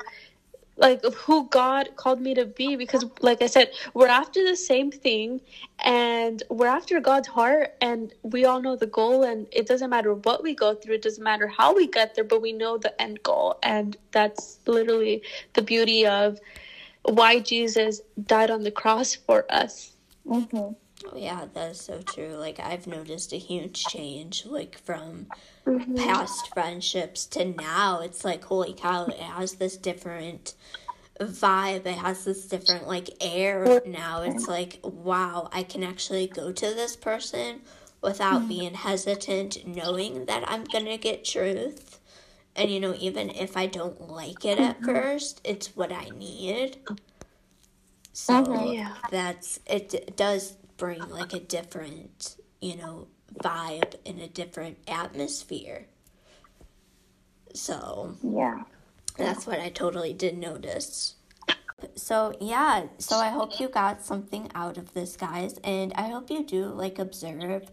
like 0.77 1.05
of 1.05 1.15
who 1.15 1.49
God 1.49 1.91
called 1.97 2.21
me 2.21 2.35
to 2.35 2.47
be 2.47 2.77
because 2.77 3.05
like 3.21 3.43
I 3.43 3.47
said, 3.47 3.71
we're 3.95 4.09
after 4.09 4.45
the 4.45 4.57
same 4.57 4.91
thing 4.91 5.41
and 5.85 6.43
we're 6.51 6.67
after 6.67 7.01
God's 7.01 7.29
heart 7.29 7.75
and 7.81 8.13
we 8.23 8.45
all 8.45 8.61
know 8.61 8.77
the 8.77 8.87
goal 8.87 9.23
and 9.23 9.47
it 9.53 9.67
doesn't 9.67 9.91
matter 9.91 10.15
what 10.15 10.43
we 10.43 10.55
go 10.55 10.75
through, 10.75 10.97
it 10.97 11.03
doesn't 11.03 11.23
matter 11.23 11.47
how 11.47 11.75
we 11.75 11.87
get 11.87 12.15
there, 12.15 12.25
but 12.25 12.43
we 12.43 12.53
know 12.53 12.79
the 12.79 13.01
end 13.01 13.23
goal. 13.23 13.59
And 13.63 13.97
that's 14.13 14.59
literally 14.67 15.23
the 15.55 15.63
beauty 15.63 16.07
of 16.07 16.41
why 17.05 17.41
Jesus 17.41 18.01
died 18.23 18.51
on 18.51 18.65
the 18.65 18.73
cross 18.73 19.15
for 19.15 19.47
us. 19.51 19.97
Mm-hmm. 20.27 20.75
oh, 21.07 21.17
yeah, 21.17 21.47
that 21.55 21.73
is 21.73 21.81
so 21.81 22.03
true. 22.03 22.35
Like 22.37 22.61
I've 22.61 22.87
noticed 22.87 23.33
a 23.33 23.37
huge 23.39 23.89
change, 23.89 24.47
like 24.47 24.79
from 24.79 25.29
Mm-hmm. 25.67 26.13
past 26.13 26.49
friendships 26.49 27.27
to 27.29 27.45
now. 27.45 28.01
It's 28.01 28.25
like 28.25 28.45
holy 28.45 28.75
cow! 28.75 29.07
It 29.09 29.19
has 29.21 29.55
this 29.57 29.77
different 29.77 30.55
vibe. 31.21 31.87
It 31.87 31.99
has 31.99 32.25
this 32.25 32.47
different 32.47 32.89
like 32.89 33.11
air 33.21 33.79
now. 33.87 34.23
It's 34.23 34.49
like 34.49 34.81
wow, 34.83 35.49
I 35.53 35.63
can 35.65 35.85
actually 35.85 36.29
go 36.29 36.53
to 36.53 36.67
this 36.75 36.97
person 36.97 37.63
without 38.03 38.49
being 38.49 38.75
hesitant, 38.75 39.67
knowing 39.67 40.27
that 40.27 40.45
I'm 40.49 40.65
gonna 40.65 40.99
get 40.99 41.25
truth. 41.25 41.94
And 42.57 42.71
you 42.71 42.81
know, 42.81 42.95
even 42.99 43.31
if 43.31 43.57
I 43.57 43.67
don't 43.67 44.09
like 44.09 44.45
it 44.45 44.59
at 44.59 44.77
mm-hmm. 44.77 44.85
first, 44.87 45.41
it's 45.45 45.75
what 45.77 45.93
I 45.93 46.09
need. 46.11 46.79
So 48.13 48.35
uh-huh, 48.35 48.71
Yeah. 48.73 48.95
that's 49.11 49.59
it. 49.67 49.89
d- 49.91 50.05
Does 50.17 50.53
bring 50.77 51.09
like 51.11 51.33
a 51.35 51.41
different, 51.41 52.37
you 52.61 52.77
know, 52.77 53.09
vibe 53.43 53.95
in 54.05 54.21
a 54.21 54.29
different 54.29 54.79
atmosphere. 54.87 55.87
So, 57.55 58.17
Yeah. 58.23 58.63
that's 59.17 59.47
what 59.47 59.61
I 59.61 59.69
totally 59.71 60.13
did 60.13 60.39
notice. 60.39 61.15
So, 61.97 62.35
yeah, 62.41 62.87
so 62.99 63.17
I 63.19 63.29
hope 63.29 63.61
you 63.61 63.69
got 63.69 64.03
something 64.03 64.51
out 64.55 64.79
of 64.79 64.95
this, 64.95 65.17
guys, 65.17 65.59
and 65.65 65.93
I 65.95 66.09
hope 66.09 66.31
you 66.31 66.43
do 66.45 66.67
like 66.67 66.99
observe 66.99 67.71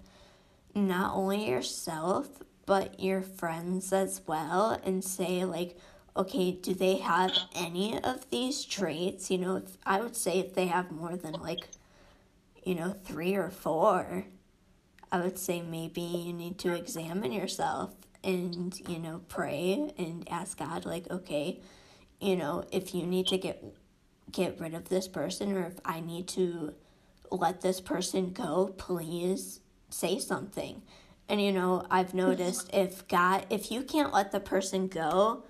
not 0.75 1.15
only 1.15 1.47
yourself 1.49 2.29
but 2.65 2.99
your 2.99 3.21
friends 3.21 3.91
as 3.91 4.21
well 4.27 4.79
and 4.83 5.03
say 5.03 5.45
like 5.45 5.77
okay, 6.15 6.51
do 6.51 6.73
they 6.73 6.97
have 6.97 7.31
any 7.55 7.97
of 8.03 8.29
these 8.29 8.65
traits? 8.65 9.31
You 9.31 9.37
know, 9.37 9.55
if, 9.57 9.77
I 9.85 10.01
would 10.01 10.15
say 10.15 10.39
if 10.39 10.53
they 10.53 10.67
have 10.67 10.91
more 10.91 11.15
than 11.15 11.33
like, 11.33 11.67
you 12.63 12.75
know, 12.75 12.95
three 13.03 13.35
or 13.35 13.49
four, 13.49 14.25
I 15.11 15.21
would 15.21 15.37
say 15.37 15.61
maybe 15.61 16.01
you 16.01 16.33
need 16.33 16.57
to 16.59 16.73
examine 16.73 17.31
yourself 17.31 17.93
and, 18.23 18.77
you 18.87 18.99
know, 18.99 19.21
pray 19.29 19.93
and 19.97 20.27
ask 20.29 20.59
God, 20.59 20.85
like, 20.85 21.09
okay, 21.09 21.59
you 22.19 22.35
know, 22.35 22.65
if 22.71 22.93
you 22.93 23.05
need 23.05 23.27
to 23.27 23.37
get 23.37 23.63
get 24.31 24.59
rid 24.61 24.73
of 24.73 24.87
this 24.87 25.09
person 25.09 25.57
or 25.57 25.65
if 25.65 25.79
I 25.83 25.99
need 25.99 26.27
to 26.29 26.73
let 27.31 27.61
this 27.61 27.81
person 27.81 28.31
go, 28.31 28.73
please 28.77 29.59
say 29.89 30.19
something. 30.19 30.81
And 31.31 31.41
you 31.41 31.53
know, 31.53 31.85
I've 31.89 32.13
noticed 32.13 32.69
if 32.73 33.07
God 33.07 33.45
if 33.49 33.71
you 33.71 33.83
can't 33.83 34.11
let 34.11 34.33
the 34.33 34.41
person 34.41 34.89
go, 34.89 35.43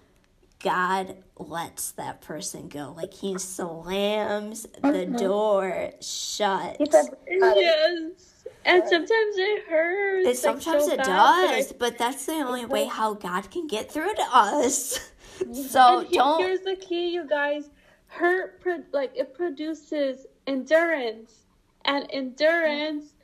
God 0.59 1.17
lets 1.39 1.89
that 1.93 2.21
person 2.21 2.67
go. 2.67 2.93
Like 2.95 3.15
he 3.15 3.39
slams 3.39 4.67
the 4.79 5.07
uh-huh. 5.07 5.17
door 5.17 5.89
shut. 5.99 6.77
Yes. 6.79 8.43
And 8.63 8.83
sometimes 8.87 9.35
it 9.37 9.63
hurts. 9.67 10.25
It, 10.25 10.27
like, 10.27 10.35
sometimes 10.35 10.85
so 10.85 10.91
it 10.91 10.97
bad, 10.97 11.07
but 11.07 11.09
I- 11.09 11.47
does, 11.47 11.73
but 11.73 11.97
that's 11.97 12.27
the 12.27 12.33
only 12.33 12.65
way 12.65 12.85
how 12.91 13.15
God 13.15 13.49
can 13.49 13.65
get 13.65 13.91
through 13.91 14.13
to 14.13 14.25
us. 14.31 15.09
So 15.51 16.01
he- 16.01 16.15
don't 16.15 16.43
Here's 16.43 16.61
the 16.61 16.75
key, 16.75 17.09
you 17.09 17.27
guys. 17.27 17.71
Hurt, 18.05 18.61
pro- 18.61 18.83
like 18.91 19.13
it 19.15 19.33
produces 19.33 20.27
endurance, 20.45 21.45
and 21.85 22.05
endurance 22.11 23.15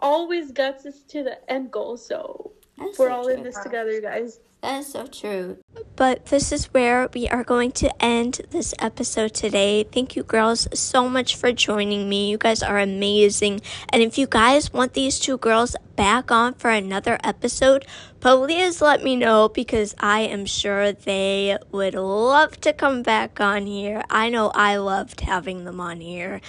always 0.00 0.52
gets 0.52 0.86
us 0.86 1.00
to 1.08 1.22
the 1.22 1.50
end 1.50 1.70
goal. 1.70 1.96
So 1.96 2.52
That's 2.78 2.98
we're 2.98 3.08
so 3.08 3.14
all 3.14 3.28
in 3.28 3.42
this 3.42 3.58
together, 3.58 4.00
guys. 4.00 4.40
That 4.62 4.78
is 4.78 4.92
so 4.92 5.08
true. 5.08 5.58
But 5.96 6.26
this 6.26 6.52
is 6.52 6.66
where 6.66 7.08
we 7.12 7.28
are 7.28 7.42
going 7.42 7.72
to 7.72 7.90
end 8.02 8.42
this 8.50 8.74
episode 8.78 9.34
today. 9.34 9.82
Thank 9.82 10.14
you, 10.14 10.22
girls, 10.22 10.68
so 10.72 11.08
much 11.08 11.34
for 11.34 11.50
joining 11.50 12.08
me. 12.08 12.30
You 12.30 12.38
guys 12.38 12.62
are 12.62 12.78
amazing. 12.78 13.60
And 13.88 14.02
if 14.02 14.16
you 14.16 14.28
guys 14.28 14.72
want 14.72 14.92
these 14.92 15.18
two 15.18 15.36
girls 15.36 15.74
back 15.96 16.30
on 16.30 16.54
for 16.54 16.70
another 16.70 17.18
episode, 17.24 17.84
please 18.20 18.80
let 18.80 19.02
me 19.02 19.16
know 19.16 19.48
because 19.48 19.96
I 19.98 20.20
am 20.20 20.46
sure 20.46 20.92
they 20.92 21.58
would 21.72 21.94
love 21.94 22.60
to 22.60 22.72
come 22.72 23.02
back 23.02 23.40
on 23.40 23.66
here. 23.66 24.04
I 24.08 24.30
know 24.30 24.52
I 24.54 24.76
loved 24.76 25.22
having 25.22 25.64
them 25.64 25.80
on 25.80 26.00
here. 26.00 26.40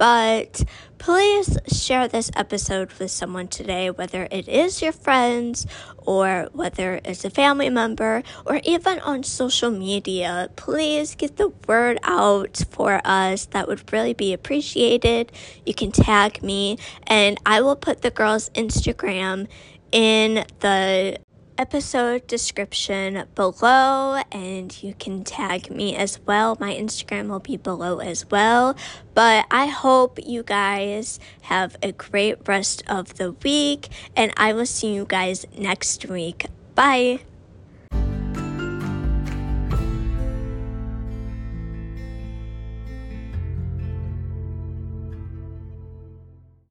But 0.00 0.64
please 0.96 1.58
share 1.70 2.08
this 2.08 2.30
episode 2.34 2.90
with 2.94 3.10
someone 3.10 3.48
today, 3.48 3.90
whether 3.90 4.26
it 4.30 4.48
is 4.48 4.80
your 4.80 4.92
friends 4.92 5.66
or 5.98 6.48
whether 6.54 7.02
it's 7.04 7.22
a 7.26 7.28
family 7.28 7.68
member 7.68 8.22
or 8.46 8.62
even 8.64 8.98
on 9.00 9.24
social 9.24 9.70
media. 9.70 10.48
Please 10.56 11.14
get 11.14 11.36
the 11.36 11.52
word 11.68 11.98
out 12.02 12.62
for 12.70 13.02
us. 13.04 13.44
That 13.44 13.68
would 13.68 13.92
really 13.92 14.14
be 14.14 14.32
appreciated. 14.32 15.32
You 15.66 15.74
can 15.74 15.92
tag 15.92 16.42
me, 16.42 16.78
and 17.06 17.36
I 17.44 17.60
will 17.60 17.76
put 17.76 18.00
the 18.00 18.10
girls' 18.10 18.48
Instagram 18.54 19.48
in 19.92 20.46
the 20.60 21.18
episode 21.60 22.26
description 22.26 23.22
below 23.34 24.22
and 24.32 24.82
you 24.82 24.94
can 24.94 25.22
tag 25.22 25.70
me 25.70 25.94
as 25.94 26.18
well. 26.24 26.56
My 26.58 26.72
Instagram 26.72 27.28
will 27.28 27.38
be 27.38 27.58
below 27.58 27.98
as 27.98 28.24
well. 28.30 28.74
But 29.12 29.44
I 29.50 29.66
hope 29.66 30.18
you 30.24 30.42
guys 30.42 31.20
have 31.42 31.76
a 31.82 31.92
great 31.92 32.48
rest 32.48 32.82
of 32.88 33.14
the 33.16 33.32
week 33.44 33.90
and 34.16 34.32
I 34.38 34.54
will 34.54 34.64
see 34.64 34.94
you 34.94 35.04
guys 35.04 35.44
next 35.54 36.06
week. 36.06 36.46
Bye. 36.74 37.20